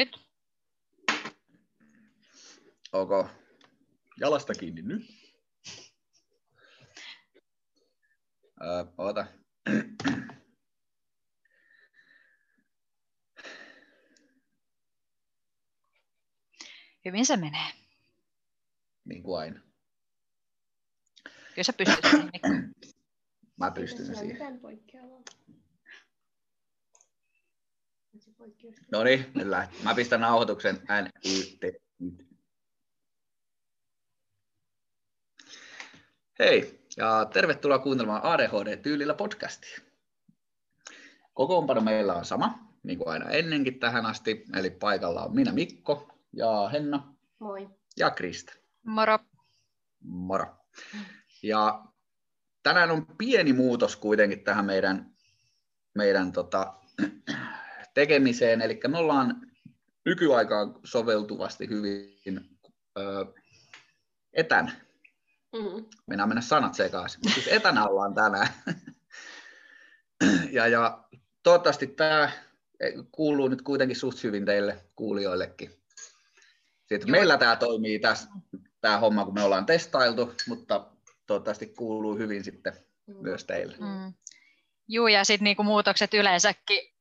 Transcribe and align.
Nyt. 0.00 0.20
Ok. 2.92 3.10
Jalasta 4.20 4.54
kiinni 4.54 4.82
nyt. 4.82 5.02
Öö, 8.62 8.84
oota. 8.98 9.26
Hyvin 17.04 17.26
se 17.26 17.36
menee. 17.36 17.72
Niin 19.04 19.22
kuin 19.22 19.40
aina. 19.40 19.60
Kyllä 21.24 21.62
sä 21.62 21.72
pystyt 21.72 22.04
siihen. 22.10 22.74
Mä 23.56 23.70
pystyn 23.70 24.06
siihen. 24.06 24.26
mitään 24.26 24.60
poikkeavaa. 24.60 25.22
Se 25.28 25.36
poikkeus. 25.36 25.60
No 28.92 29.04
niin, 29.04 29.26
nyt 29.34 29.46
lähti. 29.46 29.76
Mä 29.82 29.94
pistän 29.94 30.20
nauhoituksen 30.20 30.82
NYT. 31.02 31.82
Hei, 36.38 36.80
ja 36.96 37.24
tervetuloa 37.32 37.78
kuuntelemaan 37.78 38.22
ADHD-tyylillä 38.24 39.14
podcastia. 39.14 39.78
Kokoonpano 41.34 41.80
meillä 41.80 42.14
on 42.14 42.24
sama, 42.24 42.58
niin 42.82 42.98
kuin 42.98 43.08
aina 43.08 43.30
ennenkin 43.30 43.80
tähän 43.80 44.06
asti, 44.06 44.44
eli 44.56 44.70
paikalla 44.70 45.24
on 45.24 45.34
minä 45.34 45.52
Mikko 45.52 46.08
ja 46.32 46.68
Henna 46.72 47.14
Moi. 47.38 47.68
ja 47.96 48.10
Krista. 48.10 48.52
Moro. 48.82 49.18
Moro. 50.00 50.46
Ja 51.42 51.84
tänään 52.62 52.90
on 52.90 53.06
pieni 53.18 53.52
muutos 53.52 53.96
kuitenkin 53.96 54.44
tähän 54.44 54.64
meidän, 54.64 55.14
meidän 55.94 56.32
tota, 56.32 56.74
tekemiseen, 57.94 58.62
eli 58.62 58.80
me 58.88 58.98
ollaan 58.98 59.50
nykyaikaan 60.04 60.74
soveltuvasti 60.84 61.68
hyvin 61.68 62.58
ö, 62.98 63.26
etänä. 64.32 64.72
Mm. 65.52 65.84
Mennään 66.06 66.28
mennä 66.28 66.42
sanat 66.42 66.74
sekaisin, 66.74 67.20
mutta 67.24 67.40
siis 67.40 67.56
etänä 67.56 67.86
ollaan 67.86 68.14
tänään. 68.14 68.48
ja, 70.56 70.68
ja 70.68 71.04
toivottavasti 71.42 71.86
tämä 71.86 72.30
kuuluu 73.12 73.48
nyt 73.48 73.62
kuitenkin 73.62 73.96
suht 73.96 74.24
hyvin 74.24 74.44
teille 74.44 74.84
kuulijoillekin. 74.96 75.70
Sitten 76.78 77.08
Joo. 77.08 77.10
meillä 77.10 77.38
tämä 77.38 77.56
toimii 77.56 77.98
tässä, 77.98 78.28
tämä 78.80 78.98
homma, 78.98 79.24
kun 79.24 79.34
me 79.34 79.42
ollaan 79.42 79.66
testailtu, 79.66 80.32
mutta 80.46 80.86
toivottavasti 81.26 81.66
kuuluu 81.66 82.16
hyvin 82.16 82.44
sitten 82.44 82.72
myös 83.06 83.44
teille. 83.44 83.76
Mm. 83.80 84.14
Juu, 84.88 85.06
ja 85.06 85.24
sitten 85.24 85.44
niinku 85.44 85.62
muutokset 85.62 86.14
yleensäkin 86.14 86.94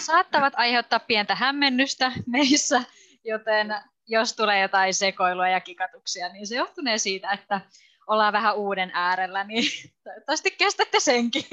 saattavat 0.00 0.52
aiheuttaa 0.56 0.98
pientä 1.00 1.34
hämmennystä 1.34 2.12
meissä, 2.26 2.82
joten 3.24 3.74
jos 4.06 4.32
tulee 4.32 4.62
jotain 4.62 4.94
sekoilua 4.94 5.48
ja 5.48 5.60
kikatuksia, 5.60 6.28
niin 6.28 6.46
se 6.46 6.56
johtunee 6.56 6.98
siitä, 6.98 7.30
että 7.30 7.60
ollaan 8.06 8.32
vähän 8.32 8.56
uuden 8.56 8.90
äärellä, 8.94 9.44
niin 9.44 9.64
toivottavasti 10.04 10.50
kestätte 10.50 11.00
senkin. 11.00 11.44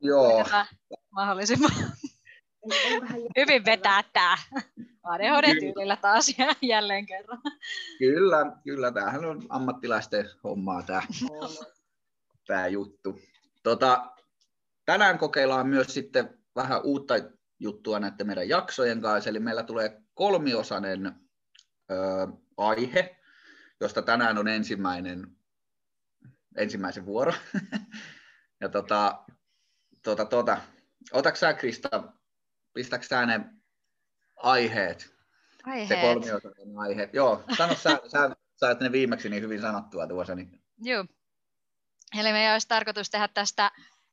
Joo, 0.00 0.30
Koitetaan 0.30 0.66
mahdollisimman 1.10 1.70
hyvin 3.36 3.64
vetää 3.64 4.02
tämä 4.12 4.36
ADHD-tyylillä 5.02 5.96
taas 5.96 6.38
ja 6.38 6.46
jälleen 6.62 7.06
kerran. 7.06 7.40
kyllä, 7.98 8.56
kyllä, 8.64 8.92
tämähän 8.92 9.24
on 9.24 9.42
ammattilaisten 9.48 10.30
hommaa 10.44 10.82
tämä. 10.82 11.02
tämä 12.46 12.66
juttu. 12.66 13.20
Tota, 13.62 14.12
tänään 14.84 15.18
kokeillaan 15.18 15.66
myös 15.66 15.94
sitten 15.94 16.43
vähän 16.56 16.80
uutta 16.84 17.14
juttua 17.58 18.00
näiden 18.00 18.26
meidän 18.26 18.48
jaksojen 18.48 19.00
kanssa, 19.00 19.30
eli 19.30 19.40
meillä 19.40 19.62
tulee 19.62 20.02
kolmiosainen 20.14 21.06
ö, 21.90 21.94
aihe, 22.56 23.20
josta 23.80 24.02
tänään 24.02 24.38
on 24.38 24.48
ensimmäinen, 24.48 25.36
ensimmäisen 26.56 27.06
vuoro. 27.06 27.34
ja 28.60 28.68
tota, 28.68 29.24
tota, 30.02 30.24
tota, 30.24 30.60
otatko 31.12 31.36
sä 31.36 31.54
Krista, 31.54 32.12
pistätkö 32.74 33.06
sä 33.06 33.26
ne 33.26 33.40
aiheet, 34.36 35.00
se 35.00 35.10
Aiheet. 35.64 36.00
kolmiosainen 36.00 36.78
aihe? 36.78 37.10
Joo, 37.12 37.44
sano 37.56 37.74
sä, 37.74 38.00
sä 38.12 38.36
sait 38.56 38.80
ne 38.80 38.92
viimeksi 38.92 39.28
niin 39.28 39.42
hyvin 39.42 39.60
sanottua 39.60 40.06
tuossa, 40.06 40.34
niin 40.34 40.62
Joo. 40.78 41.04
Eli 42.20 42.32
meidän 42.32 42.52
olisi 42.52 42.68
tarkoitus 42.68 43.10
tehdä 43.10 43.28
tästä 43.28 43.70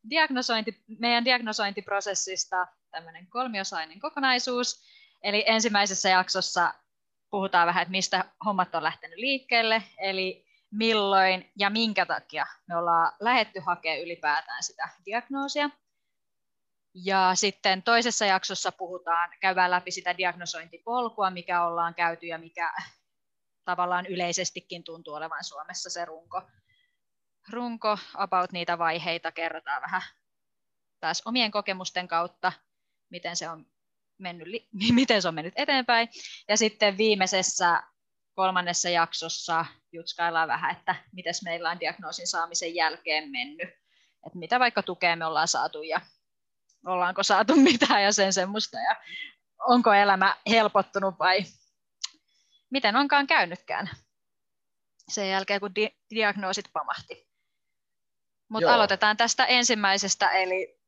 diagnosointi, 0.10 0.84
meidän 1.00 1.26
diagnosointiprosessista 1.26 2.68
tämmöinen 2.92 3.28
kolmiosainen 3.28 4.00
kokonaisuus. 4.00 4.84
Eli 5.24 5.44
ensimmäisessä 5.48 6.10
jaksossa 6.10 6.74
puhutaan 7.30 7.68
vähän, 7.68 7.82
että 7.82 7.92
mistä 7.92 8.26
hommat 8.46 8.76
on 8.76 8.84
lähtenyt 8.84 9.18
liikkeelle, 9.18 9.84
eli 9.98 10.46
milloin 10.72 11.52
ja 11.56 11.70
minkä 11.70 12.06
takia 12.06 12.46
me 12.68 12.78
ollaan 12.78 13.14
lähetty 13.20 13.60
hakemaan 13.60 14.02
ylipäätään 14.02 14.64
sitä 14.64 14.90
diagnoosia. 15.06 15.70
Ja 16.94 17.32
sitten 17.36 17.84
toisessa 17.84 18.26
jaksossa 18.26 18.72
puhutaan, 18.72 19.30
käydään 19.40 19.72
läpi 19.72 19.92
sitä 19.92 20.18
diagnosointipolkua, 20.18 21.30
mikä 21.30 21.64
ollaan 21.64 21.96
käyty 21.96 22.26
ja 22.26 22.38
mikä 22.38 22.74
tavallaan 23.66 24.06
yleisestikin 24.06 24.84
tuntuu 24.84 25.14
olevan 25.14 25.44
Suomessa 25.44 25.90
se 25.90 26.06
runko, 26.06 26.42
runko 27.50 27.98
about 28.14 28.52
niitä 28.52 28.78
vaiheita, 28.78 29.32
kerrotaan 29.32 29.82
vähän 29.82 30.02
taas 31.00 31.22
omien 31.26 31.52
kokemusten 31.52 32.08
kautta, 32.08 32.52
miten 33.10 33.36
se 33.36 33.50
on 33.50 33.66
mennyt, 34.18 34.48
miten 34.92 35.22
se 35.22 35.28
on 35.28 35.36
mennyt 35.36 35.54
eteenpäin. 35.58 36.10
Ja 36.48 36.58
sitten 36.58 36.98
viimeisessä 36.98 37.84
kolmannessa 38.36 38.90
jaksossa 38.90 39.66
jutskaillaan 39.92 40.48
vähän, 40.48 40.72
että 40.72 40.96
miten 41.12 41.34
meillä 41.44 41.70
on 41.70 41.80
diagnoosin 41.80 42.28
saamisen 42.28 42.76
jälkeen 42.76 43.32
mennyt. 43.32 43.70
Että 44.26 44.40
mitä 44.40 44.60
vaikka 44.60 44.84
tukea 44.84 45.16
me 45.16 45.26
ollaan 45.26 45.48
saatu 45.48 45.82
ja 45.82 46.02
ollaanko 46.86 47.24
saatu 47.24 47.56
mitään 47.72 48.04
ja 48.04 48.14
sen 48.14 48.34
semmoista. 48.34 48.78
Ja 48.78 48.96
onko 49.68 49.94
elämä 49.94 50.36
helpottunut 50.50 51.20
vai 51.20 51.44
miten 52.70 52.96
onkaan 52.96 53.28
käynytkään 53.28 53.90
sen 55.10 55.30
jälkeen, 55.30 55.60
kun 55.60 55.76
di- 55.76 55.98
diagnoosit 56.10 56.66
pamahti. 56.74 57.31
Mutta 58.52 58.74
aloitetaan 58.74 59.18
tästä 59.18 59.46
ensimmäisestä, 59.46 60.30
eli 60.30 60.80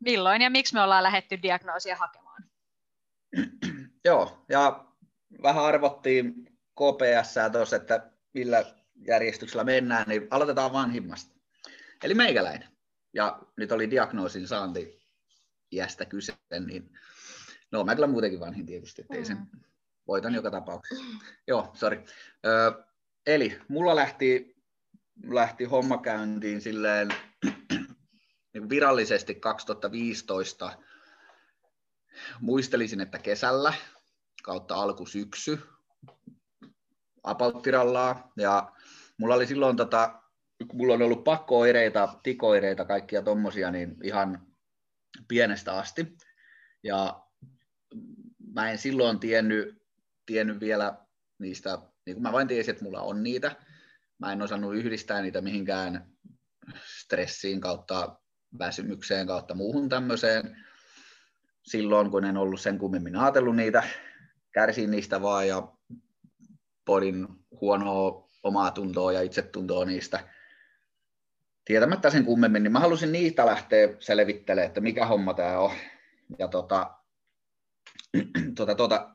milloin 0.00 0.42
ja 0.42 0.50
miksi 0.50 0.74
me 0.74 0.82
ollaan 0.82 1.02
lähetty 1.02 1.42
diagnoosia 1.42 1.96
hakemaan. 1.96 2.44
Joo, 4.04 4.44
ja 4.48 4.84
vähän 5.42 5.64
arvottiin 5.64 6.34
KPS 6.74 7.34
tuossa, 7.52 7.76
että 7.76 8.10
millä 8.34 8.64
järjestyksellä 9.06 9.64
mennään, 9.64 10.04
niin 10.08 10.26
aloitetaan 10.30 10.72
vanhimmasta. 10.72 11.34
Eli 12.02 12.14
meikäläinen. 12.14 12.68
Ja 13.12 13.38
nyt 13.56 13.72
oli 13.72 13.90
diagnoosin 13.90 14.48
saanti 14.48 14.98
iästä 15.72 16.04
kyse, 16.04 16.34
niin 16.66 16.98
no 17.70 17.84
mä 17.84 17.94
kyllä 17.94 18.06
muutenkin 18.06 18.40
vanhin 18.40 18.66
tietysti, 18.66 19.02
ettei 19.02 19.24
sen 19.24 19.38
voitan 20.06 20.34
joka 20.34 20.50
tapauksessa. 20.50 21.04
Joo, 21.46 21.70
sorry. 21.74 22.04
Ö, 22.46 22.84
eli 23.26 23.60
mulla 23.68 23.96
lähti, 23.96 24.57
lähti 25.26 25.64
homma 25.64 25.98
käyntiin 25.98 26.60
silleen 26.60 27.08
niin 28.54 28.68
virallisesti 28.68 29.34
2015 29.34 30.78
muistelisin, 32.40 33.00
että 33.00 33.18
kesällä 33.18 33.74
kautta 34.42 34.74
alkusyksy 34.74 35.58
apauttirallaa. 37.22 38.32
Ja 38.36 38.72
mulla 39.18 39.34
oli 39.34 39.46
silloin, 39.46 39.76
tota, 39.76 40.22
kun 40.68 40.76
mulla 40.76 40.94
on 40.94 41.02
ollut 41.02 41.24
pakko-oireita, 41.24 42.08
tikoireita, 42.22 42.84
kaikkia 42.84 43.22
tommosia, 43.22 43.70
niin 43.70 43.96
ihan 44.02 44.46
pienestä 45.28 45.72
asti. 45.72 46.16
Ja 46.82 47.22
mä 48.54 48.70
en 48.70 48.78
silloin 48.78 49.20
tiennyt, 49.20 49.82
tiennyt 50.26 50.60
vielä 50.60 50.98
niistä, 51.38 51.78
niin 52.06 52.14
kuin 52.14 52.22
mä 52.22 52.32
vain 52.32 52.48
tiesin, 52.48 52.72
että 52.72 52.84
mulla 52.84 53.00
on 53.00 53.22
niitä. 53.22 53.56
Mä 54.18 54.32
en 54.32 54.42
osannut 54.42 54.74
yhdistää 54.74 55.22
niitä 55.22 55.40
mihinkään 55.40 56.06
stressiin 56.84 57.60
kautta 57.60 58.20
väsymykseen 58.58 59.26
kautta 59.26 59.54
muuhun 59.54 59.88
tämmöiseen 59.88 60.56
silloin, 61.62 62.10
kun 62.10 62.24
en 62.24 62.36
ollut 62.36 62.60
sen 62.60 62.78
kummemmin 62.78 63.16
ajatellut 63.16 63.56
niitä, 63.56 63.82
kärsin 64.52 64.90
niistä 64.90 65.22
vaan 65.22 65.48
ja 65.48 65.72
podin 66.84 67.28
huonoa 67.60 68.28
omaa 68.42 68.70
tuntoa 68.70 69.12
ja 69.12 69.22
itsetuntoa 69.22 69.84
niistä 69.84 70.28
tietämättä 71.64 72.10
sen 72.10 72.24
kummemmin, 72.24 72.62
niin 72.62 72.72
mä 72.72 72.80
halusin 72.80 73.12
niitä 73.12 73.46
lähteä 73.46 73.88
selvittelemään, 74.00 74.66
että 74.66 74.80
mikä 74.80 75.06
homma 75.06 75.34
tämä 75.34 75.58
on. 75.58 75.70
Ja 76.38 76.48
tota, 76.48 76.94
tota, 78.56 78.74
tota, 78.74 79.14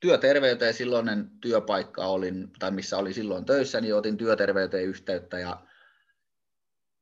työterveyteen 0.00 0.74
silloinen 0.74 1.30
työpaikka 1.40 2.06
olin, 2.06 2.52
tai 2.58 2.70
missä 2.70 2.98
oli 2.98 3.12
silloin 3.12 3.44
töissä, 3.44 3.80
niin 3.80 3.94
otin 3.94 4.16
työterveyteen 4.16 4.84
yhteyttä 4.84 5.38
ja 5.38 5.62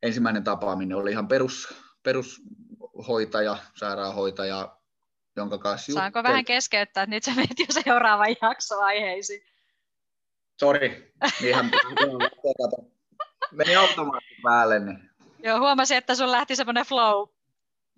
ensimmäinen 0.02 0.44
tapaaminen 0.44 0.96
oli 0.96 1.10
ihan 1.10 1.28
perus, 1.28 1.74
perushoitaja, 2.02 3.56
sairaanhoitaja, 3.76 4.78
jonka 5.36 5.58
kanssa 5.58 5.92
Saanko 5.92 6.18
juttelin. 6.18 6.32
vähän 6.32 6.44
keskeyttää, 6.44 7.02
että 7.02 7.14
nyt 7.16 7.24
sä 7.24 7.34
menet 7.34 7.58
jo 7.58 7.82
seuraavan 7.84 8.36
jaksoaiheisiin. 8.42 9.42
Sori, 10.60 11.14
niinhän 11.40 11.70
meni 13.52 13.76
automaatti 13.76 14.34
päälle. 14.42 14.78
Niin. 14.78 15.10
Joo, 15.38 15.58
huomasin, 15.58 15.96
että 15.96 16.14
sun 16.14 16.32
lähti 16.32 16.56
semmoinen 16.56 16.86
flow 16.86 17.28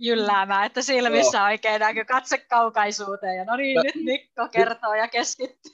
jylläämään, 0.00 0.66
että 0.66 0.82
silmissä 0.82 1.38
Joo. 1.38 1.46
oikein 1.46 1.80
näkyy 1.80 2.04
katse 2.04 2.38
kaukaisuuteen. 2.38 3.36
Ja 3.36 3.44
no 3.44 3.56
niin, 3.56 3.74
Ja- 3.74 3.82
nyt 3.82 4.04
Mikko 4.04 4.48
kertoo 4.48 4.94
ja 4.94 5.08
keskittyy. 5.08 5.72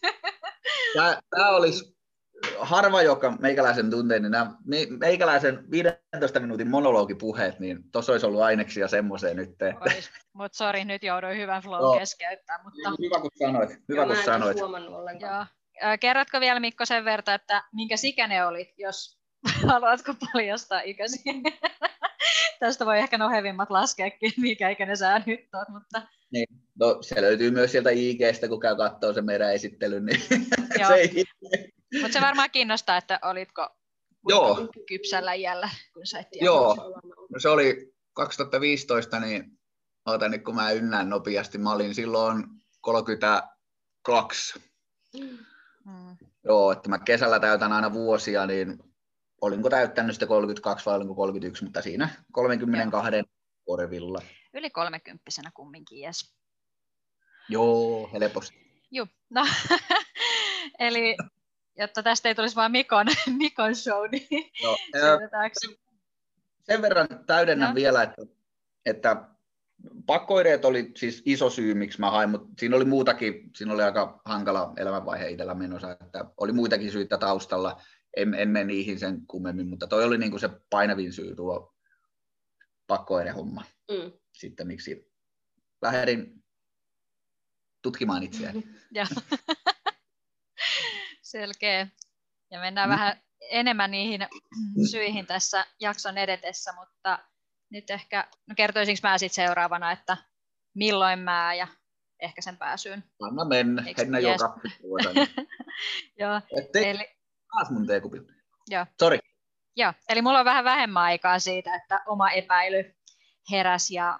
Tämä, 0.95 1.19
tämä 1.31 1.49
olisi 1.51 1.97
harva, 2.59 3.03
joka 3.03 3.31
meikäläisen 3.41 3.91
tuntee, 3.91 4.19
niin 4.21 4.33
nämä 4.33 4.51
me- 4.65 4.87
meikäläisen 5.01 5.71
15 5.71 6.41
minuutin 6.41 6.71
monologipuheet, 6.71 7.61
niin 7.61 7.91
tuossa 7.93 8.13
olisi 8.13 8.27
ollut 8.27 8.41
aineksia 8.43 8.89
semmoiseen 8.89 9.37
nyt. 9.37 9.51
Että... 9.51 9.75
Mutta 10.33 10.57
sori, 10.59 10.85
nyt 10.85 11.03
jouduin 11.03 11.37
hyvän 11.39 11.63
flow 11.63 11.81
Joo. 11.81 11.99
keskeyttämään. 11.99 12.61
Mutta, 12.65 12.91
Hyvä 13.03 13.21
kun 13.21 13.31
sanoit, 13.39 13.71
hyvä 13.89 14.01
Joo, 14.01 14.07
kun 14.07 14.25
sanoit. 14.25 14.51
edes 14.51 14.61
huomannut 14.63 14.95
ollenkaan. 14.95 15.47
joo. 15.83 15.97
Kerrotko 16.01 16.41
vielä 16.41 16.61
Mikko 16.61 16.85
sen 16.87 17.05
verran, 17.05 17.35
että 17.35 17.63
minkä 17.73 17.97
sikäne 17.97 18.47
olit, 18.47 18.69
jos 18.79 19.19
haluatko 19.71 20.15
paljastaa 20.33 20.81
ikäsi? 20.81 21.23
Tästä 22.61 22.87
voi 22.87 22.99
ehkä 22.99 23.19
nohevimmat 23.19 23.71
laskeekin, 23.71 24.33
mikä 24.37 24.69
ikäinen 24.69 24.97
sä 24.97 25.23
nyt 25.27 25.41
oot, 25.55 25.69
mutta 25.69 26.03
No, 26.81 26.99
se 27.01 27.23
löytyy 27.23 27.51
myös 27.51 27.73
sieltä 27.73 27.91
IGstä, 27.91 28.49
kun 28.49 28.61
käy 28.61 28.77
katsoa 28.77 29.13
sen 29.13 29.25
meidän 29.25 29.55
esittelyn, 29.55 30.07
niin 30.07 30.21
Joo. 30.81 30.89
se 30.89 30.95
ei 30.95 31.25
Mutta 32.03 32.13
se 32.13 32.21
varmaan 32.21 32.51
kiinnostaa, 32.51 32.97
että 32.97 33.19
olitko 33.23 33.69
Joo. 34.29 34.69
kypsällä 34.89 35.33
iällä, 35.33 35.71
kun 35.95 36.07
sait 36.07 36.31
tietää. 36.31 36.47
Joo, 36.47 36.77
no 37.31 37.41
se 37.41 37.49
oli 37.49 37.95
2015, 38.13 39.21
niin 39.21 39.59
oota 40.07 40.29
nyt 40.29 40.45
kun 40.45 40.55
mä 40.55 40.71
ynnään 40.71 41.11
nopeasti, 41.11 41.59
mä 41.59 41.73
olin 41.73 41.95
silloin 41.95 42.45
32. 42.81 44.63
Mm. 45.85 46.17
Joo, 46.45 46.73
että 46.73 46.89
mä 46.89 46.99
kesällä 46.99 47.41
täytän 47.41 47.73
aina 47.73 47.93
vuosia, 47.93 48.47
niin 48.47 48.79
olinko 49.41 49.71
täyttänyt 49.71 50.13
sitten 50.13 50.29
32 50.29 50.87
vai 50.87 50.97
olinko 50.97 51.15
31, 51.15 51.65
mutta 51.65 51.83
siinä 51.83 52.09
32 52.33 53.23
korvilla. 53.67 54.23
Yli 54.55 54.71
kolmekymppisenä 54.71 55.51
kumminkin, 55.55 56.01
jes. 56.01 56.35
Joo, 57.49 58.11
helposti. 58.13 58.87
Joo, 58.91 59.07
no, 59.31 59.47
eli 60.79 61.17
jotta 61.79 62.03
tästä 62.03 62.29
ei 62.29 62.35
tulisi 62.35 62.57
vain 62.57 62.73
Mikon, 62.73 63.07
Mikon 63.39 63.77
show, 63.77 64.11
niin 64.11 64.51
Joo. 64.63 64.77
Sen 66.63 66.83
verran 66.83 67.09
täydennän 67.27 67.69
No. 67.69 67.75
vielä, 67.75 68.03
että, 68.03 68.23
että 68.87 69.25
pakkoireet 70.07 70.65
oli 70.65 70.93
siis 70.97 71.23
iso 71.25 71.51
syy, 71.51 71.75
miksi 71.75 72.01
mä 72.01 72.11
hain, 72.11 72.31
mutta 72.31 72.49
siinä 72.59 72.77
oli 72.77 72.85
muutakin, 72.85 73.51
siinä 73.57 73.75
oli 73.75 73.83
aika 73.83 74.21
hankala 74.25 74.73
elämänvaihe 74.77 75.29
itsellä 75.29 75.55
menossa, 75.55 75.93
että 75.93 76.25
oli 76.37 76.53
muitakin 76.53 76.93
syitä 76.93 77.19
taustalla, 77.19 77.81
en, 78.17 78.35
en 78.35 78.49
mene 78.49 78.65
niihin 78.65 78.99
sen 78.99 79.27
kummemmin, 79.27 79.69
mutta 79.69 79.87
toi 79.87 80.05
oli 80.05 80.19
niinku 80.19 80.39
se 80.39 80.49
painavin 80.71 81.13
syy 81.13 81.37
tuo 81.37 81.75
pakkoirehomma 82.87 83.65
Mm. 83.91 84.13
sitten, 84.33 84.67
miksi 84.67 85.13
lähdin 85.83 86.45
tutkimaan 87.83 88.23
itseäni. 88.23 88.69
Selkeä. 91.23 91.89
Ja 92.51 92.61
mennään 92.61 92.89
Mm. 92.89 92.93
vähän 92.93 93.21
enemmän 93.41 93.91
niihin 93.91 94.21
syihin 94.91 95.27
tässä 95.27 95.67
jakson 95.81 96.19
edetessä, 96.19 96.73
mutta 96.73 97.19
nyt 97.71 97.91
ehkä, 97.91 98.29
no 98.47 98.55
kertoisinko 98.57 99.01
mä 99.03 99.19
sitten 99.19 99.47
seuraavana, 99.47 99.93
että 99.93 100.17
milloin 100.75 101.19
mä 101.19 101.55
ja 101.55 101.69
ehkä 102.21 102.43
sen 102.43 102.57
pääsyyn. 102.57 103.05
Anna 103.23 103.45
mennä, 103.45 103.83
Eiks- 103.83 103.99
Henna 103.99 104.19
yes. 104.19 104.41
joka. 104.41 104.61
Joo, 106.21 106.41
Ettei 106.61 106.91
eli, 106.91 107.16
taas 107.57 107.71
mun 107.71 107.87
teekupi. 107.87 108.19
Joo. 108.69 108.87
Sori. 109.01 109.19
joo, 109.77 109.93
eli 110.09 110.23
mulla 110.23 110.39
on 110.39 110.45
vähän 110.45 110.65
vähemmän 110.65 111.03
aikaa 111.03 111.39
siitä, 111.39 111.75
että 111.75 112.01
oma 112.07 112.31
epäily 112.31 112.95
heräs 113.51 113.91
ja 113.91 114.19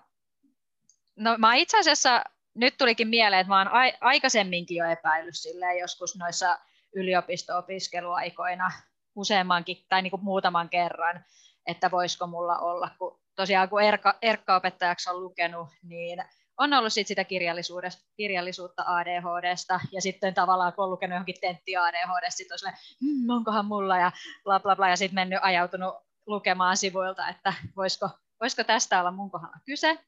no 1.17 1.37
mä 1.39 1.55
itse 1.55 1.79
asiassa 1.79 2.25
nyt 2.55 2.75
tulikin 2.79 3.09
mieleen, 3.09 3.41
että 3.41 3.49
mä 3.49 3.59
oon 3.59 3.69
ai- 3.69 3.99
aikaisemminkin 4.01 4.77
jo 4.77 4.91
epäillyt 4.91 5.37
silleen 5.37 5.79
joskus 5.79 6.17
noissa 6.17 6.59
yliopisto-opiskeluaikoina 6.97 8.71
useammankin 9.17 9.85
tai 9.89 10.03
niin 10.03 10.11
kuin 10.11 10.25
muutaman 10.25 10.69
kerran, 10.69 11.25
että 11.67 11.91
voisiko 11.91 12.27
mulla 12.27 12.59
olla, 12.59 12.91
kun 12.99 13.21
tosiaan 13.35 13.69
kun 13.69 13.83
Erkka, 13.83 14.19
Erkka-opettajaksi 14.23 15.11
on 15.11 15.23
lukenut, 15.23 15.69
niin 15.83 16.25
on 16.59 16.73
ollut 16.73 16.93
sit 16.93 17.07
sitä 17.07 17.25
kirjallisuudesta, 17.25 18.07
kirjallisuutta 18.17 18.83
ADHDsta, 18.87 19.81
ja 19.93 20.01
sitten 20.03 20.35
tavallaan 20.35 20.73
kun 20.73 20.85
on 20.85 20.91
lukenut 20.91 21.15
johonkin 21.15 21.41
tentti 21.41 21.77
ADHDsta, 21.77 22.37
sitten 22.37 22.55
on 22.55 22.59
silleen, 22.59 22.79
hmm, 23.01 23.31
onkohan 23.31 23.67
mulla, 23.67 23.99
ja 23.99 24.13
bla 24.45 24.61
bla 24.61 24.77
bla, 24.77 24.89
ja 24.89 24.97
sitten 24.97 25.15
mennyt 25.15 25.39
ajautunut 25.43 25.95
lukemaan 26.27 26.77
sivuilta, 26.77 27.29
että 27.29 27.53
voisiko, 27.77 28.11
voisiko 28.41 28.65
tästä 28.65 29.01
olla 29.01 29.11
mun 29.11 29.31
kohdalla 29.31 29.57
kyse. 29.65 29.99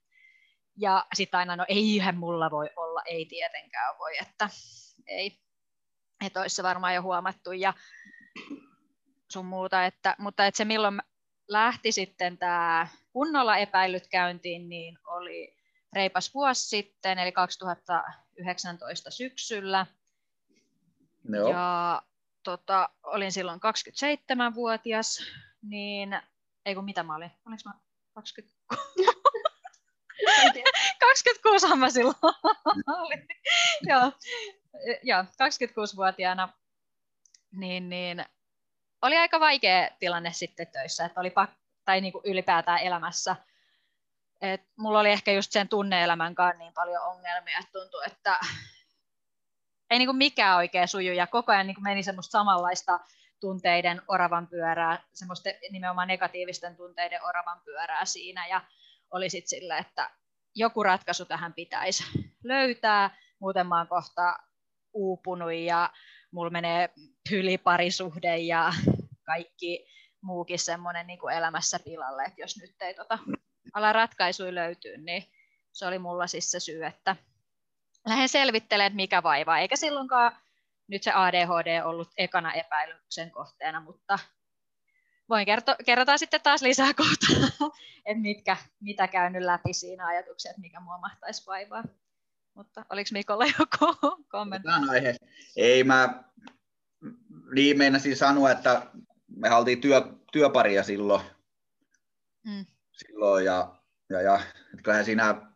Ja 0.80 1.06
sitten 1.14 1.38
aina, 1.38 1.56
no 1.56 1.64
eihän 1.68 2.16
mulla 2.16 2.50
voi 2.50 2.70
olla, 2.76 3.02
ei 3.06 3.26
tietenkään 3.26 3.98
voi, 3.98 4.18
että 4.22 4.48
ei. 5.06 5.38
Että 6.26 6.40
olisi 6.40 6.56
se 6.56 6.62
varmaan 6.62 6.94
jo 6.94 7.02
huomattu 7.02 7.52
ja 7.52 7.74
sun 9.32 9.46
muuta, 9.46 9.84
että, 9.84 10.16
mutta 10.18 10.46
että 10.46 10.58
se 10.58 10.64
milloin 10.64 11.02
lähti 11.48 11.92
sitten 11.92 12.38
tämä 12.38 12.88
kunnolla 13.12 13.56
epäilyt 13.56 14.06
käyntiin, 14.10 14.68
niin 14.68 14.98
oli 15.04 15.57
reipas 15.92 16.34
vuosi 16.34 16.68
sitten, 16.68 17.18
eli 17.18 17.32
2019 17.32 19.10
syksyllä. 19.10 19.86
Joo. 21.32 21.50
Ja 21.50 22.02
tota, 22.42 22.88
olin 23.02 23.32
silloin 23.32 23.60
27-vuotias, 23.60 25.18
niin 25.62 26.20
ei 26.66 26.74
kun 26.74 26.84
mitä 26.84 27.02
mä 27.02 27.16
olin, 27.16 27.30
olinko 27.46 27.62
mä 27.64 27.74
20, 28.14 28.54
26 31.00 31.66
mä 31.76 31.90
silloin 31.90 32.16
olin. 32.86 33.26
joo, 33.82 34.12
joo, 35.02 35.22
26-vuotiaana, 35.22 36.48
niin, 37.52 37.88
niin 37.88 38.24
oli 39.02 39.16
aika 39.16 39.40
vaikea 39.40 39.90
tilanne 39.98 40.32
sitten 40.32 40.66
töissä, 40.66 41.04
että 41.04 41.20
oli 41.20 41.30
pak- 41.30 41.58
tai 41.84 42.00
niin 42.00 42.12
kuin 42.12 42.24
ylipäätään 42.24 42.80
elämässä. 42.80 43.36
Et 44.40 44.62
mulla 44.76 45.00
oli 45.00 45.10
ehkä 45.10 45.32
just 45.32 45.52
sen 45.52 45.68
tunneelämän 45.68 46.34
kanssa 46.34 46.58
niin 46.58 46.72
paljon 46.74 47.02
ongelmia, 47.02 47.58
että 47.58 47.72
tuntui, 47.72 48.02
että 48.06 48.40
ei 49.90 49.98
niin 49.98 50.08
kuin 50.08 50.16
mikään 50.16 50.56
oikein 50.56 50.88
suju. 50.88 51.12
Ja 51.12 51.26
koko 51.26 51.52
ajan 51.52 51.66
niin 51.66 51.74
kuin 51.74 51.84
meni 51.84 52.02
semmoista 52.02 52.38
samanlaista 52.38 53.00
tunteiden 53.40 54.02
oravan 54.08 54.48
pyörää, 54.48 55.02
semmoista 55.14 55.50
nimenomaan 55.70 56.08
negatiivisten 56.08 56.76
tunteiden 56.76 57.24
oravan 57.24 57.60
pyörää 57.64 58.04
siinä. 58.04 58.46
Ja 58.46 58.60
oli 59.10 59.30
sitten 59.30 59.48
sillä, 59.48 59.78
että 59.78 60.10
joku 60.54 60.82
ratkaisu 60.82 61.24
tähän 61.24 61.54
pitäisi 61.54 62.04
löytää, 62.44 63.16
muuten 63.40 63.66
mä 63.66 63.78
oon 63.78 63.88
kohta 63.88 64.38
uupunut 64.92 65.52
ja 65.52 65.90
mulla 66.32 66.50
menee 66.50 66.88
pyliparisuhde 67.30 68.36
ja 68.36 68.72
kaikki 69.22 69.86
muukin 70.20 70.58
semmoinen 70.58 71.06
niin 71.06 71.18
kuin 71.18 71.34
elämässä 71.34 71.78
pilalle, 71.84 72.22
että 72.22 72.40
jos 72.40 72.56
nyt 72.56 72.74
ei 72.80 72.94
tota, 72.94 73.18
ala 73.72 73.92
ratkaisuja 73.92 74.54
löytyä, 74.54 74.96
niin 74.96 75.24
se 75.72 75.86
oli 75.86 75.98
mulla 75.98 76.26
siis 76.26 76.50
se 76.50 76.60
syy, 76.60 76.84
että 76.84 77.16
lähden 78.06 78.28
selvittelemään, 78.28 78.96
mikä 78.96 79.22
vaivaa, 79.22 79.58
eikä 79.58 79.76
silloinkaan 79.76 80.32
nyt 80.88 81.02
se 81.02 81.12
ADHD 81.12 81.82
ollut 81.84 82.10
ekana 82.16 82.52
epäilyksen 82.52 83.30
kohteena, 83.30 83.80
mutta 83.80 84.18
voin 85.28 85.46
kerto, 85.46 85.76
kerrotaan 85.86 86.18
sitten 86.18 86.40
taas 86.40 86.62
lisää 86.62 86.94
kohta, 86.94 87.26
että 88.06 88.22
mitkä, 88.22 88.56
mitä 88.80 89.08
käynyt 89.08 89.42
läpi 89.42 89.72
siinä 89.72 90.06
ajatuksia, 90.06 90.50
että 90.50 90.60
mikä 90.60 90.80
mua 90.80 90.98
mahtaisi 90.98 91.46
vaivaa. 91.46 91.84
Mutta 92.54 92.84
oliko 92.90 93.08
Mikolla 93.12 93.44
joku 93.58 93.98
kommentti? 94.28 94.68
Ei 95.56 95.84
mä 95.84 96.24
niin 97.54 97.78
meinasin 97.78 98.16
sanoa, 98.16 98.50
että 98.50 98.86
me 99.36 99.54
oltiin 99.54 99.80
työ, 99.80 100.02
työparia 100.32 100.82
silloin, 100.82 101.22
Mm. 102.44 102.66
Silloin 103.06 103.44
ja, 103.44 103.76
ja, 104.10 104.22
ja 104.22 104.34
että 104.64 104.82
kyllähän 104.82 105.04
siinä 105.04 105.52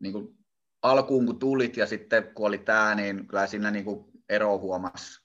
niin 0.00 0.12
kuin 0.12 0.38
alkuun 0.82 1.26
kun 1.26 1.38
tulit 1.38 1.76
ja 1.76 1.86
sitten 1.86 2.34
kun 2.34 2.46
oli 2.46 2.58
tämä, 2.58 2.94
niin 2.94 3.26
kyllä 3.26 3.46
siinä 3.46 3.70
niin 3.70 3.84
kuin 3.84 4.04
ero 4.28 4.58
huomas 4.58 5.22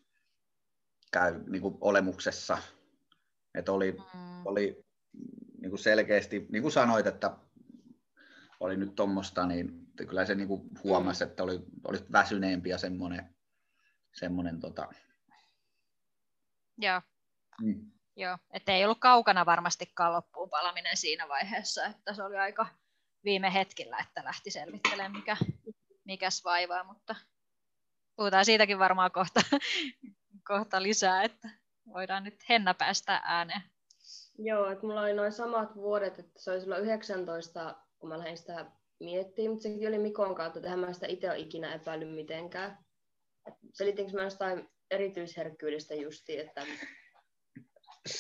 käy 1.12 1.44
niin 1.48 1.62
kuin 1.62 1.78
olemuksessa. 1.82 2.58
Että 3.56 3.72
oli, 3.72 3.92
Mm. 3.92 4.46
oli 4.46 4.86
niin 5.62 5.70
kuin 5.70 5.80
selkeästi, 5.80 6.48
niin 6.52 6.62
kuin 6.62 6.72
sanoit, 6.72 7.08
että 7.08 7.38
oli 8.60 8.78
nyt 8.78 8.96
tuommoista, 8.96 9.46
niin 9.46 9.88
kyllä 10.08 10.26
se 10.26 10.36
niin 10.36 10.48
kuin 10.48 10.70
huomasi, 10.84 11.24
että 11.24 11.44
oli, 11.44 11.60
oli 11.84 11.98
väsyneempi 12.12 12.70
ja 12.70 12.78
semmoinen, 12.78 13.36
semmoinen 14.14 14.60
tota, 14.60 14.88
Joo, 16.78 17.02
mm, 17.62 17.92
joo. 18.16 18.38
Että 18.54 18.72
ei 18.72 18.86
ollut 18.86 19.00
kaukana 19.00 19.46
varmastikaan 19.46 20.14
loppuun 20.14 20.50
palaminen 20.50 20.98
siinä 20.98 21.28
vaiheessa, 21.28 21.86
että 21.86 22.14
se 22.14 22.24
oli 22.24 22.38
aika, 22.38 22.66
viime 23.24 23.54
hetkillä, 23.54 23.98
että 24.08 24.24
lähti 24.24 24.52
selvittelemään, 24.52 25.12
mikä, 25.12 25.38
mikäs 26.06 26.44
vaivaa, 26.44 26.84
mutta 26.84 27.16
puhutaan 28.16 28.46
siitäkin 28.46 28.80
varmaan 28.80 29.12
kohta, 29.12 29.42
kohta 30.48 30.84
lisää, 30.84 31.24
että 31.24 31.50
voidaan 31.94 32.24
nyt 32.24 32.50
Henna 32.50 32.74
päästä 32.74 33.22
ääneen. 33.24 33.62
Joo, 34.38 34.72
että 34.72 34.86
mulla 34.86 35.02
oli 35.02 35.14
noin 35.14 35.32
samat 35.32 35.76
vuodet, 35.76 36.20
että 36.20 36.40
se 36.40 36.52
oli 36.52 36.62
silloin 36.62 36.84
19, 36.84 37.76
kun 38.00 38.10
mä 38.10 38.20
lähdin 38.20 38.38
sitä 38.38 38.66
miettimään, 39.00 39.52
mutta 39.52 39.64
sekin 39.64 39.88
oli 39.88 39.98
Mikon 39.98 40.36
kautta, 40.36 40.60
että 40.60 40.78
mä 40.78 40.94
sitä 40.94 41.08
itse 41.08 41.30
ole 41.30 41.40
ikinä 41.40 41.74
epäillyt 41.74 42.16
mitenkään. 42.16 42.78
Selitinkö 43.74 44.14
mä 44.14 44.24
jostain 44.24 44.70
erityisherkkyydestä 44.92 45.96
justi, 45.96 46.40
että 46.40 46.66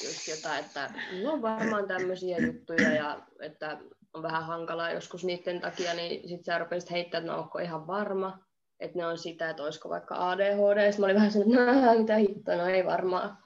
just 0.03 0.27
jotain, 0.27 0.65
että 0.65 0.91
mulla 1.11 1.31
on 1.31 1.41
varmaan 1.41 1.87
tämmöisiä 1.87 2.37
juttuja 2.37 2.93
ja 2.93 3.19
että 3.41 3.77
on 4.13 4.23
vähän 4.23 4.45
hankalaa 4.45 4.91
joskus 4.91 5.23
niiden 5.23 5.61
takia, 5.61 5.93
niin 5.93 6.29
sitten 6.29 6.43
sä 6.43 6.59
rupesit 6.59 6.91
heittää, 6.91 7.17
että 7.17 7.31
no 7.31 7.39
onko 7.39 7.59
ihan 7.59 7.87
varma, 7.87 8.39
että 8.79 8.97
ne 8.97 9.05
on 9.05 9.17
sitä, 9.17 9.49
että 9.49 9.63
olisiko 9.63 9.89
vaikka 9.89 10.29
ADHD. 10.29 10.91
Sitten 10.91 10.99
mä 10.99 11.05
olin 11.05 11.15
vähän 11.15 11.31
sellainen, 11.31 11.69
että 11.69 11.85
no, 11.85 11.99
mitä 11.99 12.15
hittoa, 12.15 12.55
no 12.55 12.65
ei 12.65 12.85
varmaan. 12.85 13.37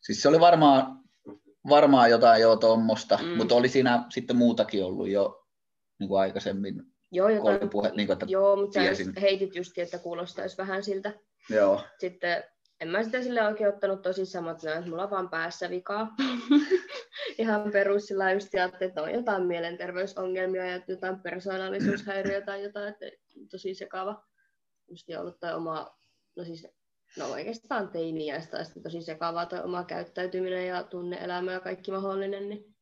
Siis 0.00 0.22
se 0.22 0.28
oli 0.28 0.40
varmaan, 0.40 0.98
varmaan 1.68 2.10
jotain 2.10 2.42
jo 2.42 2.56
tuommoista, 2.56 3.18
mm. 3.22 3.36
mutta 3.36 3.54
oli 3.54 3.68
siinä 3.68 4.04
sitten 4.08 4.36
muutakin 4.36 4.84
ollut 4.84 5.08
jo 5.08 5.46
niin 5.98 6.08
kuin 6.08 6.20
aikaisemmin. 6.20 6.82
Joo, 7.10 7.28
jotain, 7.28 7.70
puhe, 7.70 7.90
niin 7.96 8.06
kuin, 8.06 8.12
että 8.12 8.26
joo 8.28 8.56
mutta 8.56 8.80
tiesin. 8.80 9.12
heitit 9.20 9.54
just, 9.54 9.78
että 9.78 9.98
kuulostaisi 9.98 10.56
vähän 10.56 10.84
siltä. 10.84 11.12
Joo. 11.50 11.80
Sitten 11.98 12.44
en 12.80 12.88
mä 12.88 13.02
sitä 13.02 13.22
sille 13.22 13.42
oikein 13.42 13.68
ottanut 13.68 14.02
tosissaan, 14.02 14.44
mutta 14.44 14.74
että 14.74 14.90
mulla 14.90 15.02
on 15.02 15.10
vaan 15.10 15.30
päässä 15.30 15.70
vikaa. 15.70 16.14
Ihan 17.38 17.70
perus 17.72 18.06
sillä 18.06 18.32
just 18.32 18.54
ajattelin, 18.54 18.88
että 18.88 19.02
on 19.02 19.12
jotain 19.12 19.46
mielenterveysongelmia 19.46 20.66
ja 20.66 20.80
jotain 20.88 21.20
persoonallisuushäiriötä 21.20 22.46
tai 22.46 22.62
jotain, 22.62 22.88
että 22.88 23.06
tosi 23.50 23.74
sekava. 23.74 24.24
Just 24.88 25.08
ollut 25.18 25.40
toi 25.40 25.54
oma, 25.54 25.98
no 26.36 26.44
siis 26.44 26.66
no 27.18 27.26
oikeastaan 27.26 27.88
teiniäistä 27.88 28.58
ja 28.58 28.64
tosi 28.82 29.02
sekavaa 29.02 29.46
toi 29.46 29.60
oma 29.60 29.84
käyttäytyminen 29.84 30.66
ja 30.66 30.82
tunneelämä 30.82 31.52
ja 31.52 31.60
kaikki 31.60 31.90
mahdollinen, 31.90 32.48
niin 32.48 32.74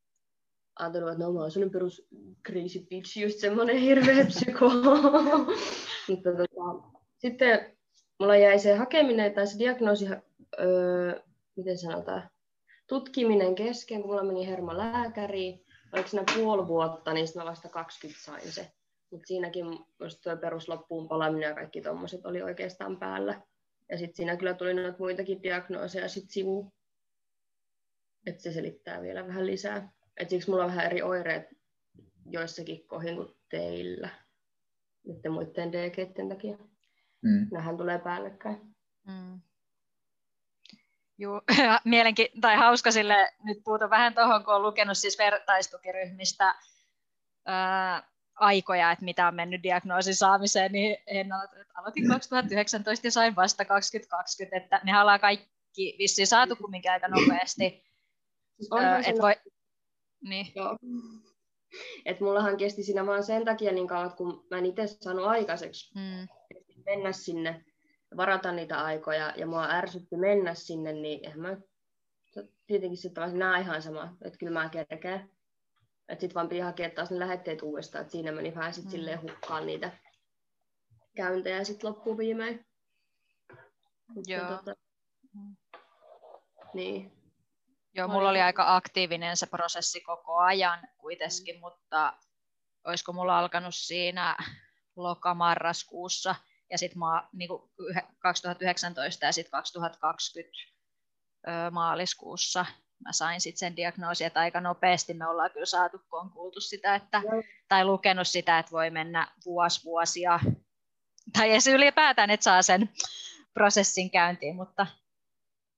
ajatellut, 0.78 1.12
että 1.12 1.24
no 1.24 1.32
mä 1.32 1.40
oon 1.40 1.50
sellainen 1.50 1.72
perus 1.72 2.08
crazy 2.46 2.86
bitch, 2.90 3.18
just 3.18 3.38
semmoinen 3.38 3.76
hirveä 3.76 4.24
psyko. 4.24 4.68
Mutta 6.08 6.30
tota, 6.30 6.88
sitten 7.18 7.76
mulla 8.22 8.36
jäi 8.36 8.58
se 8.58 8.74
hakeminen 8.74 9.34
tai 9.34 9.46
se 9.46 9.58
diagnoosi, 9.58 10.06
öö, 10.60 11.20
miten 11.56 11.78
sanotaan, 11.78 12.30
tutkiminen 12.86 13.54
kesken, 13.54 14.00
kun 14.00 14.10
mulla 14.10 14.24
meni 14.24 14.46
hermo 14.46 14.76
lääkäriin. 14.76 15.64
Oliko 15.92 16.08
siinä 16.08 16.24
puoli 16.34 16.68
vuotta, 16.68 17.12
niin 17.12 17.26
sitten 17.26 17.42
mä 17.42 17.50
vasta 17.50 17.68
20 17.68 18.24
sain 18.24 18.52
se. 18.52 18.72
Mutta 19.10 19.26
siinäkin 19.26 19.64
just 20.00 20.20
tuo 20.22 20.36
perusloppuun 20.36 21.08
palaminen 21.08 21.48
ja 21.48 21.54
kaikki 21.54 21.80
tommoset 21.80 22.26
oli 22.26 22.42
oikeastaan 22.42 22.98
päällä. 22.98 23.42
Ja 23.90 23.98
sitten 23.98 24.16
siinä 24.16 24.36
kyllä 24.36 24.54
tuli 24.54 24.74
noita 24.74 24.98
muitakin 24.98 25.42
diagnooseja 25.42 26.08
sit 26.08 26.30
sivu. 26.30 26.72
Että 28.26 28.42
se 28.42 28.52
selittää 28.52 29.02
vielä 29.02 29.26
vähän 29.26 29.46
lisää. 29.46 29.92
Et 30.16 30.30
siksi 30.30 30.50
mulla 30.50 30.64
on 30.64 30.70
vähän 30.70 30.86
eri 30.86 31.02
oireet 31.02 31.44
joissakin 32.26 32.86
kohin 32.86 33.16
kuin 33.16 33.36
teillä. 33.48 34.08
Nyt 35.06 35.18
muiden 35.30 35.72
DG 35.72 36.28
takia. 36.28 36.71
Mm. 37.22 37.48
Nähän 37.52 37.76
tulee 37.76 37.98
päällekkäin. 37.98 38.74
Mm. 39.06 39.40
Juu, 41.18 41.40
mielenki- 41.84 42.40
tai 42.40 42.56
hauska 42.56 42.90
sille, 42.90 43.32
nyt 43.44 43.58
puutun 43.64 43.90
vähän 43.90 44.14
tuohon, 44.14 44.44
kun 44.44 44.54
olen 44.54 44.62
lukenut 44.62 44.98
siis 44.98 45.18
vertaistukiryhmistä 45.18 46.54
ää, 47.46 48.02
aikoja, 48.34 48.92
että 48.92 49.04
mitä 49.04 49.28
on 49.28 49.34
mennyt 49.34 49.62
diagnoosin 49.62 50.14
saamiseen, 50.14 50.72
niin 50.72 50.96
en 51.06 51.28
aloitin 51.74 52.08
2019 52.08 53.06
ja 53.06 53.10
sain 53.10 53.36
vasta 53.36 53.64
2020, 53.64 54.56
että 54.56 54.80
ne 54.84 55.00
ollaan 55.00 55.20
kaikki 55.20 55.96
vissiin 55.98 56.26
saatu 56.26 56.56
kumminkin 56.56 56.90
aika 56.90 57.08
nopeasti. 57.08 57.84
Siis 58.56 58.70
et 59.06 59.18
voi... 59.20 59.34
niin. 60.20 60.46
Joo. 60.54 60.76
Et 62.04 62.20
mullahan 62.20 62.56
kesti 62.56 62.82
siinä 62.82 63.06
vaan 63.06 63.24
sen 63.24 63.44
takia 63.44 63.72
niin 63.72 63.88
kauan, 63.88 64.12
kun 64.16 64.46
mä 64.50 64.58
en 64.58 64.66
itse 64.66 64.86
saanut 64.86 65.26
aikaiseksi. 65.26 65.98
Mm 65.98 66.28
mennä 66.86 67.12
sinne, 67.12 67.64
varata 68.16 68.52
niitä 68.52 68.84
aikoja, 68.84 69.32
ja 69.36 69.46
mua 69.46 69.68
ärsytti 69.70 70.16
mennä 70.16 70.54
sinne, 70.54 70.92
niin 70.92 71.24
eihän 71.24 71.40
mä 71.40 71.56
tietenkin 72.66 72.98
sitten 72.98 73.20
vaan 73.20 73.38
nämä 73.38 73.58
ihan 73.58 73.82
sama, 73.82 74.16
että 74.24 74.38
kyllä 74.38 74.52
mä 74.52 74.68
kerkeen. 74.68 75.30
Että 76.08 76.20
sitten 76.20 76.34
vaan 76.34 76.48
piti 76.48 76.60
hakea 76.60 76.90
taas 76.90 77.10
ne 77.10 77.18
lähetteet 77.18 77.62
uudestaan, 77.62 78.02
että 78.02 78.12
siinä 78.12 78.32
meni 78.32 78.54
vähän 78.54 78.74
sitten 78.74 78.92
mm. 78.92 78.96
silleen 78.96 79.22
hukkaan 79.22 79.66
niitä 79.66 79.92
käyntejä 81.16 81.64
sitten 81.64 81.90
loppuviimein. 81.90 82.66
Joo. 84.26 84.48
Tota, 84.48 84.74
niin. 86.74 87.12
Joo, 87.94 88.08
mulla 88.08 88.30
oli 88.30 88.40
aika 88.40 88.76
aktiivinen 88.76 89.36
se 89.36 89.46
prosessi 89.46 90.00
koko 90.00 90.36
ajan 90.36 90.88
kuitenkin, 90.98 91.54
mm. 91.54 91.60
mutta 91.60 92.18
olisiko 92.84 93.12
mulla 93.12 93.38
alkanut 93.38 93.74
siinä 93.74 94.36
lokamarraskuussa 94.96 96.34
ja 96.72 96.78
sitten 96.78 96.98
maa, 96.98 97.28
niin 97.32 97.50
2019 98.18 99.26
ja 99.26 99.32
sitten 99.32 99.50
2020 99.50 100.50
maaliskuussa 101.70 102.66
mä 103.04 103.12
sain 103.12 103.40
sitten 103.40 103.58
sen 103.58 103.76
diagnoosin, 103.76 104.26
että 104.26 104.40
aika 104.40 104.60
nopeasti 104.60 105.14
me 105.14 105.26
ollaan 105.26 105.50
kyllä 105.50 105.66
saatu, 105.66 105.98
kun 105.98 106.20
on 106.20 106.30
kuultu 106.30 106.60
sitä, 106.60 106.94
että, 106.94 107.22
tai 107.68 107.84
lukenut 107.84 108.28
sitä, 108.28 108.58
että 108.58 108.72
voi 108.72 108.90
mennä 108.90 109.28
vuosi 109.44 109.84
vuosia, 109.84 110.40
tai 111.32 111.50
edes 111.50 111.66
ylipäätään, 111.66 112.30
että 112.30 112.44
saa 112.44 112.62
sen 112.62 112.90
prosessin 113.54 114.10
käyntiin, 114.10 114.56
mutta 114.56 114.86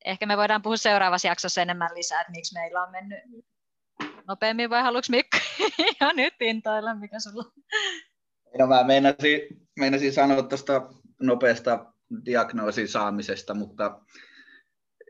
ehkä 0.05 0.27
me 0.27 0.37
voidaan 0.37 0.63
puhua 0.63 0.77
seuraavassa 0.77 1.29
jaksossa 1.29 1.63
enemmän 1.63 1.95
lisää, 1.95 2.21
että 2.21 2.33
miksi 2.33 2.55
meillä 2.55 2.83
on 2.83 2.91
mennyt 2.93 3.19
nopeammin, 4.29 4.71
vai 4.71 4.83
haluatko 4.83 5.11
Mikko 5.11 5.39
ja 6.01 6.13
nyt 6.13 6.35
intoilla, 6.41 6.95
mikä 6.95 7.21
sulla 7.21 7.53
No 8.59 8.67
mä 8.67 8.85
meinasin, 8.85 9.41
meinasin 9.79 10.13
sanoa 10.13 10.43
tuosta 10.43 10.91
nopeasta 11.21 11.93
diagnoosin 12.25 12.89
saamisesta, 12.89 13.55
mutta 13.55 14.01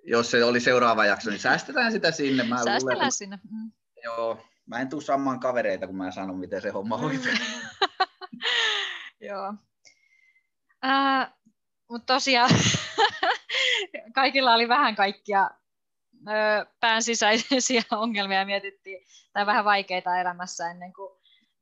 jos 0.03 0.31
se 0.31 0.45
oli 0.45 0.61
seuraava 0.61 1.07
jakso, 1.07 1.31
niin 1.31 1.41
säästetään 1.41 1.93
sitä 1.93 2.11
sinne. 2.11 2.43
Mä 2.43 2.57
Säästellään 2.57 2.99
luulen, 2.99 3.13
sinne. 3.13 3.39
Mm. 3.51 3.73
Joo, 4.05 4.47
mä 4.67 4.81
en 4.81 4.89
tuu 4.89 5.01
samaan 5.01 5.41
kavereita, 5.41 5.87
kun 5.87 5.97
mä 5.97 6.11
sanon, 6.11 6.39
miten 6.39 6.63
se 6.63 6.71
homma 6.71 6.99
hoituu. 6.99 7.33
joo. 9.29 9.55
Äh, 10.85 11.33
mutta 11.91 12.15
tosiaan 12.15 12.51
kaikilla 14.15 14.55
oli 14.55 14.69
vähän 14.69 14.97
kaikkia 14.97 15.51
pään 16.81 17.03
sisäisiä 17.03 17.83
ongelmia 18.03 18.45
mietittiin, 18.45 19.07
tai 19.33 19.47
vähän 19.47 19.65
vaikeita 19.65 20.21
elämässä 20.21 20.71
ennen 20.71 20.93
kuin 20.93 21.14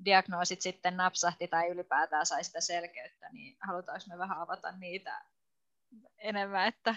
diagnoosit 0.05 0.61
sitten 0.61 0.97
napsahti 0.97 1.49
tai 1.49 1.69
ylipäätään 1.69 2.27
sai 2.27 2.45
sitä 2.45 2.61
selkeyttä, 2.61 3.29
niin 3.33 3.57
halutaanko 3.61 4.05
me 4.09 4.19
vähän 4.19 4.39
avata 4.39 4.73
niitä 4.73 5.25
enemmän, 6.19 6.69
että 6.69 6.95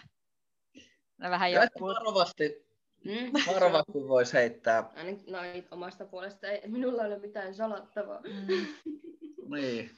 ne 1.18 1.30
vähän 1.30 1.52
joku... 1.52 1.86
Varovasti, 1.86 2.68
mm. 3.06 3.54
varovasti 3.54 4.08
voisi 4.08 4.34
heittää. 4.34 4.92
Ainakin 4.96 5.32
no, 5.32 5.40
omasta 5.72 6.06
puolesta 6.06 6.48
ei 6.48 6.68
minulla 6.68 7.02
ole 7.02 7.20
mitään 7.20 7.56
salattavaa. 7.56 8.22
Mm. 8.22 8.66
niin. 9.56 9.92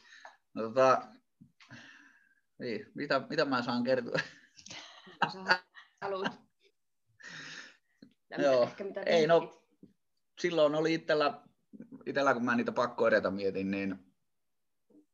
No, 0.53 0.63
tota, 0.63 1.07
niin. 2.59 2.85
Mitä, 2.95 3.21
mitä 3.29 3.45
mä 3.45 3.63
saan 3.63 3.83
kertoa? 3.83 4.19
haluat. 6.01 6.39
Joo, 8.37 8.63
ehkä 8.63 8.83
mitä 8.83 9.01
ei 9.05 9.27
no, 9.27 9.63
silloin 10.39 10.75
oli 10.75 10.93
itsellä 10.93 11.46
itsellä 12.07 12.33
kun 12.33 12.45
mä 12.45 12.55
niitä 12.55 12.71
pakkoireita 12.71 13.31
mietin, 13.31 13.71
niin 13.71 14.07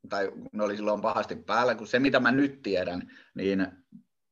tai 0.10 0.32
ne 0.52 0.64
oli 0.64 0.76
silloin 0.76 1.02
pahasti 1.02 1.36
päällä, 1.36 1.76
kun 1.76 1.88
se 1.88 2.00
mitä 2.00 2.20
mä 2.20 2.32
nyt 2.32 2.62
tiedän, 2.62 3.12
niin 3.36 3.68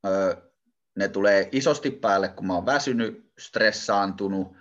ö, 0.06 0.51
ne 0.96 1.08
tulee 1.08 1.50
isosti 1.51 1.91
päälle, 1.91 2.27
kun 2.27 2.48
mä 2.48 2.53
oon 2.53 2.65
väsynyt, 2.65 3.32
stressaantunut, 3.39 4.56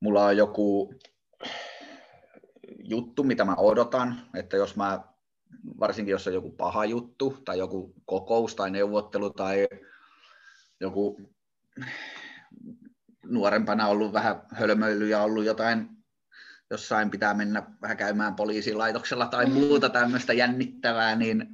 mulla 0.00 0.24
on 0.24 0.36
joku 0.36 0.94
juttu, 2.84 3.22
mitä 3.24 3.44
mä 3.44 3.54
odotan, 3.54 4.20
että 4.34 4.56
jos 4.56 4.76
mä, 4.76 5.00
varsinkin 5.80 6.12
jos 6.12 6.26
on 6.26 6.34
joku 6.34 6.50
paha 6.50 6.84
juttu, 6.84 7.36
tai 7.44 7.58
joku 7.58 7.94
kokous 8.04 8.54
tai 8.54 8.70
neuvottelu, 8.70 9.30
tai 9.30 9.68
joku 10.80 11.20
nuorempana 13.26 13.88
ollut 13.88 14.12
vähän 14.12 14.42
hölmöily 14.52 15.08
ja 15.08 15.22
ollut 15.22 15.44
jotain, 15.44 16.03
jossain 16.70 17.10
pitää 17.10 17.34
mennä 17.34 17.62
vähän 17.82 17.96
käymään 17.96 18.34
poliisilaitoksella 18.34 19.26
tai 19.26 19.46
muuta 19.46 19.88
tämmöistä 19.88 20.32
jännittävää, 20.32 21.16
niin, 21.16 21.46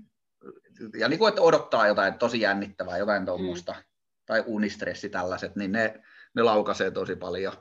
ja 0.98 1.08
niin 1.08 1.18
kuin, 1.18 1.28
että 1.28 1.42
odottaa 1.42 1.86
jotain 1.86 2.14
tosi 2.14 2.40
jännittävää, 2.40 2.98
jotain 2.98 3.26
tuommoista, 3.26 3.72
mm. 3.72 3.82
tai 4.26 4.44
unistressi 4.46 5.08
tällaiset, 5.08 5.56
niin 5.56 5.72
ne, 5.72 6.02
ne 6.34 6.42
laukaisee 6.42 6.90
tosi 6.90 7.16
paljon. 7.16 7.52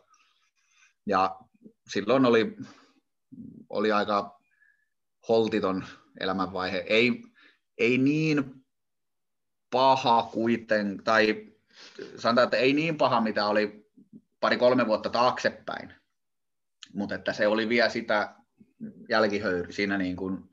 Ja 1.05 1.39
silloin 1.87 2.25
oli 2.25 2.57
oli 3.69 3.91
aika 3.91 4.39
holtiton 5.27 5.85
elämänvaihe. 6.19 6.83
Ei, 6.87 7.23
ei 7.77 7.97
niin 7.97 8.65
paha 9.71 10.29
kuiten, 10.33 11.01
tai 11.03 11.53
sanotaan, 12.17 12.45
että 12.45 12.57
ei 12.57 12.73
niin 12.73 12.97
paha, 12.97 13.21
mitä 13.21 13.45
oli 13.45 13.91
pari-kolme 14.39 14.87
vuotta 14.87 15.09
taaksepäin, 15.09 15.93
mutta 16.93 17.15
että 17.15 17.33
se 17.33 17.47
oli 17.47 17.69
vielä 17.69 17.89
sitä 17.89 18.35
jälkihöyry 19.09 19.71
siinä 19.71 19.97
niin 19.97 20.15
kuin, 20.15 20.49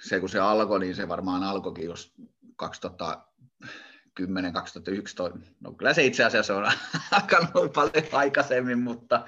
se 0.00 0.20
kun 0.20 0.28
se 0.28 0.38
alkoi, 0.38 0.80
niin 0.80 0.94
se 0.96 1.08
varmaan 1.08 1.42
alkoikin 1.42 1.84
jos 1.84 2.14
2010, 2.56 4.52
2011, 4.52 5.38
no 5.60 5.72
kyllä 5.72 5.94
se 5.94 6.04
itse 6.04 6.24
asiassa 6.24 6.56
on 6.56 6.64
alkanut 7.12 7.72
paljon 7.72 8.04
aikaisemmin, 8.12 8.78
mutta 8.78 9.24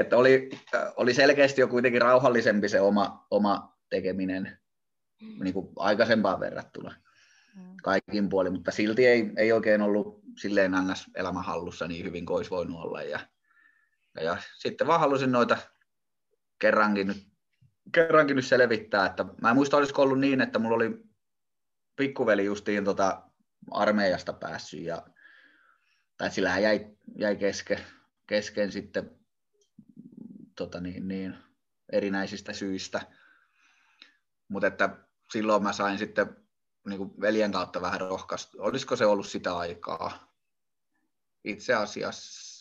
että 0.00 0.16
oli, 0.16 0.50
oli 0.96 1.14
selkeästi 1.14 1.60
jo 1.60 1.68
kuitenkin 1.68 2.02
rauhallisempi 2.02 2.68
se 2.68 2.80
oma, 2.80 3.26
oma 3.30 3.78
tekeminen 3.90 4.58
niin 5.40 5.54
kuin 5.54 5.68
aikaisempaan 5.76 6.40
verrattuna 6.40 6.94
mm. 7.56 7.76
kaikin 7.82 8.28
puolin, 8.28 8.52
mutta 8.52 8.70
silti 8.70 9.06
ei, 9.06 9.32
ei 9.36 9.52
oikein 9.52 9.82
ollut 9.82 10.22
silleen 10.38 10.72
ns. 10.72 11.10
elämän 11.14 11.44
hallussa 11.44 11.88
niin 11.88 12.04
hyvin 12.04 12.26
kuin 12.26 12.36
olisi 12.36 12.50
voinut 12.50 12.80
olla. 12.80 13.02
Ja, 13.02 13.20
ja, 14.20 14.36
sitten 14.58 14.86
vaan 14.86 15.00
halusin 15.00 15.32
noita 15.32 15.58
kerrankin 16.58 17.06
nyt, 17.06 17.26
kerrankin 17.92 18.36
nyt 18.36 18.46
selvittää, 18.46 19.06
että 19.06 19.24
mä 19.42 19.50
en 19.50 19.56
muista 19.56 19.76
olisiko 19.76 20.02
ollut 20.02 20.20
niin, 20.20 20.40
että 20.40 20.58
mulla 20.58 20.76
oli 20.76 21.04
pikkuveli 21.96 22.44
justiin 22.44 22.84
tota 22.84 23.22
armeijasta 23.70 24.32
päässyt 24.32 24.80
ja 24.80 25.06
tai 26.16 26.30
sillä 26.30 26.58
jäi, 26.58 26.86
jäi 27.18 27.36
kesken, 27.36 27.78
kesken 28.26 28.72
sitten 28.72 29.10
tota 30.56 30.80
niin, 30.80 31.08
niin, 31.08 31.36
erinäisistä 31.92 32.52
syistä. 32.52 33.00
Mutta 34.48 34.66
että 34.66 34.96
silloin 35.32 35.62
mä 35.62 35.72
sain 35.72 35.98
sitten 35.98 36.36
niin 36.86 36.98
kuin 36.98 37.20
veljen 37.20 37.52
kautta 37.52 37.80
vähän 37.80 38.00
rohkaista. 38.00 38.52
Olisiko 38.58 38.96
se 38.96 39.06
ollut 39.06 39.26
sitä 39.26 39.56
aikaa? 39.56 40.34
Itse 41.44 41.74
asiassa, 41.74 42.51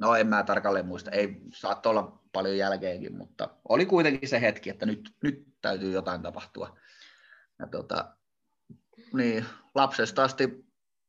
no 0.00 0.14
en 0.14 0.26
mä 0.26 0.42
tarkalleen 0.42 0.86
muista, 0.86 1.10
ei 1.10 1.40
saattoi 1.54 1.90
olla 1.90 2.20
paljon 2.32 2.56
jälkeenkin, 2.56 3.16
mutta 3.16 3.48
oli 3.68 3.86
kuitenkin 3.86 4.28
se 4.28 4.40
hetki, 4.40 4.70
että 4.70 4.86
nyt, 4.86 5.14
nyt 5.22 5.46
täytyy 5.60 5.92
jotain 5.92 6.22
tapahtua. 6.22 6.78
Ja 7.58 7.66
tota, 7.66 8.16
niin, 9.12 9.44
lapsesta 9.74 10.24
asti 10.24 10.64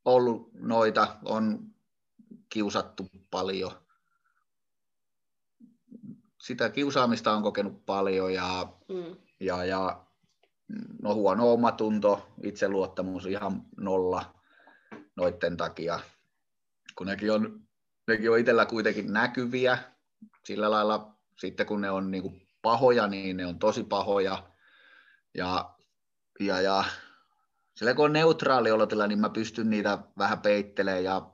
ollut 0.06 0.54
noita, 0.54 1.18
on 1.26 1.60
kiusattu 2.50 3.08
paljon. 3.32 3.72
Sitä 6.42 6.70
kiusaamista 6.70 7.34
on 7.34 7.44
kokenut 7.44 7.86
paljon 7.86 8.34
ja, 8.34 8.74
mm. 8.90 9.16
ja, 9.40 9.66
ja 9.66 10.06
no 11.02 11.16
huono 11.16 11.54
omatunto, 11.54 12.28
itseluottamus 12.44 13.26
ihan 13.26 13.66
nolla 13.78 14.36
noiden 15.16 15.58
takia, 15.58 16.00
kun 16.96 17.08
nekin 17.08 17.32
on, 17.32 17.62
nekin 18.08 18.32
on 18.32 18.40
itsellä 18.40 18.66
kuitenkin 18.66 19.14
näkyviä, 19.14 19.78
sillä 20.46 20.72
lailla 20.72 21.16
sitten 21.40 21.66
kun 21.66 21.82
ne 21.82 21.92
on 21.92 22.12
niin 22.12 22.24
kuin 22.24 22.48
pahoja, 22.62 23.08
niin 23.08 23.38
ne 23.38 23.46
on 23.46 23.60
tosi 23.60 23.84
pahoja, 23.84 24.44
ja, 25.34 25.76
ja, 26.40 26.62
ja 26.62 26.84
sillä 27.76 27.94
kun 27.94 28.06
on 28.06 28.14
neutraali 28.14 28.72
olotila, 28.72 29.08
niin 29.08 29.20
mä 29.20 29.30
pystyn 29.30 29.70
niitä 29.70 30.00
vähän 30.18 30.42
peittelemään 30.42 31.04
ja 31.04 31.32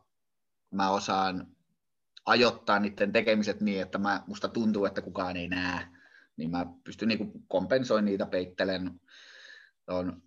mä 0.72 0.90
osaan 0.90 1.48
ajoittaa 2.26 2.80
niiden 2.80 3.12
tekemiset 3.12 3.62
niin, 3.62 3.82
että 3.82 3.98
mä, 3.98 4.24
musta 4.28 4.48
tuntuu, 4.48 4.86
että 4.86 5.02
kukaan 5.02 5.38
ei 5.38 5.48
näe, 5.48 5.88
niin 6.38 6.52
mä 6.52 6.66
pystyn 6.84 7.08
niin 7.08 7.32
kompensoimaan 7.48 8.06
niitä, 8.06 8.26
peittelen 8.26 9.02
on, 9.88 10.22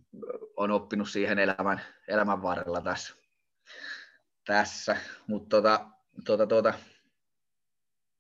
on 0.56 0.70
oppinut 0.70 1.11
siihen 1.11 1.38
elämän, 1.38 1.80
elämän 2.09 2.43
varrella 2.43 2.80
tässä. 2.80 3.14
tässä. 4.47 4.97
Mutta 5.26 5.56
tota, 5.56 5.91
tota, 6.25 6.46
tota, 6.46 6.75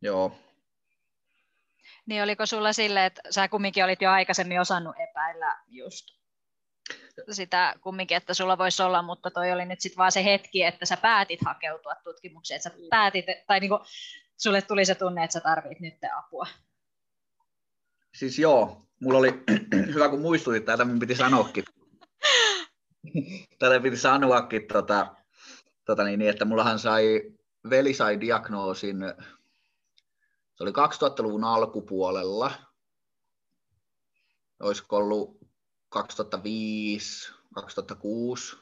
joo. 0.02 0.38
Niin 2.06 2.22
oliko 2.22 2.46
sulla 2.46 2.72
sille, 2.72 3.06
että 3.06 3.22
sä 3.30 3.48
kumminkin 3.48 3.84
olit 3.84 4.02
jo 4.02 4.10
aikaisemmin 4.10 4.60
osannut 4.60 4.96
epäillä 4.98 5.60
just 5.68 6.20
sitä 7.30 7.74
kumminkin, 7.80 8.16
että 8.16 8.34
sulla 8.34 8.58
voisi 8.58 8.82
olla, 8.82 9.02
mutta 9.02 9.30
toi 9.30 9.52
oli 9.52 9.64
nyt 9.64 9.80
sitten 9.80 9.96
vaan 9.96 10.12
se 10.12 10.24
hetki, 10.24 10.62
että 10.62 10.86
sä 10.86 10.96
päätit 10.96 11.40
hakeutua 11.44 11.94
tutkimukseen, 12.04 12.56
että 12.56 12.70
sä 12.70 12.76
päätit, 12.90 13.24
tai 13.46 13.60
niinku, 13.60 13.78
sulle 14.36 14.62
tuli 14.62 14.84
se 14.84 14.94
tunne, 14.94 15.24
että 15.24 15.32
sä 15.32 15.40
tarvit 15.40 15.80
nyt 15.80 15.94
apua. 16.18 16.46
Siis 18.14 18.38
joo, 18.38 18.86
mulla 19.00 19.18
oli, 19.18 19.44
hyvä 19.94 20.08
kun 20.08 20.20
muistutit, 20.20 20.64
tätä 20.64 20.84
minun 20.84 20.98
piti 20.98 21.14
sanoakin. 21.14 21.64
tätä 23.58 23.80
piti 23.80 23.96
sanoakin, 23.96 24.66
tota, 24.66 25.16
tota 25.84 26.04
niin, 26.04 26.22
että 26.22 26.44
mullahan 26.44 26.78
sai, 26.78 27.22
veli 27.70 27.94
sai 27.94 28.20
diagnoosin, 28.20 28.96
se 30.54 30.62
oli 30.62 30.70
2000-luvun 30.70 31.44
alkupuolella, 31.44 32.52
olisiko 34.60 34.96
ollut 34.96 35.38
2005, 35.88 37.32
2006, 37.54 38.56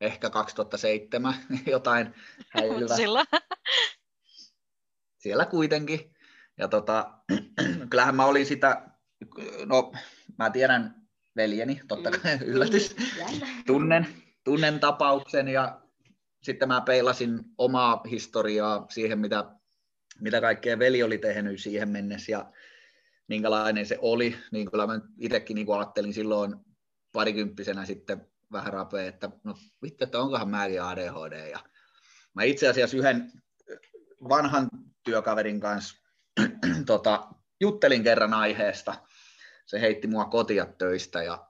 ehkä 0.00 0.30
2007, 0.30 1.34
jotain 1.66 2.14
häilyvä. 2.48 3.24
Siellä 5.18 5.46
kuitenkin. 5.46 6.14
Ja 6.58 6.68
tota, 6.68 7.12
kyllähän 7.90 8.16
mä 8.16 8.24
olin 8.24 8.46
sitä 8.46 8.92
no 9.66 9.92
mä 10.38 10.50
tiedän 10.50 11.02
veljeni, 11.36 11.80
totta 11.88 12.10
mm. 12.10 12.20
kai 12.20 12.38
yllätys, 12.44 12.96
tunnen, 13.66 14.06
tunnen 14.44 14.80
tapauksen 14.80 15.48
ja 15.48 15.81
sitten 16.42 16.68
mä 16.68 16.80
peilasin 16.80 17.40
omaa 17.58 18.02
historiaa 18.10 18.86
siihen, 18.90 19.18
mitä, 19.18 19.44
mitä 20.20 20.40
kaikkea 20.40 20.78
veli 20.78 21.02
oli 21.02 21.18
tehnyt 21.18 21.60
siihen 21.60 21.88
mennessä 21.88 22.32
ja 22.32 22.52
minkälainen 23.28 23.86
se 23.86 23.98
oli, 24.00 24.36
niin 24.52 24.70
kyllä 24.70 24.86
mä 24.86 25.00
itsekin 25.18 25.54
niin 25.54 25.72
ajattelin 25.76 26.14
silloin 26.14 26.54
parikymppisenä 27.12 27.86
sitten 27.86 28.26
vähän 28.52 28.72
rapea, 28.72 29.06
että 29.06 29.30
no 29.44 29.54
vittu, 29.82 30.04
että 30.04 30.18
onkohan 30.18 30.48
mäkin 30.48 30.82
ADHD. 30.82 31.50
Ja 31.50 31.58
mä 32.34 32.42
itse 32.42 32.68
asiassa 32.68 32.96
yhden 32.96 33.32
vanhan 34.28 34.68
työkaverin 35.04 35.60
kanssa 35.60 35.96
tota, 36.86 37.28
juttelin 37.60 38.02
kerran 38.02 38.34
aiheesta, 38.34 38.94
se 39.66 39.80
heitti 39.80 40.06
mua 40.06 40.24
kotia 40.24 40.66
töistä 40.66 41.22
ja, 41.22 41.46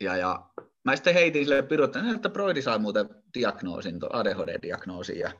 ja, 0.00 0.16
ja 0.16 0.50
mä 0.84 0.96
sitten 0.96 1.14
heitin 1.14 1.44
sille 1.44 1.62
piruttain, 1.62 2.14
että 2.14 2.28
Broidi 2.28 2.62
saa 2.62 2.78
muuten 2.78 3.08
diagnoosin, 3.34 3.98
ADHD-diagnoosin 4.12 5.18
ja 5.18 5.32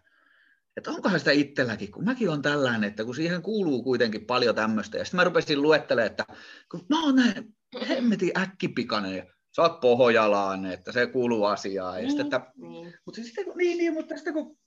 että 0.76 0.90
onkohan 0.90 1.18
sitä 1.18 1.30
itselläkin, 1.30 1.92
kun 1.92 2.04
mäkin 2.04 2.30
on 2.30 2.42
tällainen, 2.42 2.84
että 2.84 3.04
kun 3.04 3.14
siihen 3.14 3.42
kuuluu 3.42 3.82
kuitenkin 3.82 4.26
paljon 4.26 4.54
tämmöistä. 4.54 4.98
Ja 4.98 5.04
sitten 5.04 5.18
mä 5.18 5.24
rupesin 5.24 5.62
luettelemaan, 5.62 6.10
että 6.10 6.24
kun 6.70 6.86
mä 6.88 7.04
oon 7.04 7.16
näin 7.16 7.54
hemmetin 7.88 8.38
äkkipikainen, 8.38 9.32
sä 9.56 9.62
oot 9.62 9.80
pohojalainen, 9.80 10.72
että 10.72 10.92
se 10.92 11.06
kuuluu 11.06 11.44
asiaan. 11.44 12.02
Ja 12.02 12.08
sitten, 12.08 12.26
että, 12.26 12.52
niin. 12.56 12.94
Mutta 13.06 13.22
sitten, 13.22 13.44
niin, 13.56 13.78
niin, 13.78 13.92
mutta 13.92 14.16
sitten 14.16 14.34
kun 14.34 14.58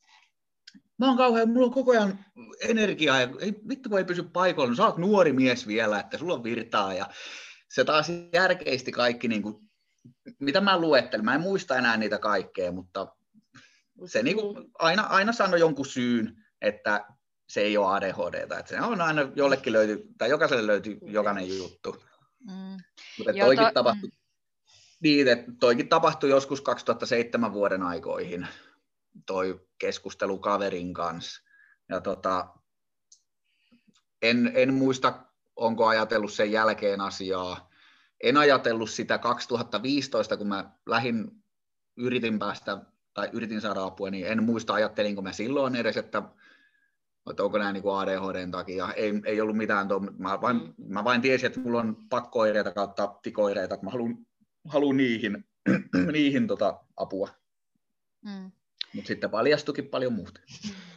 mä 0.99 1.07
oon 1.07 1.17
kauhean, 1.17 1.49
mulla 1.49 1.65
on 1.65 1.73
koko 1.73 1.91
ajan 1.91 2.25
energiaa 2.61 3.21
ja 3.21 3.29
ei, 3.39 3.53
vittu 3.69 3.89
kun 3.89 3.97
ei 3.97 4.05
pysy 4.05 4.23
paikoilla, 4.23 4.75
sä 4.75 4.85
oot 4.85 4.97
nuori 4.97 5.33
mies 5.33 5.67
vielä, 5.67 5.99
että 5.99 6.17
sulla 6.17 6.33
on 6.33 6.43
virtaa 6.43 6.93
ja 6.93 7.09
se 7.69 7.83
taas 7.83 8.11
järkeisti 8.33 8.91
kaikki, 8.91 9.27
niin 9.27 9.41
kuin, 9.41 9.66
mitä 10.39 10.61
mä 10.61 10.79
luettelin, 10.79 11.25
mä 11.25 11.35
en 11.35 11.41
muista 11.41 11.75
enää 11.75 11.97
niitä 11.97 12.19
kaikkea, 12.19 12.71
mutta 12.71 13.15
se 14.05 14.23
niin 14.23 14.37
kuin, 14.37 14.71
aina, 14.79 15.03
aina 15.03 15.31
sanoi 15.31 15.59
jonkun 15.59 15.85
syyn, 15.85 16.43
että 16.61 17.05
se 17.49 17.61
ei 17.61 17.77
ole 17.77 17.95
ADHD, 17.95 18.33
että 18.33 18.69
se 18.69 18.81
on 18.81 19.01
aina 19.01 19.21
jollekin 19.35 19.73
löyty, 19.73 20.07
tai 20.17 20.29
jokaiselle 20.29 20.67
löytyy 20.67 20.99
jokainen 21.01 21.57
juttu. 21.57 22.03
Mm. 22.39 22.77
Mutta 23.17 23.33
toikin, 23.39 23.65
to... 23.65 23.71
tapahtui, 23.73 24.09
mm. 24.09 24.15
niin, 25.03 25.27
että 25.27 25.51
toikin 25.59 25.89
tapahtui 25.89 26.29
joskus 26.29 26.61
2007 26.61 27.53
vuoden 27.53 27.83
aikoihin, 27.83 28.47
toi 29.25 29.67
keskustelu 29.77 30.39
kaverin 30.39 30.93
kanssa. 30.93 31.41
Ja 31.89 32.01
tota, 32.01 32.47
en, 34.21 34.51
en 34.55 34.73
muista, 34.73 35.25
onko 35.55 35.87
ajatellut 35.87 36.33
sen 36.33 36.51
jälkeen 36.51 37.01
asiaa. 37.01 37.66
En 38.23 38.37
ajatellut 38.37 38.89
sitä 38.89 39.17
2015, 39.17 40.37
kun 40.37 40.47
mä 40.47 40.71
lähin, 40.85 41.31
yritin 41.97 42.39
päästä 42.39 42.77
tai 43.13 43.29
yritin 43.33 43.61
saada 43.61 43.83
apua, 43.83 44.09
niin 44.09 44.27
en 44.27 44.43
muista 44.43 44.73
ajattelinko 44.73 45.21
mä 45.21 45.31
silloin 45.31 45.75
edes, 45.75 45.97
että, 45.97 46.23
että 47.29 47.43
onko 47.43 47.57
nämä 47.57 47.71
niin 47.71 47.83
ADHDn 47.97 48.51
takia. 48.51 48.93
Ei, 48.93 49.13
ei 49.25 49.41
ollut 49.41 49.57
mitään, 49.57 49.87
tuo, 49.87 49.99
mä, 49.99 50.41
vain, 50.41 50.57
mm. 50.57 50.73
mä 50.77 51.03
vain 51.03 51.21
tiesin, 51.21 51.47
että 51.47 51.59
mulla 51.59 51.79
on 51.79 51.97
pakkoireita 52.09 52.71
kautta 52.71 53.15
tikoireita, 53.21 53.73
että 53.73 53.85
mä 53.85 53.91
haluan, 53.91 54.17
haluan 54.67 54.97
niihin, 54.97 55.45
niihin 56.13 56.47
tota 56.47 56.79
apua. 56.97 57.29
Mm. 58.25 58.51
Mutta 58.93 59.07
sitten 59.07 59.29
paljastukin 59.29 59.87
paljon 59.87 60.13
muuta. 60.13 60.41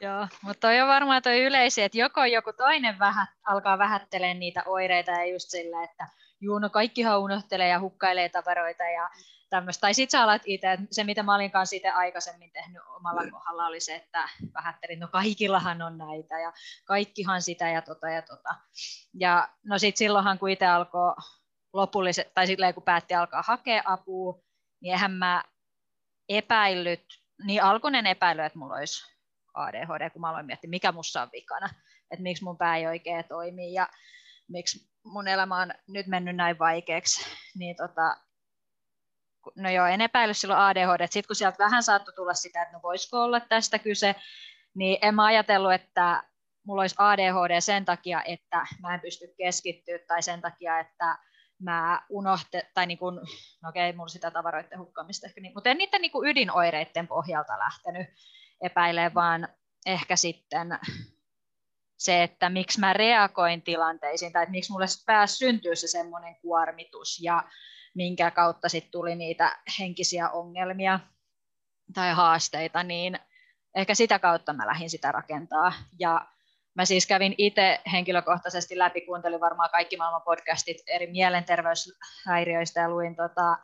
Joo, 0.00 0.28
mutta 0.42 0.60
toi 0.60 0.80
on 0.80 0.88
varmaan 0.88 1.22
toi 1.22 1.42
yleisi, 1.44 1.82
että 1.82 1.98
joko 1.98 2.24
joku 2.24 2.52
toinen 2.52 2.98
vähät, 2.98 3.28
alkaa 3.44 3.78
vähättelemään 3.78 4.38
niitä 4.38 4.62
oireita 4.66 5.10
ja 5.10 5.26
just 5.26 5.50
sillä, 5.50 5.84
että 5.84 6.08
juu, 6.46 6.58
no 6.58 6.70
kaikkihan 6.70 7.20
unohtelee 7.20 7.68
ja 7.68 7.80
hukkailee 7.80 8.28
tavaroita 8.28 8.84
ja 8.84 9.10
tämmöistä. 9.50 9.80
Tai 9.80 9.94
sit 9.94 10.10
sä 10.10 10.22
alat 10.22 10.42
itse, 10.44 10.78
se 10.90 11.04
mitä 11.04 11.22
mä 11.22 11.34
olin 11.34 11.50
kanssa 11.50 11.76
itse 11.76 11.90
aikaisemmin 11.90 12.52
tehnyt 12.52 12.82
omalla 12.96 13.22
mm. 13.22 13.30
kohdalla 13.30 13.66
oli 13.66 13.80
se, 13.80 13.94
että 13.94 14.28
vähättelin, 14.54 15.00
no 15.00 15.08
kaikillahan 15.08 15.82
on 15.82 15.98
näitä 15.98 16.40
ja 16.40 16.52
kaikkihan 16.84 17.42
sitä 17.42 17.68
ja 17.68 17.82
tota 17.82 18.08
ja 18.08 18.22
tota. 18.22 18.54
Ja 19.14 19.48
no 19.64 19.78
sit 19.78 19.96
silloinhan 19.96 20.38
kun 20.38 20.50
itse 20.50 20.66
alkoi 20.66 21.14
lopulliset, 21.72 22.34
tai 22.34 22.46
silleen 22.46 22.74
kun 22.74 22.82
päätti 22.82 23.14
alkaa 23.14 23.42
hakea 23.46 23.82
apua, 23.84 24.40
niin 24.80 24.92
eihän 24.92 25.12
mä 25.12 25.44
epäillyt, 26.28 27.04
niin 27.44 27.62
alkuinen 27.62 28.06
epäily, 28.06 28.42
että 28.42 28.58
mulla 28.58 28.74
olisi 28.74 29.16
ADHD, 29.54 30.10
kun 30.10 30.20
mä 30.20 30.30
aloin 30.30 30.46
miettiä, 30.46 30.70
mikä 30.70 30.92
mussa 30.92 31.22
on 31.22 31.28
vikana, 31.32 31.70
että 32.10 32.22
miksi 32.22 32.44
mun 32.44 32.58
pää 32.58 32.76
ei 32.76 32.86
oikein 32.86 33.24
toimi 33.28 33.72
ja 33.72 33.88
miksi 34.48 34.88
mun 35.06 35.28
elämä 35.28 35.56
on 35.56 35.74
nyt 35.88 36.06
mennyt 36.06 36.36
näin 36.36 36.58
vaikeaksi, 36.58 37.26
niin 37.58 37.76
tota, 37.76 38.16
no 39.56 39.70
joo, 39.70 39.86
en 39.86 40.00
epäily 40.00 40.34
silloin 40.34 40.60
ADHD, 40.60 41.06
sitten 41.10 41.26
kun 41.26 41.36
sieltä 41.36 41.58
vähän 41.58 41.82
saattoi 41.82 42.14
tulla 42.14 42.34
sitä, 42.34 42.62
että 42.62 42.72
no 42.72 42.82
voisiko 42.82 43.22
olla 43.22 43.40
tästä 43.40 43.78
kyse, 43.78 44.14
niin 44.74 44.98
en 45.02 45.14
mä 45.14 45.24
ajatellut, 45.24 45.72
että 45.72 46.22
mulla 46.66 46.82
olisi 46.82 46.96
ADHD 46.98 47.60
sen 47.60 47.84
takia, 47.84 48.22
että 48.22 48.66
mä 48.82 48.94
en 48.94 49.00
pysty 49.00 49.34
keskittyä 49.38 49.98
tai 50.08 50.22
sen 50.22 50.40
takia, 50.40 50.78
että 50.78 51.18
mä 51.62 52.02
unohte, 52.08 52.70
tai 52.74 52.86
niin 52.86 52.98
kuin, 52.98 53.14
no 53.62 53.68
okei, 53.68 53.92
mulla 53.92 54.08
sitä 54.08 54.30
tavaroiden 54.30 54.78
hukkaamista 54.78 55.26
ehkä, 55.26 55.40
niin, 55.40 55.54
mutta 55.54 55.70
en 55.70 55.78
niiden 55.78 56.02
niin 56.02 56.12
ydinoireiden 56.24 57.08
pohjalta 57.08 57.58
lähtenyt 57.58 58.06
epäilemään, 58.62 59.14
vaan 59.14 59.48
ehkä 59.86 60.16
sitten 60.16 60.78
se, 61.96 62.22
että 62.22 62.50
miksi 62.50 62.80
mä 62.80 62.92
reagoin 62.92 63.62
tilanteisiin, 63.62 64.32
tai 64.32 64.42
että 64.42 64.50
miksi 64.50 64.72
mulle 64.72 64.86
pääsi 65.06 65.36
syntyä 65.36 65.74
se 65.74 65.88
semmoinen 65.88 66.36
kuormitus, 66.42 67.20
ja 67.22 67.42
minkä 67.94 68.30
kautta 68.30 68.68
sitten 68.68 68.90
tuli 68.90 69.14
niitä 69.14 69.58
henkisiä 69.78 70.30
ongelmia 70.30 71.00
tai 71.94 72.12
haasteita, 72.12 72.82
niin 72.82 73.18
ehkä 73.74 73.94
sitä 73.94 74.18
kautta 74.18 74.52
mä 74.52 74.66
lähdin 74.66 74.90
sitä 74.90 75.12
rakentaa. 75.12 75.72
Ja 75.98 76.26
mä 76.74 76.84
siis 76.84 77.06
kävin 77.06 77.34
itse 77.38 77.80
henkilökohtaisesti 77.92 78.78
läpi, 78.78 79.00
kuuntelin 79.00 79.40
varmaan 79.40 79.70
kaikki 79.70 79.96
maailman 79.96 80.22
podcastit 80.22 80.76
eri 80.86 81.06
mielenterveyshäiriöistä 81.06 82.80
ja 82.80 82.90
luin 82.90 83.16
tota 83.16 83.58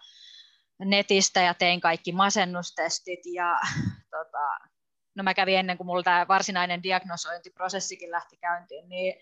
netistä 0.85 1.41
ja 1.41 1.55
tein 1.55 1.81
kaikki 1.81 2.13
masennustestit 2.13 3.21
ja 3.35 3.61
tota, 4.17 4.69
no 5.15 5.23
mä 5.23 5.35
kävin 5.35 5.59
ennen 5.59 5.77
kuin 5.77 5.87
mulla 5.87 6.03
tämä 6.03 6.29
varsinainen 6.29 6.83
diagnosointiprosessikin 6.83 8.11
lähti 8.11 8.37
käyntiin, 8.37 8.89
niin 8.89 9.15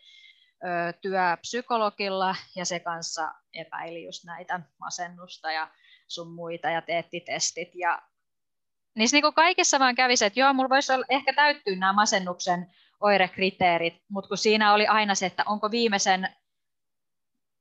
ö, 0.65 0.93
työ 1.01 1.37
psykologilla 1.41 2.35
ja 2.57 2.65
se 2.65 2.81
kanssa 2.81 3.35
epäili 3.53 4.05
just 4.05 4.25
näitä 4.25 4.61
masennusta 4.79 5.53
ja 5.53 5.69
sun 6.09 6.33
muita 6.33 6.71
ja 6.71 6.83
teetti 6.83 7.21
testit. 7.21 7.75
Ja 7.75 8.03
niissä 8.95 9.17
niin 9.17 9.23
kuin 9.23 9.35
kaikissa 9.35 9.79
vaan 9.79 9.95
kävi 9.95 10.17
se, 10.17 10.27
että 10.27 10.41
joo, 10.41 10.53
mulla 10.53 10.69
voisi 10.69 10.93
olla, 10.93 11.07
ehkä 11.09 11.33
täyttyä 11.33 11.77
nämä 11.77 11.93
masennuksen 11.93 12.67
oirekriteerit, 13.01 14.03
mutta 14.09 14.29
kun 14.29 14.39
siinä 14.39 14.75
oli 14.75 14.87
aina 14.87 15.15
se, 15.15 15.27
että 15.27 15.43
onko 15.47 15.71
viimeisen 15.71 16.29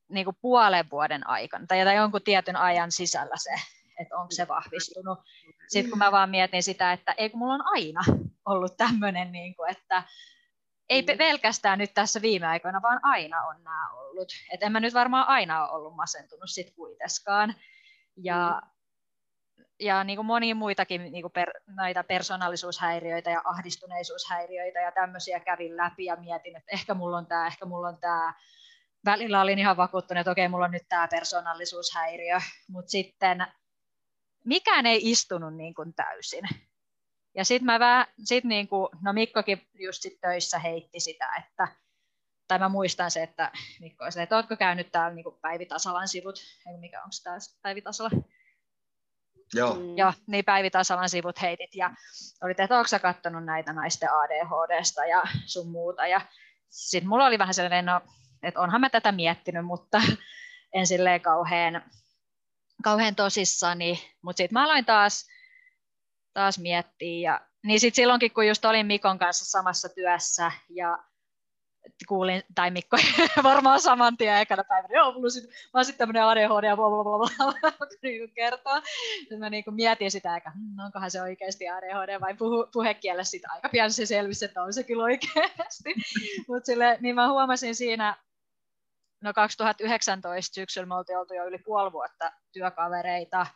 niin 0.09 0.25
kuin 0.25 0.37
puolen 0.41 0.89
vuoden 0.91 1.27
aikana 1.27 1.65
tai 1.67 1.95
jonkun 1.95 2.21
tietyn 2.23 2.55
ajan 2.55 2.91
sisällä 2.91 3.35
se, 3.43 3.78
että 3.99 4.17
onko 4.17 4.31
se 4.31 4.47
vahvistunut. 4.47 5.19
Sitten 5.67 5.89
kun 5.89 5.99
mä 5.99 6.11
vaan 6.11 6.29
mietin 6.29 6.63
sitä, 6.63 6.93
että 6.93 7.11
ei 7.17 7.29
kun 7.29 7.39
mulla 7.39 7.53
on 7.53 7.67
aina 7.67 8.01
ollut 8.51 8.77
tämmöinen, 8.77 9.31
niin 9.31 9.55
kuin, 9.55 9.71
että 9.71 10.03
ei 10.89 11.01
mm. 11.01 11.17
pelkästään 11.17 11.79
nyt 11.79 11.93
tässä 11.93 12.21
viime 12.21 12.47
aikoina, 12.47 12.81
vaan 12.81 12.99
aina 13.03 13.41
on 13.41 13.63
nämä 13.63 13.91
ollut. 13.93 14.27
Et 14.51 14.63
en 14.63 14.71
mä 14.71 14.79
nyt 14.79 14.93
varmaan 14.93 15.27
aina 15.27 15.67
ole 15.67 15.71
ollut 15.71 15.95
masentunut 15.95 16.49
sit 16.49 16.73
kuitenkaan. 16.75 17.55
Ja, 18.17 18.61
mm. 19.57 19.63
ja 19.79 20.03
niin 20.03 20.17
kuin 20.17 20.25
monia 20.25 20.55
muitakin 20.55 21.11
niin 21.11 21.21
kuin 21.21 21.31
per, 21.31 21.51
näitä 21.67 22.03
persoonallisuushäiriöitä 22.03 23.29
ja 23.29 23.41
ahdistuneisuushäiriöitä 23.43 24.79
ja 24.79 24.91
tämmöisiä 24.91 25.39
kävin 25.39 25.77
läpi 25.77 26.05
ja 26.05 26.15
mietin, 26.15 26.57
että 26.57 26.71
ehkä 26.73 26.93
mulla 26.93 27.17
on 27.17 27.27
tämä, 27.27 27.47
ehkä 27.47 27.65
mulla 27.65 27.87
on 27.87 27.97
tämä. 27.97 28.33
Välillä 29.05 29.41
olin 29.41 29.59
ihan 29.59 29.77
vakuuttunut, 29.77 30.19
että 30.19 30.31
okei, 30.31 30.47
mulla 30.47 30.65
on 30.65 30.71
nyt 30.71 30.89
tämä 30.89 31.07
persoonallisuushäiriö, 31.07 32.37
mutta 32.69 32.91
sitten 32.91 33.47
mikään 34.45 34.85
ei 34.85 34.99
istunut 35.03 35.55
niin 35.55 35.73
kuin 35.73 35.93
täysin. 35.93 36.43
Ja 37.35 37.45
sitten 37.45 37.65
mä 37.65 37.79
vähän, 37.79 38.05
sit 38.23 38.43
niin 38.43 38.67
kuin, 38.67 38.89
no 39.01 39.13
Mikkokin 39.13 39.67
just 39.73 40.01
sit 40.01 40.21
töissä 40.21 40.59
heitti 40.59 40.99
sitä, 40.99 41.29
että, 41.39 41.67
tai 42.47 42.59
mä 42.59 42.69
muistan 42.69 43.11
se, 43.11 43.23
että 43.23 43.51
Mikko 43.79 44.03
oli 44.03 44.11
se, 44.11 44.23
että 44.23 44.35
ootko 44.35 44.55
käynyt 44.57 44.91
täällä 44.91 45.15
niin 45.15 45.25
Päivi 45.41 45.65
Tasalan 45.65 46.07
sivut, 46.07 46.39
mikä 46.79 47.03
onko 47.03 47.15
tämä 47.23 47.37
Päivi 47.61 47.81
Tasala? 47.81 48.09
Joo. 49.53 49.73
Mm. 49.73 49.97
Joo, 49.97 50.13
niin 50.27 50.45
Päivi 50.45 50.69
Tasalan 50.69 51.09
sivut 51.09 51.41
heitit 51.41 51.75
ja 51.75 51.93
oli, 52.43 52.51
että 52.57 52.77
onko 52.77 52.87
sä 52.87 52.99
katsonut 52.99 53.45
näitä 53.45 53.73
naisten 53.73 54.09
ADHDsta 54.11 55.05
ja 55.05 55.23
sun 55.45 55.71
muuta. 55.71 56.07
Ja 56.07 56.21
sitten 56.69 57.09
mulla 57.09 57.25
oli 57.25 57.39
vähän 57.39 57.53
sellainen, 57.53 57.85
no, 57.85 58.01
että 58.43 58.59
onhan 58.59 58.81
mä 58.81 58.89
tätä 58.89 59.11
miettinyt, 59.11 59.65
mutta 59.65 60.01
en 60.73 60.87
silleen 60.87 61.21
kauhean 61.21 61.81
kauhean 62.83 63.15
tosissani, 63.15 64.15
mutta 64.21 64.37
sitten 64.37 64.53
mä 64.53 64.63
aloin 64.63 64.85
taas, 64.85 65.27
taas 66.33 66.59
miettiä. 66.59 67.31
Ja, 67.31 67.41
niin 67.65 67.79
sitten 67.79 67.95
silloinkin, 67.95 68.33
kun 68.33 68.47
just 68.47 68.65
olin 68.65 68.85
Mikon 68.85 69.19
kanssa 69.19 69.45
samassa 69.45 69.89
työssä 69.89 70.51
ja 70.69 70.97
kuulin, 72.07 72.43
tai 72.55 72.71
Mikko 72.71 72.97
varmaan 73.43 73.81
saman 73.81 74.17
tien 74.17 74.37
ekana 74.37 74.63
päivänä, 74.63 74.93
joo, 74.93 75.11
mulla 75.11 75.29
sit, 75.29 75.43
mä 75.43 75.51
oon 75.73 75.85
sitten 75.85 75.97
tämmöinen 75.97 76.23
ADHD 76.23 76.63
ja 76.63 76.75
bla 76.75 76.89
bla 76.89 77.03
bla 77.03 77.17
bla, 77.17 77.71
niin 78.03 78.31
kertoa. 78.33 78.81
Sitten 79.19 79.39
mä 79.39 79.49
niin 79.49 79.63
kuin 79.63 79.75
mietin 79.75 80.11
sitä 80.11 80.31
aika, 80.31 80.51
hmm, 80.51 80.85
onkohan 80.85 81.11
se 81.11 81.21
oikeasti 81.21 81.69
ADHD 81.69 82.21
vai 82.21 82.33
puhu, 82.33 82.67
puhekielessä 82.73 83.31
sitä 83.31 83.47
aika 83.51 83.69
pian 83.69 83.91
se 83.91 84.05
selvisi, 84.05 84.45
että 84.45 84.63
on 84.63 84.73
se 84.73 84.83
kyllä 84.83 85.03
oikeasti. 85.03 85.95
Mutta 86.47 86.71
niin 86.99 87.15
mä 87.15 87.29
huomasin 87.29 87.75
siinä 87.75 88.15
no 89.21 89.33
2019 89.33 90.53
syksyllä 90.53 90.85
me 90.85 90.95
oltiin 90.95 91.17
oltu 91.17 91.33
jo 91.33 91.45
yli 91.45 91.57
puoli 91.57 91.91
vuotta 91.91 92.31
työkavereita, 92.51 93.47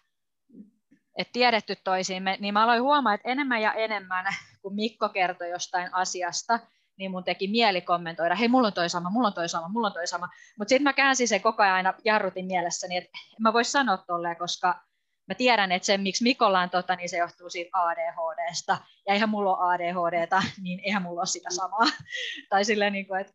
että 1.18 1.32
tiedetty 1.34 1.76
toisiimme, 1.84 2.38
niin 2.40 2.54
mä 2.54 2.64
aloin 2.64 2.82
huomaa, 2.82 3.14
että 3.14 3.30
enemmän 3.30 3.62
ja 3.62 3.74
enemmän, 3.74 4.26
kun 4.62 4.76
Mikko 4.76 5.10
kertoi 5.10 5.50
jostain 5.50 5.94
asiasta, 5.94 6.60
niin 6.98 7.12
mun 7.12 7.24
teki 7.24 7.48
mieli 7.48 7.82
kommentoida, 7.82 8.36
hei, 8.36 8.48
mulla 8.48 8.68
on 8.68 8.74
toi 8.74 8.90
sama, 8.90 9.10
mulla 9.10 9.28
on 9.28 9.34
toi 9.34 9.50
sama, 9.50 9.70
mulla 9.70 9.88
on 9.88 9.94
toi 9.94 10.08
sama. 10.08 10.30
Mutta 10.58 10.70
sitten 10.70 10.84
mä 10.84 10.94
käänsin 10.94 11.28
sen 11.28 11.42
koko 11.42 11.64
ajan 11.64 11.76
aina 11.76 11.94
jarrutin 12.06 12.46
mielessäni, 12.46 12.98
että 12.98 13.12
mä 13.40 13.54
vois 13.54 13.72
sanoa 13.72 13.98
tolleen, 13.98 14.38
koska 14.38 14.84
mä 15.28 15.36
tiedän, 15.36 15.72
että 15.72 15.86
se, 15.86 15.98
miksi 15.98 16.24
Mikolla 16.24 16.60
on 16.60 16.70
tota, 16.70 16.96
niin 16.96 17.10
se 17.10 17.18
johtuu 17.18 17.50
siitä 17.50 17.70
ADHDsta. 17.74 18.78
Ja 19.08 19.14
eihän 19.14 19.30
mulla 19.30 19.58
ole 19.58 19.74
ADHDta, 19.74 20.44
niin 20.62 20.80
eihän 20.86 21.02
mulla 21.02 21.22
ole 21.22 21.28
sitä 21.28 21.50
samaa. 21.50 21.88
tai 22.50 22.66
silleen, 22.66 22.94
niin 22.94 23.08
kuin, 23.08 23.22
että 23.22 23.34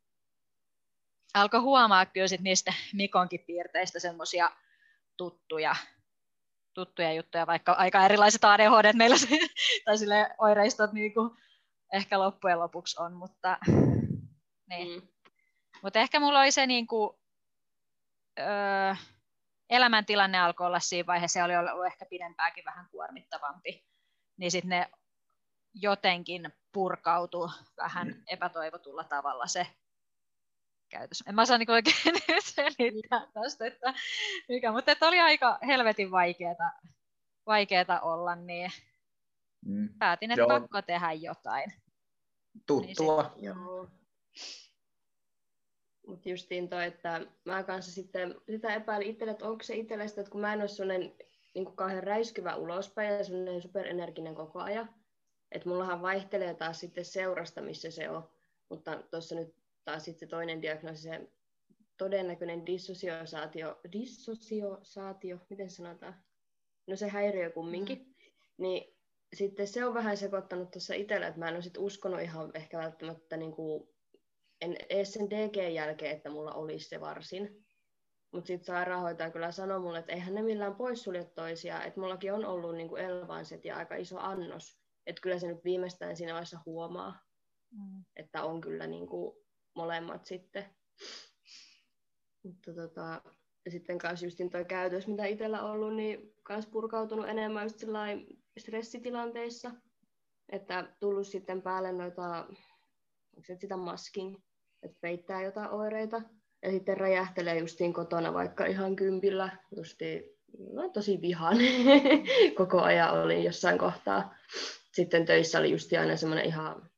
alkoi 1.35 1.61
huomaa 1.61 2.07
kyllä 2.07 2.29
sit 2.29 2.41
niistä 2.41 2.73
Mikonkin 2.93 3.45
piirteistä 3.47 4.01
semmoisia 4.01 4.51
tuttuja, 5.17 5.77
tuttuja 6.75 7.13
juttuja, 7.13 7.47
vaikka 7.47 7.73
aika 7.73 8.05
erilaiset 8.05 8.45
ADHD 8.45 8.93
meillä 8.93 9.17
tai 9.85 9.99
sille 9.99 10.31
oireistot 10.39 10.93
niin 10.93 11.15
kuin 11.15 11.31
ehkä 11.93 12.19
loppujen 12.19 12.59
lopuksi 12.59 13.03
on, 13.03 13.13
mutta, 13.13 13.59
niin. 14.69 15.03
mm. 15.03 15.09
mutta 15.83 15.99
ehkä 15.99 16.21
mulla 16.21 16.41
oli 16.41 16.51
se 16.51 16.67
niin 16.67 16.87
kuin, 16.87 17.17
öö, 18.39 18.95
elämäntilanne 19.71 20.39
alkoi 20.39 20.67
olla 20.67 20.81
siinä 20.81 21.07
vaiheessa, 21.07 21.41
se 21.41 21.45
oli 21.45 21.57
ollut 21.57 21.87
ehkä 21.87 22.07
pidempääkin 22.11 22.65
vähän 22.65 22.89
kuormittavampi, 22.91 23.85
niin 24.37 24.51
sitten 24.51 24.69
ne 24.69 24.91
jotenkin 25.75 26.53
purkautu 26.73 27.51
vähän 27.77 28.09
mm. 28.09 28.23
epätoivotulla 28.27 29.05
tavalla 29.05 29.47
se 29.47 29.67
käytössä. 30.89 31.25
En 31.29 31.35
mä 31.35 31.47
saa 31.47 31.59
niin 31.59 31.71
oikein 31.71 31.97
selittää 32.77 33.27
tästä, 33.35 33.67
että 33.67 33.95
mikä, 34.49 34.73
mutta 34.73 34.93
että 34.93 35.09
oli 35.09 35.21
aika 35.21 35.59
helvetin 35.67 36.11
vaikeeta, 36.11 36.71
vaikeeta 37.47 38.01
olla, 38.01 38.35
niin 38.35 38.71
mm. 39.67 39.89
päätin, 39.99 40.31
että 40.31 40.41
Joo. 40.41 40.49
pakko 40.49 40.83
tehdä 40.83 41.13
jotain. 41.13 41.73
Tuttua. 42.67 43.33
Niin 43.37 43.45
Joo. 43.45 43.89
Mutta 46.07 46.29
justiin 46.29 46.69
toi, 46.69 46.85
että 46.85 47.21
mä 47.45 47.63
kanssa 47.63 47.93
sitten 47.93 48.35
sitä 48.51 48.75
epäilin 48.75 49.09
itselle, 49.09 49.31
että 49.31 49.49
onko 49.49 49.63
se 49.63 49.77
itselle 49.77 50.09
sitä, 50.09 50.21
että 50.21 50.31
kun 50.31 50.41
mä 50.41 50.53
en 50.53 50.61
ole 50.61 50.69
sellainen 50.69 51.15
niin 51.55 51.77
kauhean 51.77 52.03
räiskyvä 52.03 52.57
ulospäin 52.57 53.15
ja 53.15 53.25
sellainen 53.25 53.63
superenerginen 53.63 54.35
koko 54.35 54.61
ajan, 54.61 54.95
että 55.53 55.69
mullahan 55.69 56.03
vaihtelee 56.03 56.55
taas 56.55 56.81
sitten 56.81 57.05
seurasta, 57.05 57.63
missä 57.63 57.91
se 57.91 58.11
on. 58.11 58.31
Mutta 58.69 59.03
tuossa 59.11 59.35
nyt 59.35 59.55
taas 59.91 60.05
sitten 60.05 60.29
se 60.29 60.31
toinen 60.31 60.63
diagnoosi, 60.63 61.03
se 61.03 61.29
todennäköinen 61.97 62.67
dissosiaatio, 62.67 63.81
dissosiaatio, 63.93 65.39
miten 65.51 65.71
sanotaan? 65.71 66.25
No 66.87 66.97
se 66.97 67.09
häiriö 67.09 67.51
kumminkin. 67.51 67.99
Mm. 67.99 68.15
Niin 68.59 68.97
sitten 69.37 69.67
se 69.67 69.85
on 69.85 69.95
vähän 69.95 70.17
sekoittanut 70.17 70.71
tuossa 70.71 70.95
itsellä, 70.95 71.27
että 71.27 71.39
mä 71.39 71.49
en 71.49 71.55
ole 71.55 71.63
sit 71.63 71.77
uskonut 71.79 72.21
ihan 72.21 72.51
ehkä 72.55 72.79
välttämättä 72.79 73.37
niin 73.37 73.53
kuin, 73.53 73.89
en 74.61 74.77
edes 74.89 75.13
sen 75.13 75.31
DG 75.31 75.75
jälkeen, 75.75 76.17
että 76.17 76.31
mulla 76.31 76.53
olisi 76.53 76.89
se 76.89 77.01
varsin. 77.01 77.65
Mutta 78.33 78.47
sitten 78.47 78.67
sairaanhoitaja 78.67 79.31
kyllä 79.31 79.53
sanoi 79.53 79.81
mulle, 79.81 79.99
että 79.99 80.13
eihän 80.13 80.35
ne 80.35 80.43
millään 80.43 80.77
poissulje 80.77 81.25
toisia, 81.25 81.83
että 81.83 82.01
mullakin 82.01 82.33
on 82.33 82.45
ollut 82.45 82.77
niin 82.77 82.89
kuin 82.89 83.03
elvanset 83.03 83.65
ja 83.65 83.77
aika 83.77 83.97
iso 83.97 84.19
annos. 84.19 84.79
Että 85.07 85.23
kyllä 85.23 85.39
se 85.39 85.47
nyt 85.47 85.65
viimeistään 85.65 86.17
siinä 86.17 86.33
vaiheessa 86.33 86.61
huomaa, 86.67 87.21
mm. 87.71 88.05
että 88.17 88.45
on 88.45 88.61
kyllä 88.61 88.87
niin 88.87 89.07
kuin 89.07 89.48
molemmat 89.79 90.27
sitten. 90.27 90.65
Mutta 92.43 92.75
tota, 92.75 93.23
ja 93.65 93.71
sitten 93.71 93.99
kanssa 93.99 94.27
justin 94.27 94.51
toi 94.51 94.65
käytös, 94.65 95.07
mitä 95.07 95.27
itsellä 95.27 95.63
on 95.63 95.71
ollut, 95.71 95.95
niin 95.95 96.35
kans 96.43 96.67
purkautunut 96.67 97.29
enemmän 97.29 97.65
just 97.65 97.85
stressitilanteissa. 98.59 99.71
Että 100.53 100.93
tullut 101.01 101.27
sitten 101.27 101.63
päälle 101.63 101.93
noita, 101.93 102.47
onko 103.37 103.47
se 103.47 103.57
sitä 103.61 103.77
masking, 103.77 104.37
että 104.83 104.99
peittää 105.01 105.43
jotain 105.43 105.71
oireita. 105.71 106.23
Ja 106.63 106.71
sitten 106.71 106.97
räjähtelee 106.97 107.59
justiin 107.59 107.93
kotona 107.93 108.35
vaikka 108.35 108.67
ihan 108.67 108.97
kympillä, 108.97 109.57
justiin, 109.77 110.23
no 110.73 110.89
tosi 110.89 111.21
vihan 111.21 111.57
koko 112.59 112.81
ajan 112.81 113.23
olin 113.23 113.45
jossain 113.45 113.79
kohtaa. 113.79 114.35
Sitten 114.93 115.27
töissä 115.27 115.59
oli 115.59 115.71
justi 115.71 115.97
aina 115.97 116.17
semmoinen 116.17 116.47
ihan, 116.47 116.91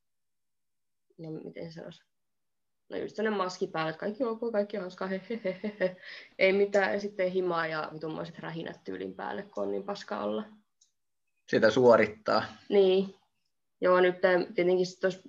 no 1.18 1.30
miten 1.44 1.72
sanoisi, 1.72 2.09
no 2.90 2.96
just 2.96 3.16
sellainen 3.16 3.38
maski 3.38 3.66
päällä, 3.66 3.90
että 3.90 4.00
kaikki 4.00 4.24
on 4.24 4.30
ok, 4.30 4.52
kaikki 4.52 4.76
on 4.76 4.80
hauskaa, 4.80 5.08
hehehehe. 5.08 5.96
Ei 6.38 6.52
mitään, 6.52 6.92
ja 6.92 7.00
sitten 7.00 7.30
himaa 7.30 7.66
ja 7.66 7.90
vitummoiset 7.94 8.38
rähinät 8.38 8.84
tyylin 8.84 9.14
päälle, 9.14 9.42
kun 9.42 9.62
on 9.62 9.70
niin 9.70 9.82
paska 9.82 10.20
olla. 10.20 10.44
Sitä 11.48 11.70
suorittaa. 11.70 12.44
Niin. 12.68 13.14
Joo, 13.80 14.00
nyt 14.00 14.16
tietenkin 14.54 14.86
tuossa 15.00 15.20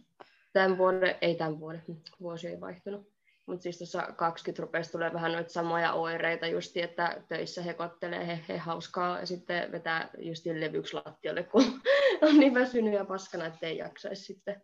tämän 0.53 0.77
vuoden, 0.77 1.15
ei 1.21 1.35
tämän 1.35 1.59
vuoden, 1.59 1.83
vuosi 2.21 2.47
ei 2.47 2.61
vaihtunut. 2.61 3.11
Mutta 3.45 3.63
siis 3.63 3.77
tuossa 3.77 4.01
20 4.01 4.61
rupesi 4.61 4.91
tulee 4.91 5.13
vähän 5.13 5.31
noita 5.31 5.49
samoja 5.49 5.93
oireita 5.93 6.47
justi, 6.47 6.81
että 6.81 7.23
töissä 7.27 7.61
hekottelee 7.61 8.27
he, 8.27 8.39
he 8.49 8.57
hauskaa 8.57 9.19
ja 9.19 9.25
sitten 9.25 9.71
vetää 9.71 10.09
just 10.17 10.45
levyksi 10.45 10.93
lattialle, 10.93 11.43
kun 11.43 11.63
on 12.29 12.39
niin 12.39 12.53
väsynyt 12.53 12.93
ja 12.93 13.05
paskana, 13.05 13.45
että 13.45 13.67
ei 13.67 13.77
jaksaisi 13.77 14.23
sitten. 14.23 14.61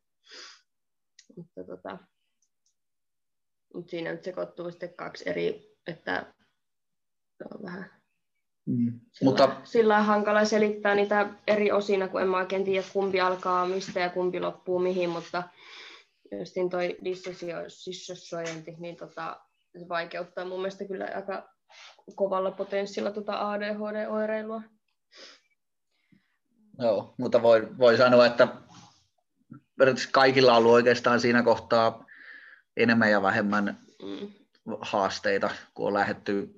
Mutta 1.36 1.64
tota, 1.64 1.98
mut 3.74 3.90
siinä 3.90 4.12
nyt 4.12 4.24
sekoittuu 4.24 4.72
sitten 4.72 4.94
kaksi 4.94 5.30
eri, 5.30 5.76
että 5.88 6.34
on 7.52 7.64
vähän 7.64 7.92
mm. 8.66 9.00
sillä, 9.12 9.30
Mutta... 9.30 9.62
sillä 9.64 9.98
on 9.98 10.06
hankala 10.06 10.46
selittää 10.46 10.96
niitä 10.96 11.30
eri 11.48 11.72
osina, 11.72 12.08
kun 12.08 12.22
en 12.22 12.30
mä 12.30 12.38
oikein 12.38 12.64
tiedä 12.64 12.88
kumpi 12.94 13.22
alkaa 13.22 13.68
mistä 13.68 14.00
ja 14.00 14.10
kumpi 14.10 14.40
loppuu 14.40 14.80
mihin, 14.80 15.10
mutta 15.10 15.44
justiin 16.40 16.70
toi 16.70 16.98
dissossointi, 17.04 18.76
niin 18.80 18.96
tota, 18.96 19.40
se 19.80 19.90
vaikeuttaa 19.90 20.46
mun 20.46 20.60
mielestä 20.60 20.86
kyllä 20.86 21.10
aika 21.16 21.50
kovalla 22.16 22.52
potenssilla 22.52 23.12
tota 23.12 23.52
ADHD-oireilua. 23.52 24.62
Joo, 26.80 27.16
mutta 27.18 27.42
voi, 27.42 27.78
voi 27.78 27.98
sanoa, 27.98 28.26
että 28.26 28.48
kaikilla 30.12 30.52
on 30.52 30.58
ollut 30.58 30.72
oikeastaan 30.72 31.20
siinä 31.20 31.44
kohtaa 31.44 32.07
enemmän 32.78 33.12
ja 33.12 33.22
vähemmän 33.22 33.80
mm. 34.04 34.32
haasteita, 34.82 35.50
kun 35.74 35.88
on 35.88 35.94
lähdetty 35.94 36.56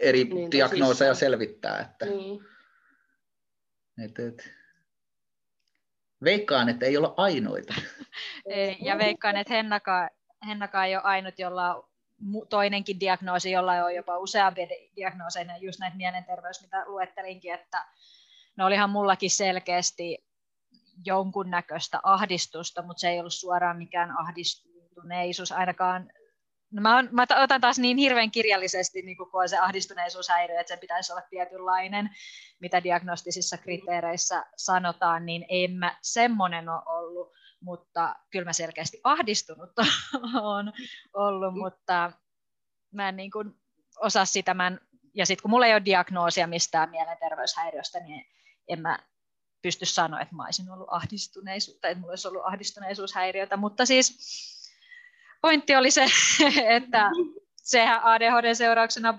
eri 0.00 0.24
niin, 0.24 0.50
diagnooseja 0.50 1.14
selvittää. 1.14 1.80
Että, 1.80 2.06
niin. 2.06 2.44
et, 4.04 4.18
et, 4.18 4.56
Veikkaan, 6.24 6.68
että 6.68 6.86
ei 6.86 6.96
olla 6.96 7.14
ainoita. 7.16 7.74
ja 8.86 8.98
veikkaan, 8.98 9.36
että 9.36 9.54
Hennaka, 9.54 10.08
Hennaka 10.46 10.84
ei 10.84 10.96
ole 10.96 11.02
ainut, 11.02 11.38
jolla 11.38 11.74
on 11.74 11.88
toinenkin 12.48 13.00
diagnoosi, 13.00 13.50
jolla 13.50 13.72
on 13.72 13.94
jopa 13.94 14.18
useampia 14.18 14.66
diagnooseja, 14.96 15.56
just 15.56 15.80
näitä 15.80 15.96
mielenterveys, 15.96 16.62
mitä 16.62 16.84
luettelinkin, 16.86 17.54
että 17.54 17.84
no 18.56 18.66
olihan 18.66 18.90
mullakin 18.90 19.30
selkeästi 19.30 20.25
jonkunnäköistä 21.04 22.00
ahdistusta, 22.02 22.82
mutta 22.82 23.00
se 23.00 23.08
ei 23.08 23.18
ollut 23.18 23.34
suoraan 23.34 23.76
mikään 23.76 24.18
ahdistuneisuus 24.18 25.52
ainakaan. 25.52 26.10
No 26.70 26.82
mä, 26.82 26.96
on, 26.96 27.08
mä 27.12 27.26
otan 27.42 27.60
taas 27.60 27.78
niin 27.78 27.96
hirveän 27.96 28.30
kirjallisesti, 28.30 29.02
niin 29.02 29.16
kun 29.16 29.30
on 29.32 29.48
se 29.48 29.58
ahdistuneisuushäiriö, 29.58 30.60
että 30.60 30.74
se 30.74 30.80
pitäisi 30.80 31.12
olla 31.12 31.22
tietynlainen, 31.30 32.10
mitä 32.60 32.84
diagnostisissa 32.84 33.56
kriteereissä 33.56 34.44
sanotaan, 34.56 35.26
niin 35.26 35.46
en 35.48 35.72
mä 35.72 35.98
semmoinen 36.02 36.68
ole 36.68 36.82
ollut, 36.86 37.32
mutta 37.60 38.16
kyllä 38.30 38.44
mä 38.44 38.52
selkeästi 38.52 39.00
ahdistunut 39.04 39.70
on 40.56 40.72
ollut, 41.14 41.54
mutta 41.54 42.12
mä 42.92 43.08
en 43.08 43.16
niin 43.16 43.30
kuin 43.30 43.52
osaa 44.00 44.24
sitä, 44.24 44.54
mä 44.54 44.66
en, 44.66 44.80
ja 45.14 45.26
sitten 45.26 45.42
kun 45.42 45.50
mulla 45.50 45.66
ei 45.66 45.74
ole 45.74 45.84
diagnoosia 45.84 46.46
mistään 46.46 46.90
mielenterveyshäiriöstä, 46.90 48.00
niin 48.00 48.26
en 48.68 48.80
mä 48.80 48.98
pysty 49.66 49.86
sanoa, 49.86 50.20
että 50.20 50.34
mä 50.34 50.44
olisin 50.44 50.70
ollut 50.70 50.88
ahdistuneisuutta, 50.90 51.80
tai 51.80 51.90
että 51.90 52.00
mulla 52.00 52.12
olisi 52.12 52.28
ollut 52.28 52.42
ahdistuneisuushäiriötä, 52.44 53.56
mutta 53.56 53.86
siis 53.86 54.18
pointti 55.42 55.76
oli 55.76 55.90
se, 55.90 56.06
että 56.76 57.10
sehän 57.56 58.00
ADHD-seurauksena, 58.02 59.18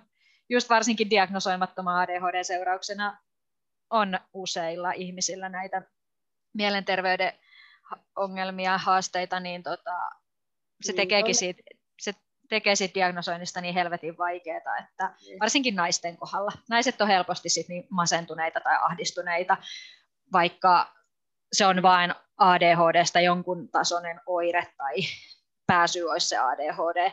just 0.50 0.70
varsinkin 0.70 1.10
diagnosoimattoman 1.10 1.96
ADHD-seurauksena, 1.96 3.18
on 3.90 4.20
useilla 4.34 4.92
ihmisillä 4.92 5.50
näitä 5.50 5.82
mielenterveyden 6.54 7.34
ongelmia, 8.16 8.78
haasteita, 8.78 9.40
niin 9.40 9.64
tota, 9.64 10.10
se 10.82 10.92
niin 10.92 10.96
tekeekin 10.96 11.36
siitä, 11.36 11.62
se 12.00 12.14
tekee 12.50 12.76
siitä 12.76 12.94
diagnosoinnista 12.94 13.62
niin 13.62 13.74
helvetin 13.74 14.18
vaikeaa, 14.18 14.78
että 14.78 15.14
niin. 15.26 15.40
varsinkin 15.40 15.76
naisten 15.76 16.18
kohdalla. 16.18 16.52
Naiset 16.70 17.02
on 17.02 17.08
helposti 17.08 17.50
sit 17.50 17.68
niin 17.68 17.88
masentuneita 17.90 18.60
tai 18.60 18.78
ahdistuneita, 18.82 19.58
vaikka 20.34 20.94
se 21.54 21.66
on 21.66 21.82
vain 21.82 22.14
ADHDsta 22.38 23.20
jonkun 23.20 23.70
tasoinen 23.70 24.22
oire 24.26 24.68
tai 24.78 24.96
pääsy 25.68 26.04
olisi 26.04 26.28
se 26.28 26.38
ADHD, 26.38 27.12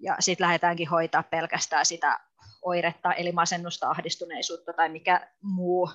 ja 0.00 0.16
sitten 0.20 0.44
lähdetäänkin 0.44 0.88
hoitaa 0.88 1.22
pelkästään 1.22 1.86
sitä 1.86 2.20
oiretta, 2.62 3.12
eli 3.12 3.32
masennusta, 3.32 3.90
ahdistuneisuutta 3.90 4.72
tai 4.72 4.88
mikä 4.88 5.30
muu 5.42 5.90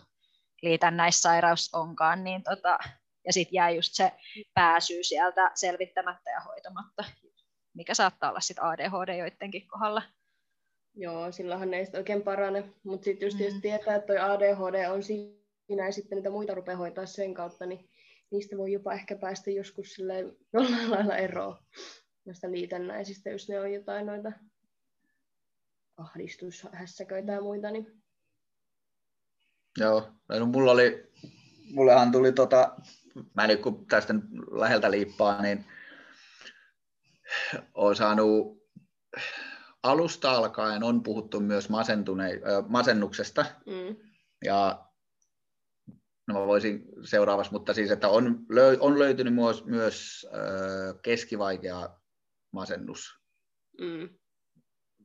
liitännäissairaus 0.61 1.69
onkaan, 1.73 2.23
niin 2.23 2.43
tota, 2.43 2.77
ja 3.25 3.33
sitten 3.33 3.55
jää 3.55 3.69
just 3.69 3.93
se 3.93 4.11
pääsy 4.53 5.03
sieltä 5.03 5.51
selvittämättä 5.55 6.29
ja 6.29 6.39
hoitamatta, 6.39 7.03
mikä 7.73 7.93
saattaa 7.93 8.29
olla 8.29 8.39
sitten 8.39 8.65
ADHD 8.65 9.17
joidenkin 9.17 9.67
kohdalla. 9.67 10.01
Joo, 10.95 11.31
silloinhan 11.31 11.71
ne 11.71 11.77
ei 11.77 11.87
oikein 11.97 12.21
parane, 12.21 12.63
mutta 12.83 13.05
sitten 13.05 13.25
just 13.25 13.37
mm. 13.53 13.61
tietää, 13.61 13.95
että 13.95 14.07
toi 14.07 14.19
ADHD 14.19 14.89
on 14.89 15.03
siinä 15.03 15.42
ja 15.69 15.91
sitten 15.91 16.15
niitä 16.15 16.29
muita 16.29 16.55
rupeaa 16.55 16.77
hoitaa 16.77 17.05
sen 17.05 17.33
kautta, 17.33 17.65
niin 17.65 17.89
niistä 18.31 18.57
voi 18.57 18.71
jopa 18.71 18.93
ehkä 18.93 19.15
päästä 19.15 19.51
joskus 19.51 19.97
jollain 20.53 20.91
lailla 20.91 21.17
eroon 21.17 21.57
näistä 22.25 22.51
liitännäisistä, 22.51 23.29
jos 23.29 23.49
ne 23.49 23.59
on 23.59 23.73
jotain 23.73 24.05
noita 24.05 24.31
ahdistushässäköitä 25.97 27.31
ja 27.31 27.41
muita. 27.41 27.71
Niin... 27.71 28.03
Joo, 29.77 30.11
no 30.29 30.45
mulla 30.45 30.71
oli, 30.71 31.11
mullehan 31.73 32.11
tuli 32.11 32.31
tota, 32.31 32.75
mä 33.33 33.47
nyt 33.47 33.61
kun 33.61 33.85
tästä 33.85 34.13
läheltä 34.51 34.91
liippaa, 34.91 35.41
niin 35.41 35.65
olen 37.73 37.95
saanut 37.95 38.63
alusta 39.83 40.31
alkaen 40.31 40.83
on 40.83 41.03
puhuttu 41.03 41.39
myös 41.39 41.69
masentune, 41.69 42.29
masennuksesta. 42.67 43.45
Mm. 43.65 43.95
Ja 44.45 44.87
no 46.27 46.39
mä 46.39 46.47
voisin 46.47 46.85
seuraavassa, 47.03 47.51
mutta 47.51 47.73
siis, 47.73 47.91
että 47.91 48.09
on, 48.09 48.45
löy, 48.49 48.77
on 48.79 48.99
löytynyt 48.99 49.33
myös, 49.33 49.65
myös 49.65 50.27
äh, 50.33 51.01
keskivaikea 51.01 51.89
masennus 52.51 53.19
mm. 53.81 54.09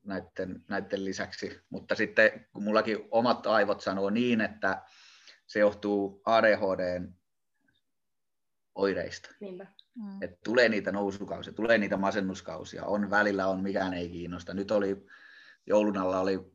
näiden, 0.04 0.64
näiden 0.68 1.04
lisäksi. 1.04 1.60
Mutta 1.70 1.94
sitten 1.94 2.46
kun 2.52 2.62
mullakin 2.62 2.98
omat 3.10 3.46
aivot 3.46 3.80
sanoo 3.80 4.10
niin, 4.10 4.40
että 4.40 4.82
se 5.46 5.58
johtuu 5.58 6.22
ADHDn 6.24 7.14
oireista. 8.74 9.30
Niinpä. 9.40 9.66
Mm. 9.94 10.22
Että 10.22 10.38
tulee 10.44 10.68
niitä 10.68 10.92
nousukausia, 10.92 11.52
tulee 11.52 11.78
niitä 11.78 11.96
masennuskausia, 11.96 12.84
on 12.84 13.10
välillä 13.10 13.46
on, 13.46 13.62
mikään 13.62 13.94
ei 13.94 14.08
kiinnosta. 14.08 14.54
Nyt 14.54 14.70
oli, 14.70 15.06
joulun 15.66 15.98
alla 15.98 16.20
oli 16.20 16.52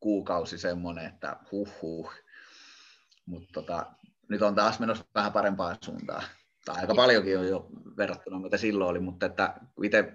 kuukausi 0.00 0.58
semmoinen, 0.58 1.06
että 1.06 1.36
huh 1.52 1.82
huh, 1.82 2.12
mutta 3.26 3.48
tota, 3.52 3.86
nyt 4.28 4.42
on 4.42 4.54
taas 4.54 4.80
menossa 4.80 5.04
vähän 5.14 5.32
parempaan 5.32 5.76
suuntaan. 5.84 6.24
Tai 6.64 6.80
aika 6.80 6.94
paljonkin 6.94 7.38
on 7.38 7.48
jo 7.48 7.68
verrattuna, 7.96 8.38
mitä 8.38 8.56
silloin 8.56 8.90
oli, 8.90 9.00
mutta 9.00 9.26
että 9.26 9.54
itse, 9.82 10.14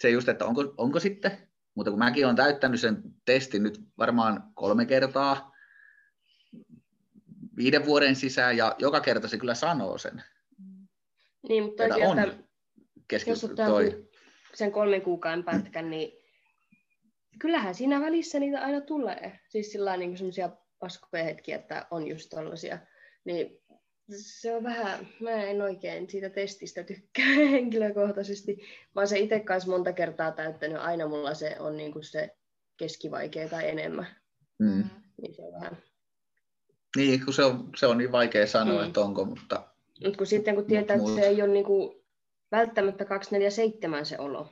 se 0.00 0.10
just, 0.10 0.28
että 0.28 0.44
onko, 0.44 0.74
onko 0.76 1.00
sitten, 1.00 1.48
mutta 1.74 1.90
kun 1.90 1.98
mäkin 1.98 2.24
olen 2.24 2.36
täyttänyt 2.36 2.80
sen 2.80 3.02
testin 3.24 3.62
nyt 3.62 3.80
varmaan 3.98 4.42
kolme 4.54 4.86
kertaa, 4.86 5.52
viiden 7.56 7.86
vuoden 7.86 8.16
sisään 8.16 8.56
ja 8.56 8.76
joka 8.78 9.00
kerta 9.00 9.28
se 9.28 9.38
kyllä 9.38 9.54
sanoo 9.54 9.98
sen. 9.98 10.22
Niin, 11.48 11.64
mutta 11.64 11.84
on 12.06 12.18
että 12.18 12.36
keski, 13.08 13.30
jos 13.30 13.44
ottaa 13.44 13.66
toi, 13.66 14.08
sen 14.54 14.72
kolmen 14.72 15.02
kuukauden 15.02 15.44
pätkän, 15.44 15.90
niin 15.90 16.12
kyllähän 17.38 17.74
siinä 17.74 18.00
välissä 18.00 18.40
niitä 18.40 18.60
aina 18.60 18.80
tulee. 18.80 19.40
Siis 19.48 19.72
sillä 19.72 19.96
niin 19.96 20.18
semmoisia 20.18 20.50
paskoja 20.82 21.24
hetkiä, 21.24 21.56
että 21.56 21.86
on 21.90 22.06
just 22.08 22.30
tollasia. 22.30 22.78
Niin 23.24 23.58
se 24.16 24.54
on 24.56 24.62
vähän, 24.64 25.08
mä 25.20 25.30
en 25.30 25.62
oikein 25.62 26.10
siitä 26.10 26.30
testistä 26.30 26.82
tykkää 26.82 27.26
henkilökohtaisesti, 27.50 28.58
vaan 28.94 29.08
se 29.08 29.18
itse 29.18 29.40
kanssa 29.40 29.70
monta 29.70 29.92
kertaa 29.92 30.32
täyttänyt, 30.32 30.78
aina 30.78 31.08
mulla 31.08 31.34
se 31.34 31.56
on 31.58 31.76
niin 31.76 31.92
kuin 31.92 32.04
se 32.04 32.30
keskivaikea 32.76 33.48
tai 33.48 33.68
enemmän. 33.68 34.06
mm. 34.58 34.84
Niin 35.22 35.34
se 35.34 35.42
on 35.42 35.52
vähän. 35.52 35.76
Niin, 36.96 37.24
kun 37.24 37.34
se 37.34 37.44
on, 37.44 37.70
se 37.76 37.86
on 37.86 37.98
niin 37.98 38.12
vaikea 38.12 38.46
sanoa, 38.46 38.80
Mm. 38.82 38.86
että 38.86 39.00
onko, 39.00 39.24
mutta 39.24 39.68
Mutta 40.04 40.18
kun 40.18 40.26
sitten 40.26 40.54
kun 40.54 40.64
tietää, 40.66 40.96
Mut- 40.96 41.08
että 41.10 41.20
se 41.22 41.28
ei 41.28 41.42
ole 41.42 41.52
niin 41.52 41.64
kuin 41.64 42.04
välttämättä 42.52 43.04
247 43.04 44.06
se 44.06 44.18
olo, 44.18 44.48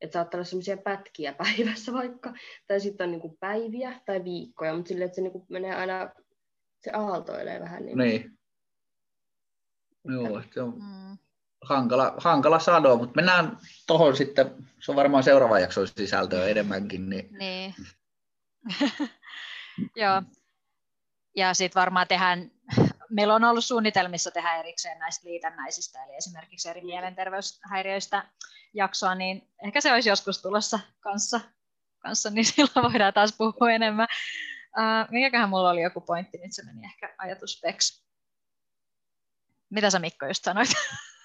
että 0.00 0.12
saattaa 0.12 0.38
olla 0.38 0.44
sellaisia 0.44 0.76
pätkiä 0.76 1.32
päivässä 1.44 1.92
vaikka, 1.92 2.34
tai 2.66 2.80
sitten 2.80 3.04
on 3.04 3.10
niin 3.10 3.20
kuin 3.20 3.36
päiviä 3.40 4.00
tai 4.06 4.24
viikkoja, 4.24 4.74
mutta 4.74 4.88
silleen, 4.88 5.06
että 5.06 5.16
se 5.16 5.22
niin 5.22 5.32
kuin 5.32 5.46
menee 5.48 5.74
aina, 5.74 6.10
se 6.80 6.90
aaltoilee 6.90 7.60
vähän. 7.60 7.86
Niin. 7.86 7.98
niin. 7.98 8.38
Joo, 10.04 10.42
se 10.54 10.62
on 10.62 10.74
Mm. 10.78 11.18
hankala, 11.62 12.14
hankala 12.18 12.58
sanoa, 12.58 12.96
mutta 12.96 13.16
mennään 13.16 13.58
tuohon 13.86 14.16
sitten, 14.16 14.66
se 14.80 14.92
on 14.92 14.96
varmaan 14.96 15.22
seuraava 15.22 15.58
jakson 15.58 15.88
sisältöä 15.88 16.46
enemmänkin, 16.48 17.10
niin 17.10 17.28
Niin. 17.38 17.74
Joo. 19.96 20.22
Ja 21.36 21.54
sitten 21.54 21.80
varmaan 21.80 22.08
tehdään, 22.08 22.50
meillä 23.10 23.34
on 23.34 23.44
ollut 23.44 23.64
suunnitelmissa 23.64 24.30
tehdä 24.30 24.54
erikseen 24.54 24.98
näistä 24.98 25.28
liitännäisistä, 25.28 26.04
eli 26.04 26.16
esimerkiksi 26.16 26.68
eri 26.68 26.80
mielenterveyshäiriöistä 26.84 28.24
jaksoa, 28.74 29.14
niin 29.14 29.50
ehkä 29.64 29.80
se 29.80 29.92
olisi 29.92 30.08
joskus 30.08 30.42
tulossa 30.42 30.80
kanssa, 31.00 31.40
kanssa 31.98 32.30
niin 32.30 32.44
silloin 32.54 32.92
voidaan 32.92 33.14
taas 33.14 33.34
puhua 33.38 33.70
enemmän. 33.70 34.08
Uh, 34.78 35.10
mikäköhän 35.10 35.48
mulla 35.48 35.70
oli 35.70 35.82
joku 35.82 36.00
pointti, 36.00 36.38
nyt 36.38 36.52
se 36.52 36.64
meni 36.64 36.84
ehkä 36.84 37.14
ajatus 37.18 37.60
peks. 37.62 38.04
Mitä 39.70 39.90
sä 39.90 39.98
Mikko 39.98 40.26
just 40.26 40.44
sanoit? 40.44 40.68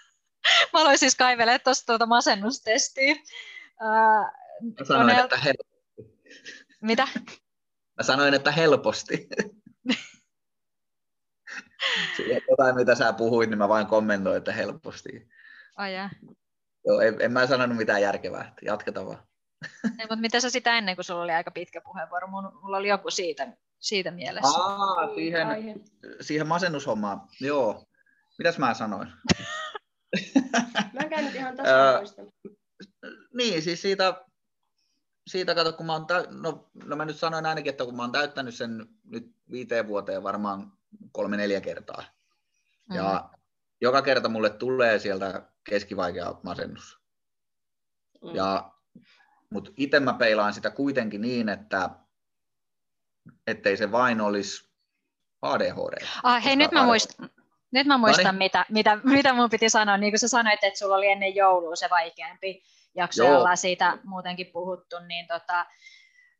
Mä 0.73 0.79
aloin 0.79 0.97
siis 0.97 1.15
kaivelemaan 1.15 1.59
tuosta 1.63 1.85
tuota 1.85 2.05
masennustestiä. 2.05 3.11
Uh, 3.13 3.19
mä 4.79 4.85
sanoin, 4.87 5.17
Konel- 5.17 5.23
että, 5.23 5.37
hel- 5.37 6.05
mitä? 6.81 7.07
mä 7.97 8.03
sanoin, 8.03 8.33
että 8.33 8.51
helposti. 8.51 9.27
Jotain, 12.49 12.75
mitä 12.75 12.95
sä 12.95 13.13
puhuit, 13.13 13.49
niin 13.49 13.57
mä 13.57 13.69
vain 13.69 13.87
kommentoin, 13.87 14.37
että 14.37 14.53
helposti. 14.53 15.29
Oh, 15.79 15.85
yeah. 15.85 16.11
Joo, 16.85 16.99
en, 17.01 17.15
en 17.19 17.31
mä 17.31 17.47
sanonut 17.47 17.77
mitään 17.77 18.01
järkevää, 18.01 18.47
että 18.47 18.65
jatketaan 18.65 19.05
vaan. 19.05 19.19
Ei, 19.99 20.05
mutta 20.09 20.15
mitä 20.15 20.39
sä 20.39 20.49
sitä 20.49 20.77
ennen, 20.77 20.95
kun 20.95 21.03
sulla 21.03 21.21
oli 21.21 21.31
aika 21.31 21.51
pitkä 21.51 21.81
puheenvuoro? 21.81 22.27
Mun, 22.27 22.59
mulla 22.61 22.77
oli 22.77 22.87
joku 22.87 23.11
siitä, 23.11 23.47
siitä 23.79 24.11
mielessä. 24.11 24.59
Aa, 24.59 25.15
siihen, 25.15 25.47
Aihe. 25.47 25.75
siihen 26.21 26.47
masennushommaan, 26.47 27.21
joo. 27.41 27.83
Mitäs 28.37 28.57
mä 28.57 28.73
sanoin? 28.73 29.07
Mä 30.93 30.99
en 31.03 31.09
käynyt 31.09 31.35
ihan 31.35 31.55
muista. 31.97 32.21
Niin, 33.33 33.61
siis 33.61 33.81
siitä, 33.81 34.25
siitä 35.27 35.55
kato, 35.55 35.73
kun 35.73 35.85
mä 35.85 35.93
oon, 35.93 36.05
täy- 36.05 36.27
no, 36.41 36.69
no 36.85 36.95
mä 36.95 37.05
nyt 37.05 37.17
sanoin 37.17 37.45
ainakin, 37.45 37.69
että 37.69 37.85
kun 37.85 37.95
mä 37.95 38.03
oon 38.03 38.11
täyttänyt 38.11 38.55
sen 38.55 38.85
nyt 39.03 39.35
viiteen 39.51 39.87
vuoteen 39.87 40.23
varmaan 40.23 40.71
kolme-neljä 41.11 41.61
kertaa. 41.61 42.03
Mm. 42.89 42.95
Ja 42.95 43.29
joka 43.81 44.01
kerta 44.01 44.29
mulle 44.29 44.49
tulee 44.49 44.99
sieltä 44.99 45.41
keskivaikea 45.69 46.33
masennus. 46.43 46.99
Mm. 48.23 48.35
Ja, 48.35 48.71
mutta 49.49 49.71
itse 49.77 49.99
mä 49.99 50.13
peilaan 50.13 50.53
sitä 50.53 50.69
kuitenkin 50.69 51.21
niin, 51.21 51.49
että 51.49 51.89
ettei 53.47 53.77
se 53.77 53.91
vain 53.91 54.21
olisi 54.21 54.69
ADHD. 55.41 56.05
Ah, 56.23 56.43
hei, 56.43 56.55
nyt 56.55 56.71
mä, 56.71 56.79
ADHD 56.79 56.87
muistan, 56.87 57.29
nyt 57.71 57.87
mä 57.87 57.97
muistan 57.97 58.25
Noniin. 58.25 58.37
mitä, 58.37 58.65
mitä, 58.69 58.97
mitä 59.03 59.33
mun 59.33 59.49
piti 59.49 59.69
sanoa. 59.69 59.97
Niin 59.97 60.11
kuin 60.11 60.19
sä 60.19 60.27
sanoit, 60.27 60.63
että 60.63 60.79
sulla 60.79 60.95
oli 60.95 61.07
ennen 61.07 61.35
joulua 61.35 61.75
se 61.75 61.89
vaikeampi 61.89 62.63
jakso, 62.95 63.23
ja 63.23 63.29
Joo. 63.29 63.37
ollaan 63.37 63.57
siitä 63.57 63.97
muutenkin 64.03 64.47
puhuttu, 64.53 64.95
niin 64.99 65.27
tota, 65.27 65.65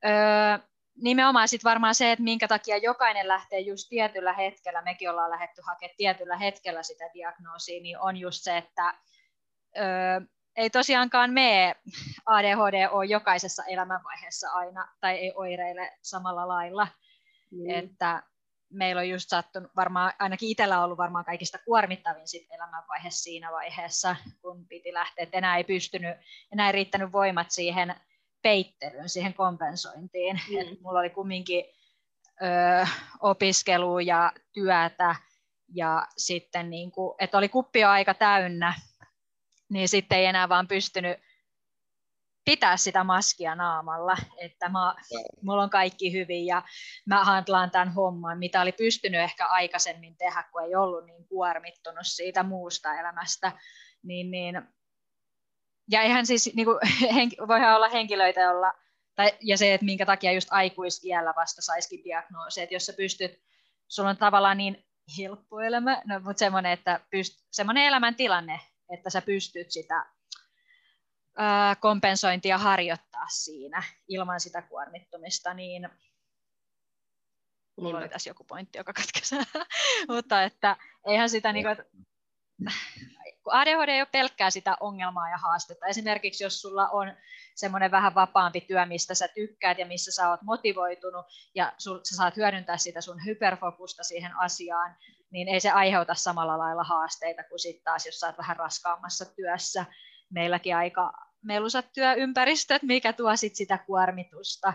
öö, 0.06 0.68
nimenomaan 1.02 1.48
sit 1.48 1.64
varmaan 1.64 1.96
se, 1.96 2.12
että 2.12 2.24
minkä 2.24 2.48
takia 2.48 2.78
jokainen 2.78 3.28
lähtee 3.28 3.60
just 3.60 3.90
tietyllä 3.90 4.34
hetkellä, 4.34 4.82
mekin 4.82 5.10
ollaan 5.10 5.32
lähdetty 5.32 5.62
hakemaan 5.62 5.96
tietyllä 5.98 6.38
hetkellä 6.38 6.84
sitä 6.84 7.06
diagnoosia, 7.14 7.82
niin 7.82 8.00
on 8.00 8.18
just 8.18 8.44
se, 8.44 8.58
että 8.58 8.94
öö, 9.78 10.22
ei 10.56 10.70
tosiaankaan 10.70 11.32
me 11.34 11.76
ADHD 12.26 12.88
ole 12.92 13.06
jokaisessa 13.06 13.64
elämänvaiheessa 13.66 14.52
aina, 14.52 14.88
tai 15.02 15.16
ei 15.16 15.34
oireile 15.36 15.98
samalla 16.02 16.48
lailla, 16.48 16.88
Niin. 17.52 17.72
että 17.72 18.24
meillä 18.70 19.00
on 19.00 19.10
just 19.10 19.30
sattunut, 19.30 19.72
varmaan, 19.76 20.14
ainakin 20.20 20.50
itsellä 20.50 20.78
on 20.78 20.86
ollut 20.86 20.98
varmaan 20.98 21.26
kaikista 21.26 21.58
kuormittavin 21.66 22.28
sit 22.28 22.48
elämänvaihe 22.52 23.10
siinä 23.10 23.52
vaiheessa, 23.52 24.16
kun 24.42 24.68
piti 24.68 24.94
lähteä, 24.94 25.24
että 25.24 25.38
enää 25.38 25.58
ei 25.58 25.64
pystynyt, 25.64 26.18
enää 26.54 26.68
ei 26.68 26.72
riittänyt 26.72 27.12
voimat 27.12 27.52
siihen 27.52 27.96
siihen 29.06 29.34
kompensointiin. 29.34 30.40
Mm. 30.50 30.58
Et 30.60 30.82
mulla 30.82 31.00
oli 31.00 31.10
kumminkin 31.10 31.66
ö, 32.42 32.88
opiskelua 33.22 34.02
ja 34.02 34.32
työtä 34.54 35.16
ja 35.74 36.08
sitten 36.18 36.70
niin 36.70 36.92
kuin, 36.92 37.16
että 37.20 37.38
oli 37.38 37.50
kuppi 37.50 37.80
jo 37.80 37.90
aika 37.90 38.14
täynnä, 38.14 38.74
niin 39.76 39.90
sitten 39.90 40.18
ei 40.18 40.26
enää 40.26 40.50
vaan 40.50 40.68
pystynyt 40.68 41.18
pitää 42.46 42.78
sitä 42.78 43.04
maskia 43.04 43.56
naamalla, 43.56 44.18
että 44.38 44.70
mä, 44.70 44.96
mulla 45.42 45.64
on 45.64 45.70
kaikki 45.70 46.14
hyvin 46.14 46.46
ja 46.46 46.62
mä 47.06 47.24
handlaan 47.24 47.72
tämän 47.72 47.94
homman, 47.94 48.40
mitä 48.40 48.62
oli 48.62 48.72
pystynyt 48.72 49.22
ehkä 49.22 49.48
aikaisemmin 49.48 50.18
tehdä, 50.18 50.44
kun 50.52 50.64
ei 50.64 50.76
ollut 50.76 51.06
niin 51.06 51.28
kuormittunut 51.28 52.08
siitä 52.08 52.44
muusta 52.44 53.00
elämästä. 53.00 53.52
Niin, 54.04 54.32
niin, 54.32 54.62
ja 55.92 56.02
eihän 56.02 56.26
siis, 56.26 56.52
niin 56.56 56.66
kuin, 56.66 56.80
henki, 57.16 57.38
voihan 57.48 57.76
olla 57.76 57.90
henkilöitä, 57.90 58.42
joilla, 58.42 58.74
tai, 59.16 59.32
ja 59.42 59.58
se, 59.58 59.74
että 59.74 59.86
minkä 59.86 60.06
takia 60.06 60.32
just 60.32 60.48
aikuisiällä 60.52 61.34
vasta 61.36 61.62
saisikin 61.62 62.04
diagnoosi, 62.04 62.62
että 62.62 62.76
jos 62.76 62.86
sä 62.86 62.94
pystyt, 62.98 63.32
sulla 63.88 64.10
on 64.10 64.18
tavallaan 64.18 64.58
niin 64.58 64.86
helppo 65.18 65.60
elämä, 65.60 66.02
no, 66.06 66.20
mutta 66.20 66.40
semmoinen, 66.40 66.72
että 66.72 67.00
pyst, 67.12 67.34
semmoinen 67.52 67.84
elämäntilanne, 67.84 68.60
että 68.90 69.10
sä 69.10 69.22
pystyt 69.22 69.72
sitä 69.72 70.06
kompensointia 71.80 72.58
harjoittaa 72.58 73.28
siinä 73.28 73.84
ilman 74.08 74.40
sitä 74.40 74.62
kuormittumista, 74.62 75.54
niin 75.54 75.90
mulla 77.78 77.98
oli 77.98 78.00
Niinpä. 78.00 78.14
tässä 78.14 78.30
joku 78.30 78.44
pointti, 78.44 78.78
joka 78.78 78.94
katkesi. 78.94 79.36
Mutta 80.16 80.44
että 80.44 80.78
eihän 81.08 81.30
sitä, 81.30 81.54
niin 81.54 81.66
kuin, 81.66 82.06
kun 83.44 83.54
ADHD 83.54 83.90
ei 83.90 84.02
ole 84.02 84.08
pelkkää 84.12 84.50
sitä 84.50 84.78
ongelmaa 84.80 85.30
ja 85.30 85.38
haastetta. 85.38 85.86
Esimerkiksi 85.86 86.44
jos 86.44 86.62
sulla 86.62 86.90
on 86.90 87.14
semmoinen 87.56 87.92
vähän 87.92 88.16
vapaampi 88.16 88.62
työ, 88.62 88.86
mistä 88.86 89.16
sä 89.16 89.28
tykkäät 89.28 89.78
ja 89.78 89.86
missä 89.86 90.12
sä 90.12 90.30
oot 90.30 90.42
motivoitunut 90.42 91.26
ja 91.56 91.74
sul, 91.78 92.00
sä 92.04 92.16
saat 92.16 92.38
hyödyntää 92.38 92.78
sitä 92.78 93.02
sun 93.02 93.26
hyperfokusta 93.26 94.04
siihen 94.04 94.38
asiaan, 94.38 94.96
niin 95.36 95.48
ei 95.48 95.60
se 95.60 95.72
aiheuta 95.72 96.16
samalla 96.16 96.58
lailla 96.58 96.84
haasteita 96.84 97.44
kuin 97.44 97.60
sitten 97.60 97.84
taas, 97.84 98.06
jos 98.06 98.20
sä 98.20 98.28
oot 98.28 98.38
vähän 98.38 98.56
raskaammassa 98.58 99.26
työssä. 99.36 99.86
Meilläkin 100.30 100.76
aika 100.76 101.14
melusat 101.42 101.86
työympäristöt, 101.94 102.84
mikä 102.84 103.14
tuo 103.14 103.36
sit 103.36 103.56
sitä 103.56 103.78
kuormitusta 103.78 104.74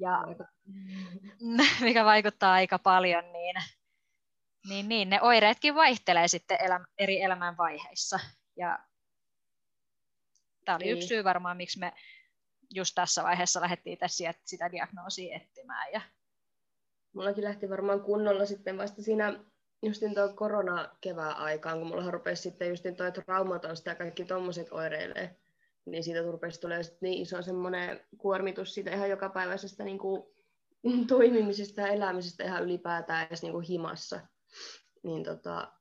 ja 0.00 0.22
mikä 1.86 2.04
vaikuttaa 2.04 2.52
aika 2.52 2.78
paljon, 2.78 3.32
niin, 3.32 3.56
niin, 4.68 4.88
niin 4.88 5.10
ne 5.10 5.22
oireetkin 5.22 5.74
vaihtelee 5.74 6.28
sitten 6.28 6.58
eläm, 6.60 6.84
eri 6.98 7.22
elämänvaiheissa. 7.22 8.20
Ja 8.56 8.78
tämä 10.64 10.76
oli 10.76 10.84
Niin. 10.84 10.96
yksi 10.96 11.08
syy 11.08 11.24
varmaan, 11.24 11.56
miksi 11.56 11.78
me 11.78 11.92
just 12.74 12.94
tässä 12.94 13.22
vaiheessa 13.22 13.60
lähdettiin 13.60 13.98
tässä 13.98 14.34
sitä 14.44 14.72
diagnoosia 14.72 15.36
etsimään. 15.36 15.92
Ja, 15.92 16.00
Mullakin 17.14 17.44
lähti 17.44 17.70
varmaan 17.70 18.00
kunnolla 18.02 18.46
sitten 18.46 18.78
vasta 18.78 19.02
siinä 19.02 19.44
justin 19.86 20.14
tuo 20.14 20.28
korona-kevään 20.34 21.36
aikaan, 21.36 21.78
kun 21.78 21.88
mulla 21.88 22.10
rupesi 22.10 22.42
sitten 22.42 22.68
justin 22.68 22.96
toi 22.96 23.12
traumatosta 23.12 23.90
ja 23.90 23.94
kaikki 23.94 24.24
tommoset 24.24 24.68
oireilee. 24.70 25.36
Niin 25.84 26.04
siitä 26.04 26.22
rupesi 26.22 26.60
tulee 26.60 26.80
niin 27.00 27.22
iso 27.22 27.42
semmoinen 27.42 28.00
kuormitus 28.18 28.74
siitä 28.74 28.90
ihan 28.90 29.10
jokapäiväisestä 29.10 29.84
niin 29.84 29.98
kuin, 29.98 30.22
toimimisesta 31.08 31.80
ja 31.80 31.88
elämisestä 31.88 32.44
ihan 32.44 32.64
ylipäätään 32.64 33.26
edes 33.26 33.42
niin 33.42 33.52
kuin 33.52 33.66
himassa. 33.66 34.20
Niin 35.02 35.24
tota, 35.24 35.72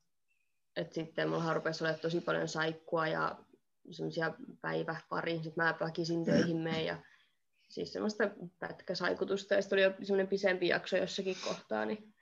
et 0.75 0.93
sitten 0.93 1.29
mulla 1.29 1.53
rupesi 1.53 1.83
olemaan 1.83 2.01
tosi 2.01 2.21
paljon 2.21 2.47
saikkua 2.47 3.07
ja 3.07 3.35
semmoisia 3.91 4.33
päivä 4.61 4.95
pari, 5.09 5.33
sitten 5.33 5.63
mä 5.63 5.75
väkisin 5.79 6.25
töihin 6.25 6.57
meen 6.57 6.85
ja 6.85 6.97
siis 7.69 7.93
semmoista 7.93 8.23
pätkäsaikutusta 8.59 9.53
ja 9.53 9.61
sitten 9.61 9.77
oli 9.77 9.83
jo 9.83 9.91
semmoinen 10.03 10.27
pisempi 10.27 10.67
jakso 10.67 10.97
jossakin 10.97 11.37
kohtaa, 11.47 11.85
niin 11.85 12.14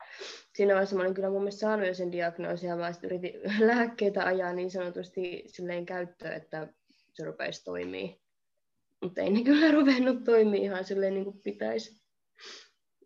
siinä 0.56 0.74
vaiheessa 0.74 0.96
mä 0.96 1.02
olin 1.02 1.14
kyllä 1.14 1.30
mun 1.30 1.42
mielestä 1.42 1.60
saanut 1.60 1.88
jo 1.88 1.94
sen 1.94 2.12
diagnoosin 2.12 2.70
ja 2.70 2.76
mä 2.76 2.92
yritin 3.04 3.34
lääkkeitä 3.68 4.26
ajaa 4.26 4.54
niin 4.54 4.72
sanotusti 4.72 5.44
silleen 5.48 5.86
käyttöön, 5.86 6.34
että 6.34 6.68
se 7.14 7.26
rupeisi 7.26 7.64
toimii. 7.64 8.22
Mutta 9.02 9.22
ei 9.22 9.30
ne 9.30 9.44
kyllä 9.44 9.72
ruvennut 9.72 10.24
toimia 10.24 10.62
ihan 10.62 10.86
silleen 10.86 11.14
niin 11.14 11.24
kuin 11.24 11.42
pitäisi. 11.44 12.04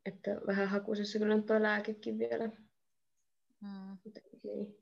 Että 0.05 0.41
vähän 0.47 0.67
hakusessa 0.67 1.19
kyllä 1.19 1.41
tuo 1.41 1.61
lääkekin 1.61 2.19
vielä. 2.19 2.47
Mm. 3.61 3.97
Niin. 4.43 4.77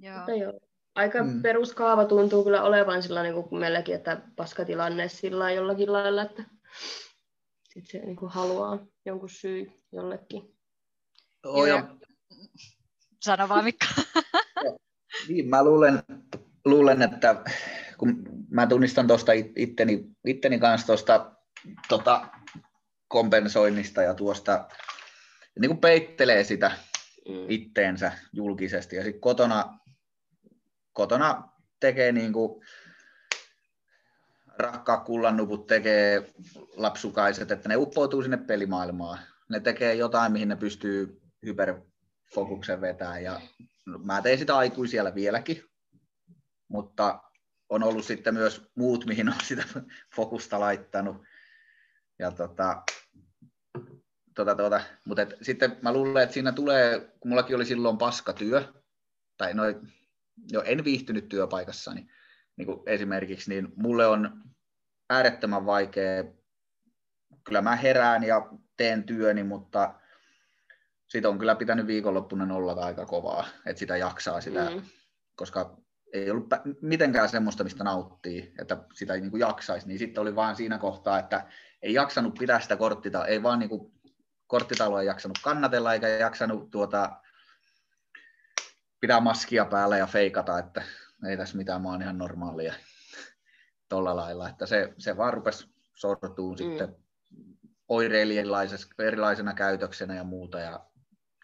Joo. 0.00 0.16
Mutta 0.16 0.32
joo. 0.32 0.60
Aika 0.94 1.24
mm. 1.24 1.42
peruskaava 1.42 2.04
tuntuu 2.04 2.44
kyllä 2.44 2.62
olevan 2.62 3.02
sillä 3.02 3.22
niin 3.22 3.34
kuin 3.34 3.60
meilläkin, 3.60 3.94
että 3.94 4.22
paskatilanne 4.36 5.08
sillä 5.08 5.52
jollakin 5.52 5.92
lailla, 5.92 6.22
että 6.22 6.44
sit 7.74 7.86
se 7.86 7.98
niin 7.98 8.16
kuin 8.16 8.32
haluaa 8.32 8.86
jonkun 9.04 9.30
syy 9.30 9.72
jollekin. 9.92 10.53
Oh, 11.44 11.66
ja... 11.66 11.96
Sano 13.22 13.48
vaan 13.48 13.64
Mikko. 13.64 13.86
niin, 15.28 15.48
mä 15.48 15.64
luulen, 15.64 16.02
luulen, 16.64 17.02
että 17.02 17.44
kun 17.98 18.22
mä 18.50 18.66
tunnistan 18.66 19.06
tuosta 19.06 19.32
itteni, 19.56 20.04
itteni 20.26 20.58
kanssa 20.58 20.86
tuosta 20.86 21.32
tota, 21.88 22.28
kompensoinnista 23.08 24.02
ja 24.02 24.14
tuosta, 24.14 24.68
niin 25.60 25.68
kuin 25.68 25.80
peittelee 25.80 26.44
sitä 26.44 26.70
mm. 27.28 27.46
itteensä 27.48 28.12
julkisesti. 28.32 28.96
Ja 28.96 29.02
sitten 29.02 29.20
kotona, 29.20 29.78
kotona 30.92 31.48
tekee 31.80 32.12
niin 32.12 32.32
kuin 32.32 32.64
rakkaat 34.58 35.04
kullannuput 35.04 35.66
tekee 35.66 36.30
lapsukaiset, 36.76 37.50
että 37.50 37.68
ne 37.68 37.76
uppoutuu 37.76 38.22
sinne 38.22 38.36
pelimaailmaan. 38.36 39.18
Ne 39.48 39.60
tekee 39.60 39.94
jotain, 39.94 40.32
mihin 40.32 40.48
ne 40.48 40.56
pystyy 40.56 41.23
hyperfokuksen 41.44 42.80
vetämään. 42.80 43.22
Ja 43.22 43.40
mä 44.04 44.22
teen 44.22 44.38
sitä 44.38 44.56
aikuisiellä 44.56 45.14
vieläkin, 45.14 45.62
mutta 46.68 47.22
on 47.68 47.82
ollut 47.82 48.04
sitten 48.04 48.34
myös 48.34 48.70
muut, 48.74 49.06
mihin 49.06 49.28
on 49.28 49.34
sitä 49.42 49.64
fokusta 50.16 50.60
laittanut. 50.60 51.16
Ja 52.18 52.30
tota, 52.30 52.82
tota, 54.34 54.54
tota, 54.54 54.80
mutta 55.06 55.22
et, 55.22 55.34
sitten 55.42 55.76
mä 55.82 55.92
luulen, 55.92 56.22
että 56.22 56.34
siinä 56.34 56.52
tulee, 56.52 57.00
kun 57.20 57.28
mullakin 57.28 57.56
oli 57.56 57.66
silloin 57.66 57.98
paskatyö, 57.98 58.72
tai 59.36 59.54
no, 59.54 59.62
jo 60.52 60.62
en 60.62 60.84
viihtynyt 60.84 61.28
työpaikassani 61.28 62.08
niin 62.56 62.66
kuin 62.66 62.80
esimerkiksi, 62.86 63.50
niin 63.50 63.72
mulle 63.76 64.06
on 64.06 64.42
äärettömän 65.10 65.66
vaikea, 65.66 66.24
kyllä 67.44 67.62
mä 67.62 67.76
herään 67.76 68.24
ja 68.24 68.48
teen 68.76 69.04
työni, 69.04 69.44
mutta 69.44 69.94
siitä 71.14 71.28
on 71.28 71.38
kyllä 71.38 71.54
pitänyt 71.54 71.86
viikonloppuna 71.86 72.54
olla 72.54 72.72
aika 72.72 73.06
kovaa, 73.06 73.46
että 73.66 73.78
sitä 73.78 73.96
jaksaa 73.96 74.40
sitä, 74.40 74.70
mm. 74.70 74.82
koska 75.36 75.76
ei 76.12 76.30
ollut 76.30 76.48
mitenkään 76.80 77.28
semmoista, 77.28 77.64
mistä 77.64 77.84
nauttii, 77.84 78.54
että 78.60 78.84
sitä 78.94 79.14
ei 79.14 79.20
niin 79.20 79.30
kuin 79.30 79.40
jaksaisi, 79.40 79.88
niin 79.88 79.98
sitten 79.98 80.22
oli 80.22 80.36
vaan 80.36 80.56
siinä 80.56 80.78
kohtaa, 80.78 81.18
että 81.18 81.46
ei 81.82 81.94
jaksanut 81.94 82.34
pitää 82.38 82.60
sitä 82.60 82.76
korttita, 82.76 83.26
ei 83.26 83.42
vaan 83.42 83.58
niin 83.58 83.68
kuin 83.68 83.92
korttitaloa 84.46 85.00
ei 85.00 85.06
jaksanut 85.06 85.38
kannatella 85.42 85.94
eikä 85.94 86.08
jaksanut 86.08 86.70
tuota, 86.70 87.20
pitää 89.00 89.20
maskia 89.20 89.64
päällä 89.64 89.98
ja 89.98 90.06
feikata, 90.06 90.58
että 90.58 90.82
ei 91.28 91.36
tässä 91.36 91.56
mitään, 91.56 91.82
mä 91.82 91.88
oon 91.88 92.02
ihan 92.02 92.18
normaalia 92.18 92.74
tuolla 93.88 94.16
lailla, 94.16 94.48
että 94.48 94.66
se, 94.66 94.94
se 94.98 95.16
vaan 95.16 95.34
rupesi 95.34 95.68
sortuu 95.94 96.52
mm. 96.52 96.56
sitten 96.56 96.96
oireilijaisena 97.88 99.54
käytöksenä 99.54 100.14
ja 100.14 100.24
muuta 100.24 100.60
ja 100.60 100.86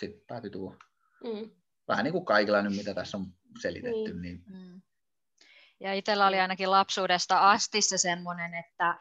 sitten 0.00 0.22
päätyi 0.26 0.50
tuo. 0.50 0.76
Mm. 1.24 1.50
Vähän 1.88 2.04
niin 2.04 2.12
kuin 2.12 2.24
kaikilla 2.24 2.62
nyt, 2.62 2.76
mitä 2.76 2.94
tässä 2.94 3.16
on 3.16 3.26
selitetty. 3.62 4.20
Niin. 4.20 4.22
niin. 4.22 4.42
Mm. 4.46 4.82
Ja 5.80 5.94
itsellä 5.94 6.26
oli 6.26 6.40
ainakin 6.40 6.70
lapsuudesta 6.70 7.50
asti 7.50 7.82
se 7.82 7.98
semmoinen, 7.98 8.54
että 8.54 8.98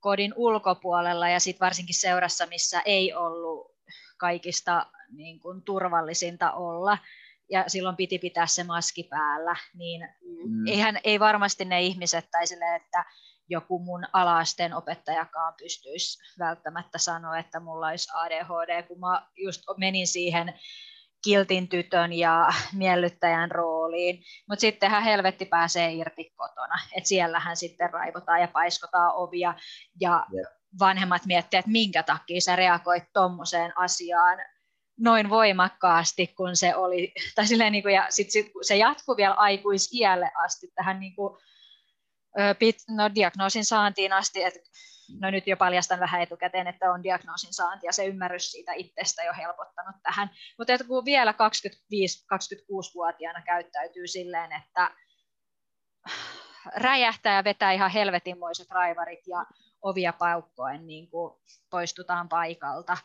kodin 0.00 0.32
ulkopuolella 0.36 1.28
ja 1.28 1.40
sitten 1.40 1.64
varsinkin 1.64 2.00
seurassa, 2.00 2.46
missä 2.46 2.80
ei 2.84 3.14
ollut 3.14 3.76
kaikista 4.16 4.86
niin 5.12 5.40
kuin, 5.40 5.62
turvallisinta 5.62 6.52
olla, 6.52 6.98
ja 7.50 7.64
silloin 7.66 7.96
piti 7.96 8.18
pitää 8.18 8.46
se 8.46 8.64
maski 8.64 9.02
päällä, 9.02 9.56
niin 9.74 10.08
mm. 10.46 10.66
eihän, 10.66 11.00
ei 11.04 11.20
varmasti 11.20 11.64
ne 11.64 11.82
ihmiset 11.82 12.30
tai 12.30 12.46
sille, 12.46 12.76
että 12.76 13.04
joku 13.50 13.78
mun 13.78 14.04
alaasteen 14.12 14.74
opettajakaan 14.74 15.54
pystyisi 15.58 16.18
välttämättä 16.38 16.98
sanoa, 16.98 17.38
että 17.38 17.60
mulla 17.60 17.86
olisi 17.86 18.08
ADHD, 18.14 18.82
kun 18.82 19.00
mä 19.00 19.26
just 19.36 19.62
menin 19.76 20.06
siihen 20.06 20.54
kiltin 21.24 21.68
tytön 21.68 22.12
ja 22.12 22.48
miellyttäjän 22.72 23.50
rooliin, 23.50 24.22
mutta 24.48 24.60
sittenhän 24.60 25.02
helvetti 25.02 25.44
pääsee 25.44 25.92
irti 25.92 26.32
kotona, 26.36 26.74
että 26.96 27.08
siellähän 27.08 27.56
sitten 27.56 27.90
raivotaan 27.90 28.40
ja 28.40 28.48
paiskotaan 28.48 29.14
ovia 29.14 29.54
ja 30.00 30.26
vanhemmat 30.78 31.26
miettivät, 31.26 31.60
että 31.60 31.70
minkä 31.70 32.02
takia 32.02 32.40
sä 32.40 32.56
reagoit 32.56 33.04
tuommoiseen 33.12 33.78
asiaan 33.78 34.38
noin 35.00 35.30
voimakkaasti, 35.30 36.26
kun 36.26 36.56
se 36.56 36.76
oli, 36.76 37.12
tai 37.34 37.46
silleen 37.46 37.72
niin 37.72 37.82
kuin, 37.82 37.94
ja 37.94 38.06
sit, 38.10 38.30
sit, 38.30 38.52
se 38.62 38.76
jatkui 38.76 39.16
vielä 39.16 39.34
aikuisiälle 39.34 40.30
asti 40.44 40.66
tähän 40.74 41.00
niin 41.00 41.14
kuin, 41.14 41.38
no, 42.88 43.10
diagnoosin 43.14 43.64
saantiin 43.64 44.12
asti, 44.12 44.42
että 44.42 44.60
no 45.20 45.30
nyt 45.30 45.46
jo 45.46 45.56
paljastan 45.56 46.00
vähän 46.00 46.22
etukäteen, 46.22 46.66
että 46.66 46.92
on 46.92 47.02
diagnoosin 47.02 47.54
saanti 47.54 47.86
ja 47.86 47.92
se 47.92 48.06
ymmärrys 48.06 48.50
siitä 48.50 48.72
itsestä 48.72 49.22
jo 49.22 49.32
helpottanut 49.36 49.96
tähän. 50.02 50.30
Mutta 50.58 50.72
että 50.72 50.86
kun 50.86 51.04
vielä 51.04 51.32
25-26-vuotiaana 51.32 53.42
käyttäytyy 53.42 54.06
silleen, 54.06 54.52
että 54.52 54.90
räjähtää 56.76 57.36
ja 57.36 57.44
vetää 57.44 57.72
ihan 57.72 57.90
helvetinmoiset 57.90 58.70
raivarit 58.70 59.26
ja 59.26 59.46
ovia 59.82 60.12
paukkoen 60.12 60.86
niin 60.86 61.10
kuin 61.10 61.34
poistutaan 61.70 62.28
paikalta, 62.28 62.96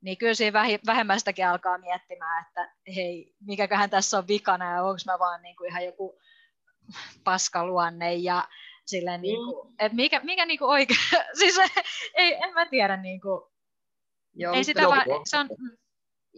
niin 0.00 0.18
kyllä 0.18 0.34
siinä 0.34 0.62
vähemmästäkin 0.86 1.46
alkaa 1.46 1.78
miettimään, 1.78 2.46
että 2.46 2.74
hei, 2.96 3.34
mikäköhän 3.40 3.90
tässä 3.90 4.18
on 4.18 4.28
vikana 4.28 4.72
ja 4.72 4.82
onko 4.82 4.98
mä 5.06 5.18
vaan 5.18 5.42
niin 5.42 5.56
kuin 5.56 5.70
ihan 5.70 5.84
joku 5.84 6.18
paskaluonne 7.24 8.14
ja 8.14 8.48
silleen, 8.84 9.22
niin 9.22 9.36
kuin, 9.36 9.74
että 9.78 9.96
mikä, 9.96 10.20
mikä 10.24 10.46
niin 10.46 10.58
kuin 10.58 10.68
oikein, 10.68 11.00
siis 11.38 11.56
ei, 12.14 12.34
en 12.34 12.54
mä 12.54 12.66
tiedä, 12.66 12.96
niin 12.96 13.20
kuin, 13.20 13.42
Joo, 14.34 14.54
ei 14.54 14.64
sitä 14.64 14.82
vaan, 14.82 15.04
se 15.24 15.38
on, 15.38 15.46
mm. 15.58 15.76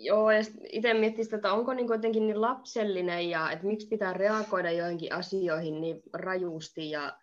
Joo, 0.00 0.30
ja 0.30 0.40
itse 0.72 0.94
miettii 0.94 1.24
sitä, 1.24 1.36
että 1.36 1.52
onko 1.52 1.74
niin 1.74 1.88
jotenkin 1.88 2.26
niin 2.26 2.40
lapsellinen 2.40 3.30
ja 3.30 3.50
että 3.50 3.66
miksi 3.66 3.88
pitää 3.88 4.12
reagoida 4.12 4.70
joihinkin 4.70 5.12
asioihin 5.12 5.80
niin 5.80 6.02
rajusti 6.12 6.90
ja 6.90 7.18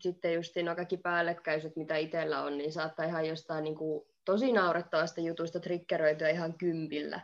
sitten 0.00 0.34
just 0.34 0.56
no 0.62 0.76
kaikki 0.76 0.96
päällekkäisyydet, 0.96 1.76
mitä 1.76 1.96
itsellä 1.96 2.42
on, 2.42 2.58
niin 2.58 2.72
saattaa 2.72 3.06
ihan 3.06 3.28
jostain 3.28 3.64
niin 3.64 3.76
kuin 3.76 4.06
tosi 4.24 4.52
naurettavasta 4.52 5.20
jutusta 5.20 5.60
triggeröityä 5.60 6.28
ihan 6.28 6.58
kympillä. 6.58 7.20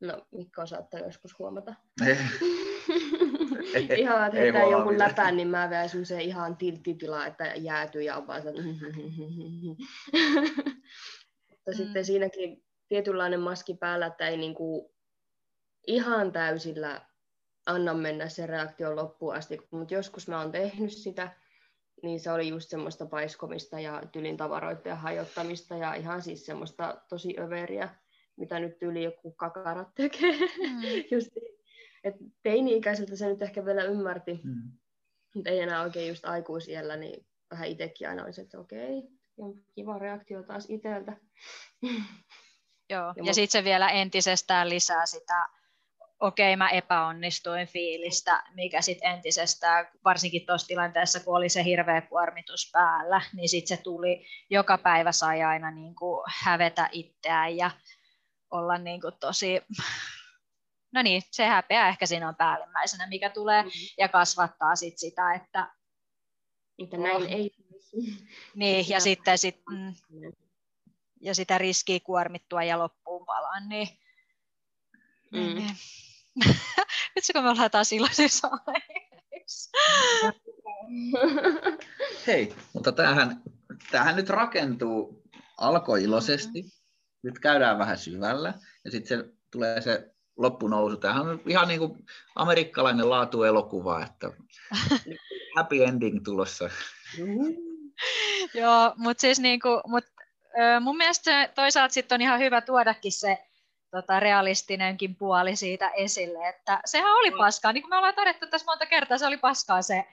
No, 0.00 0.26
Mikko 0.30 0.66
saattaa 0.66 1.00
joskus 1.00 1.38
huomata. 1.38 1.74
ihan, 3.96 4.26
että 4.26 4.38
heittää 4.38 4.62
jonkun 4.62 4.98
läpän, 4.98 5.36
niin 5.36 5.48
mä 5.48 5.70
vielä 5.70 5.88
semmoiseen 5.88 6.20
ihan 6.20 6.56
tilttitila, 6.56 7.26
että 7.26 7.44
jäätyy 7.44 8.02
ja 8.02 8.16
on 8.16 8.26
vaan 8.26 8.42
se, 8.42 8.52
Mutta 11.48 11.70
mm. 11.70 11.76
sitten 11.76 12.04
siinäkin 12.04 12.64
tietynlainen 12.88 13.40
maski 13.40 13.74
päällä, 13.74 14.06
että 14.06 14.28
ei 14.28 14.36
niinku 14.36 14.94
ihan 15.86 16.32
täysillä 16.32 17.00
anna 17.66 17.94
mennä 17.94 18.28
se 18.28 18.46
reaktio 18.46 18.96
loppuun 18.96 19.34
asti, 19.34 19.60
mutta 19.70 19.94
joskus 19.94 20.28
mä 20.28 20.40
oon 20.40 20.52
tehnyt 20.52 20.92
sitä, 20.92 21.32
niin 22.02 22.20
se 22.20 22.32
oli 22.32 22.48
just 22.48 22.70
semmoista 22.70 23.06
paiskomista 23.06 23.80
ja 23.80 24.02
tylin 24.12 24.36
tavaroiden 24.36 24.96
hajottamista 24.96 25.76
ja 25.76 25.94
ihan 25.94 26.22
siis 26.22 26.46
semmoista 26.46 27.00
tosi 27.08 27.34
överiä, 27.40 27.88
mitä 28.36 28.60
nyt 28.60 28.82
yli 28.82 29.04
joku 29.04 29.32
kakarat 29.32 29.88
tekee. 29.94 30.32
Mm. 30.32 30.80
just, 31.10 31.28
et 32.04 32.14
teini-ikäiseltä 32.42 33.16
se 33.16 33.28
nyt 33.28 33.42
ehkä 33.42 33.64
vielä 33.64 33.82
ymmärti, 33.82 34.40
mm. 34.44 34.72
mutta 35.34 35.50
ei 35.50 35.60
enää 35.60 35.82
oikein 35.82 36.08
just 36.08 36.24
aikuisiellä, 36.24 36.96
niin 36.96 37.26
vähän 37.50 37.68
itsekin 37.68 38.08
aina 38.08 38.24
olisi, 38.24 38.40
että 38.40 38.60
okei, 38.60 39.02
kiva 39.74 39.98
reaktio 39.98 40.42
taas 40.42 40.66
itseltä. 40.70 41.16
Joo, 42.90 43.12
ja, 43.16 43.24
ja 43.24 43.34
sitten 43.34 43.60
se 43.60 43.64
vielä 43.64 43.90
entisestään 43.90 44.68
lisää 44.68 45.06
sitä 45.06 45.48
okei, 46.20 46.54
okay, 46.54 46.56
mä 46.56 46.68
epäonnistuin 46.68 47.66
fiilistä, 47.66 48.42
mikä 48.54 48.82
sitten 48.82 49.10
entisestään, 49.10 49.88
varsinkin 50.04 50.46
tuossa 50.46 50.66
tilanteessa, 50.66 51.20
kun 51.20 51.36
oli 51.36 51.48
se 51.48 51.64
hirveä 51.64 52.00
kuormitus 52.00 52.70
päällä, 52.72 53.20
niin 53.32 53.48
sitten 53.48 53.76
se 53.76 53.82
tuli, 53.82 54.26
joka 54.50 54.78
päivä 54.78 55.12
sai 55.12 55.42
aina 55.42 55.70
niin 55.70 55.94
kuin 55.94 56.24
hävetä 56.28 56.88
itseään 56.92 57.56
ja 57.56 57.70
olla 58.50 58.78
niin 58.78 59.00
kuin 59.00 59.14
tosi, 59.20 59.60
no 60.92 61.02
niin, 61.02 61.22
se 61.30 61.46
häpeä 61.46 61.88
ehkä 61.88 62.06
siinä 62.06 62.28
on 62.28 62.36
päällimmäisenä, 62.36 63.06
mikä 63.06 63.30
tulee, 63.30 63.62
mm-hmm. 63.62 63.94
ja 63.98 64.08
kasvattaa 64.08 64.76
sit 64.76 64.98
sitä, 64.98 65.34
että... 65.34 65.74
Että 66.78 66.96
näin 66.96 67.16
oh. 67.16 67.32
ei... 67.32 67.50
Niin, 68.54 68.88
ja 68.88 69.00
sitten 69.00 69.38
sit, 69.38 69.62
mm, 69.70 69.94
ja 71.20 71.34
sitä 71.34 71.58
riskiä 71.58 72.00
kuormittua 72.00 72.62
ja 72.62 72.78
loppuun 72.78 73.26
palaan, 73.26 73.68
niin, 73.68 73.88
Mm. 75.32 75.38
niin, 75.38 75.56
niin. 75.56 75.76
Vitsi, 77.16 77.32
kun 77.32 77.42
me 77.42 77.50
ollaan 77.50 77.70
taas 77.70 77.92
iloisissa. 77.92 78.50
Hei, 82.26 82.54
mutta 82.72 82.92
tämähän, 82.92 83.42
tämähän 83.90 84.16
nyt 84.16 84.28
rakentuu, 84.28 85.22
alkoi 85.58 86.02
iloisesti, 86.02 86.64
nyt 87.22 87.38
käydään 87.38 87.78
vähän 87.78 87.98
syvällä, 87.98 88.54
ja 88.84 88.90
sitten 88.90 89.18
se 89.18 89.24
tulee 89.50 89.80
se 89.80 90.14
loppunousu. 90.38 90.96
Tämähän 90.96 91.28
on 91.28 91.40
ihan 91.46 91.68
niin 91.68 91.80
kuin 91.80 92.06
amerikkalainen 92.34 93.10
laatuelokuva, 93.10 94.02
että 94.02 94.30
happy 95.56 95.84
ending 95.84 96.24
tulossa. 96.24 96.70
Joo, 98.54 98.92
mutta 98.96 99.20
siis 99.20 99.40
niinku, 99.40 99.80
mut, 99.86 100.04
ö, 100.60 100.80
mun 100.80 100.96
mielestä 100.96 101.48
toisaalta 101.54 101.92
sit 101.92 102.12
on 102.12 102.20
ihan 102.20 102.40
hyvä 102.40 102.60
tuodakin 102.60 103.12
se 103.12 103.38
tota, 103.90 104.20
realistinenkin 104.20 105.16
puoli 105.16 105.56
siitä 105.56 105.88
esille, 105.88 106.48
että 106.48 106.80
sehän 106.84 107.12
oli 107.12 107.30
paskaa, 107.30 107.72
niin 107.72 107.82
kuin 107.82 107.90
me 107.90 107.96
ollaan 107.96 108.14
todettu 108.14 108.46
tässä 108.46 108.66
monta 108.66 108.86
kertaa, 108.86 109.18
se 109.18 109.26
oli 109.26 109.36
paskaa 109.36 109.82
se 109.82 110.04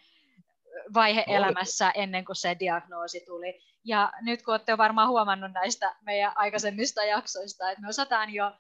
vaihe 0.94 1.24
Oli. 1.28 1.36
elämässä 1.36 1.92
ennen 1.96 2.26
kuin 2.26 2.36
se 2.36 2.56
diagnoosi 2.60 3.24
tuli. 3.26 3.62
Ja 3.84 4.12
nyt 4.22 4.42
kun 4.42 4.54
olette 4.54 4.78
varmaan 4.78 5.10
huomannut 5.10 5.52
näistä 5.52 5.96
meidän 6.02 6.32
aikaisemmista 6.36 7.04
jaksoista, 7.04 7.72
että 7.72 7.82
me 7.82 7.90
osataan 7.90 8.34
jo 8.34 8.52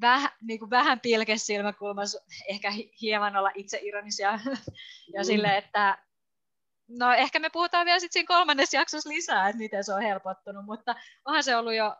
vähän, 0.00 0.30
niin 0.42 0.58
kuin 0.58 0.70
vähän 0.70 1.00
pilkesilmäkulmassa 1.00 2.18
ehkä 2.48 2.70
hi- 2.70 2.92
hieman 3.00 3.36
olla 3.36 3.50
itse 3.54 3.78
ironisia 3.82 4.38
ja 5.14 5.24
sille, 5.24 5.56
että 5.56 5.98
no 6.88 7.12
ehkä 7.12 7.38
me 7.38 7.50
puhutaan 7.50 7.86
vielä 7.86 7.98
sitten 7.98 8.12
siinä 8.12 8.26
kolmannessa 8.26 8.76
jaksossa 8.76 9.08
lisää, 9.10 9.48
että 9.48 9.58
miten 9.58 9.84
se 9.84 9.94
on 9.94 10.02
helpottunut, 10.02 10.64
mutta 10.64 10.94
onhan 11.24 11.42
se 11.42 11.56
ollut 11.56 11.74
jo, 11.74 11.96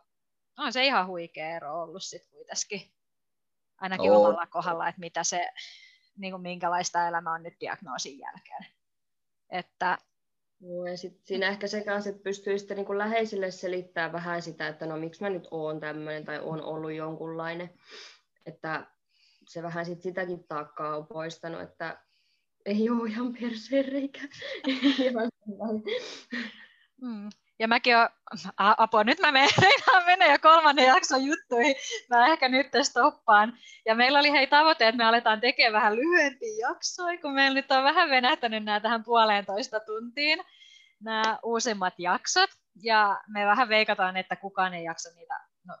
on 0.57 0.73
se 0.73 0.85
ihan 0.85 1.07
huikea 1.07 1.55
ero 1.55 1.81
ollut 1.81 2.03
sitten 2.03 2.31
kuitenkin, 2.31 2.93
ainakin 3.77 4.11
On. 4.11 4.17
omalla 4.17 4.47
kohdalla, 4.47 4.87
että 4.87 4.99
mitä 4.99 5.23
se, 5.23 5.49
niin 6.17 6.33
kuin 6.33 6.41
minkälaista 6.41 7.07
elämä 7.07 7.33
on 7.33 7.43
nyt 7.43 7.53
diagnoosin 7.59 8.19
jälkeen. 8.19 8.65
Että 9.49 9.97
Joo, 10.61 10.85
ja 10.85 10.97
sit 10.97 11.25
siinä 11.25 11.49
ehkä 11.49 11.67
se 11.67 11.83
kanssa, 11.83 12.09
että 12.09 12.23
pystyy 12.23 12.59
sitten 12.59 12.77
niin 12.77 12.97
läheisille 12.97 13.51
selittämään 13.51 14.11
vähän 14.11 14.41
sitä, 14.41 14.67
että 14.67 14.85
no 14.85 14.97
miksi 14.97 15.21
mä 15.21 15.29
nyt 15.29 15.47
oon 15.51 15.79
tämmöinen 15.79 16.25
tai 16.25 16.39
on 16.39 16.61
ollut 16.61 16.93
jonkunlainen. 16.93 17.69
Että 18.45 18.87
se 19.47 19.63
vähän 19.63 19.85
sit 19.85 20.01
sitäkin 20.01 20.43
taakkaa 20.43 20.97
on 20.97 21.07
poistanut, 21.07 21.61
että 21.61 22.01
ei 22.65 22.89
ole 22.89 23.09
ihan. 23.09 23.33
Ihan 24.67 25.29
sellainen. 25.45 25.83
Mm. 27.01 27.29
Ja 27.59 27.67
mäkin 27.67 27.97
a- 27.97 28.09
apua, 28.57 29.03
nyt 29.03 29.19
mä 29.19 29.31
menen, 29.31 29.49
mennä 30.05 30.25
jo 30.25 30.39
kolmannen 30.41 30.85
jakson 30.85 31.25
juttuihin. 31.25 31.75
Mä 32.09 32.27
ehkä 32.27 32.49
nyt 32.49 32.67
stoppaan. 32.83 33.57
Ja 33.85 33.95
meillä 33.95 34.19
oli 34.19 34.31
hei 34.31 34.47
tavoite, 34.47 34.87
että 34.87 34.97
me 34.97 35.03
aletaan 35.03 35.41
tekemään 35.41 35.73
vähän 35.73 35.95
lyhyempiä 35.95 36.67
jaksoja, 36.69 37.17
kun 37.21 37.33
meillä 37.33 37.55
nyt 37.55 37.71
on 37.71 37.83
vähän 37.83 38.09
venähtänyt 38.09 38.63
nämä 38.63 38.79
tähän 38.79 39.03
puoleentoista 39.03 39.79
tuntiin, 39.79 40.39
nämä 41.03 41.39
uusimmat 41.43 41.93
jaksot. 41.97 42.49
Ja 42.83 43.21
me 43.27 43.45
vähän 43.45 43.69
veikataan, 43.69 44.17
että 44.17 44.35
kukaan 44.35 44.73
ei 44.73 44.83
jaksa 44.83 45.09
niitä, 45.15 45.39
no 45.67 45.75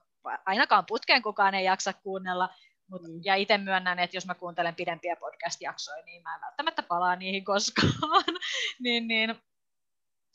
ainakaan 0.45 0.85
putkeen 0.85 1.21
kukaan 1.21 1.55
ei 1.55 1.65
jaksa 1.65 1.93
kuunnella, 1.93 2.49
Mut, 2.91 3.01
Mm. 3.01 3.21
ja 3.23 3.35
itse 3.35 3.57
myönnän, 3.57 3.99
että 3.99 4.17
jos 4.17 4.25
mä 4.25 4.35
kuuntelen 4.35 4.75
pidempiä 4.75 5.15
podcast-jaksoja, 5.15 6.03
niin 6.05 6.23
mä 6.23 6.35
en 6.35 6.41
välttämättä 6.41 6.83
palaa 6.83 7.15
niihin 7.15 7.43
koskaan. 7.45 7.91
niin, 8.83 9.07
niin, 9.07 9.35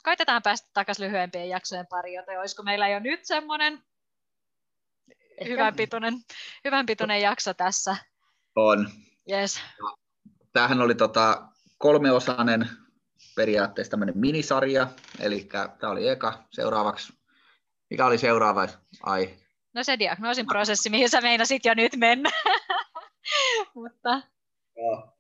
koitetaan 0.05 0.43
päästä 0.43 0.71
takaisin 0.75 1.07
lyhyempien 1.07 1.49
jaksojen 1.49 1.87
pariin, 1.87 2.17
joten 2.17 2.41
olisiko 2.41 2.63
meillä 2.63 2.89
jo 2.89 2.99
nyt 2.99 3.25
semmoinen 3.25 3.83
hyvän 5.45 5.77
pituinen, 5.77 6.15
hyvän 6.65 6.87
pituinen 6.87 7.21
jakso 7.21 7.55
tässä. 7.55 7.97
On. 8.57 8.91
Yes. 9.31 9.61
Tämähän 10.53 10.81
oli 10.81 10.95
tota 10.95 11.49
kolmeosainen 11.79 12.69
periaatteessa 13.37 13.91
tämmöinen 13.91 14.19
minisarja, 14.19 14.89
eli 15.21 15.49
tämä 15.81 15.93
oli 15.93 16.09
eka. 16.09 16.45
Seuraavaksi, 16.51 17.13
mikä 17.91 18.07
oli 18.07 18.19
seuraava 18.19 18.69
ai? 19.03 19.35
No 19.75 19.85
se 19.85 19.99
diagnoosin 19.99 20.47
prosessi, 20.47 20.91
mihin 20.91 21.09
sä 21.09 21.21
meinasit 21.21 21.65
jo 21.65 21.75
nyt 21.75 21.97
mennä. 21.97 22.31
Mutta 23.75 24.23
Joo. 24.77 25.19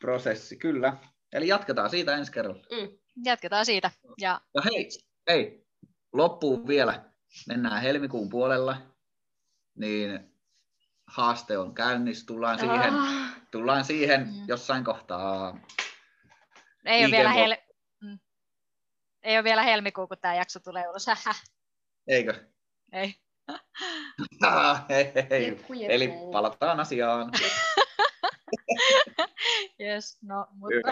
Prosessi, 0.00 0.56
kyllä. 0.56 0.96
Eli 1.32 1.48
jatketaan 1.48 1.90
siitä 1.90 2.16
ensi 2.16 2.32
kerralla. 2.32 2.62
Mm. 2.70 2.99
Jatketaan 3.24 3.66
siitä. 3.66 3.90
Ja 4.18 4.40
Ja 4.54 4.62
hei, 4.62 4.88
hei, 5.28 5.66
loppuun 6.12 6.66
vielä. 6.66 7.04
Mennään 7.48 7.82
helmikuun 7.82 8.28
puolella, 8.30 8.76
niin 9.74 10.34
haaste 11.06 11.58
on 11.58 11.74
käynnissä. 11.74 12.26
Tullaan 12.26 12.58
siihen, 12.58 12.94
Ah, 12.94 13.34
tullaan 13.50 13.84
siihen 13.84 14.20
Mm. 14.26 14.44
jossain 14.48 14.84
kohtaa. 14.84 15.58
ei 16.86 17.04
ole, 17.04 17.10
vielä 17.10 17.32
hel... 17.32 17.56
mm. 18.02 18.18
ei 19.22 19.36
ole 19.36 19.44
vielä 19.44 19.62
helmikuu, 19.62 20.06
kun 20.06 20.16
tämä 20.20 20.34
jakso 20.34 20.60
tulee 20.60 20.88
ulos. 20.88 21.06
Eikö? 22.06 22.48
Ei. 22.92 23.14
Ah, 24.46 24.84
hei, 24.90 25.12
hei, 25.14 25.26
hei. 25.30 25.46
jeppu, 25.48 25.72
jeppu. 25.72 25.92
Eli 25.94 26.10
palataan 26.32 26.80
asiaan. 26.80 27.30
Yes, 29.80 30.18
no, 30.22 30.46
mutta 30.52 30.90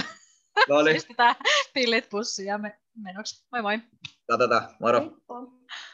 No 0.68 0.82
niin, 0.82 0.94
pistetään 0.94 1.36
pillit 1.74 2.09
pussiin 2.11 2.46
ja 2.46 2.59
me 2.59 2.78
menoksi. 2.96 3.46
Moi 3.52 3.62
moi. 3.62 3.78
katsotaan. 4.26 4.68
Moro. 4.80 5.00
Heippa. 5.00 5.57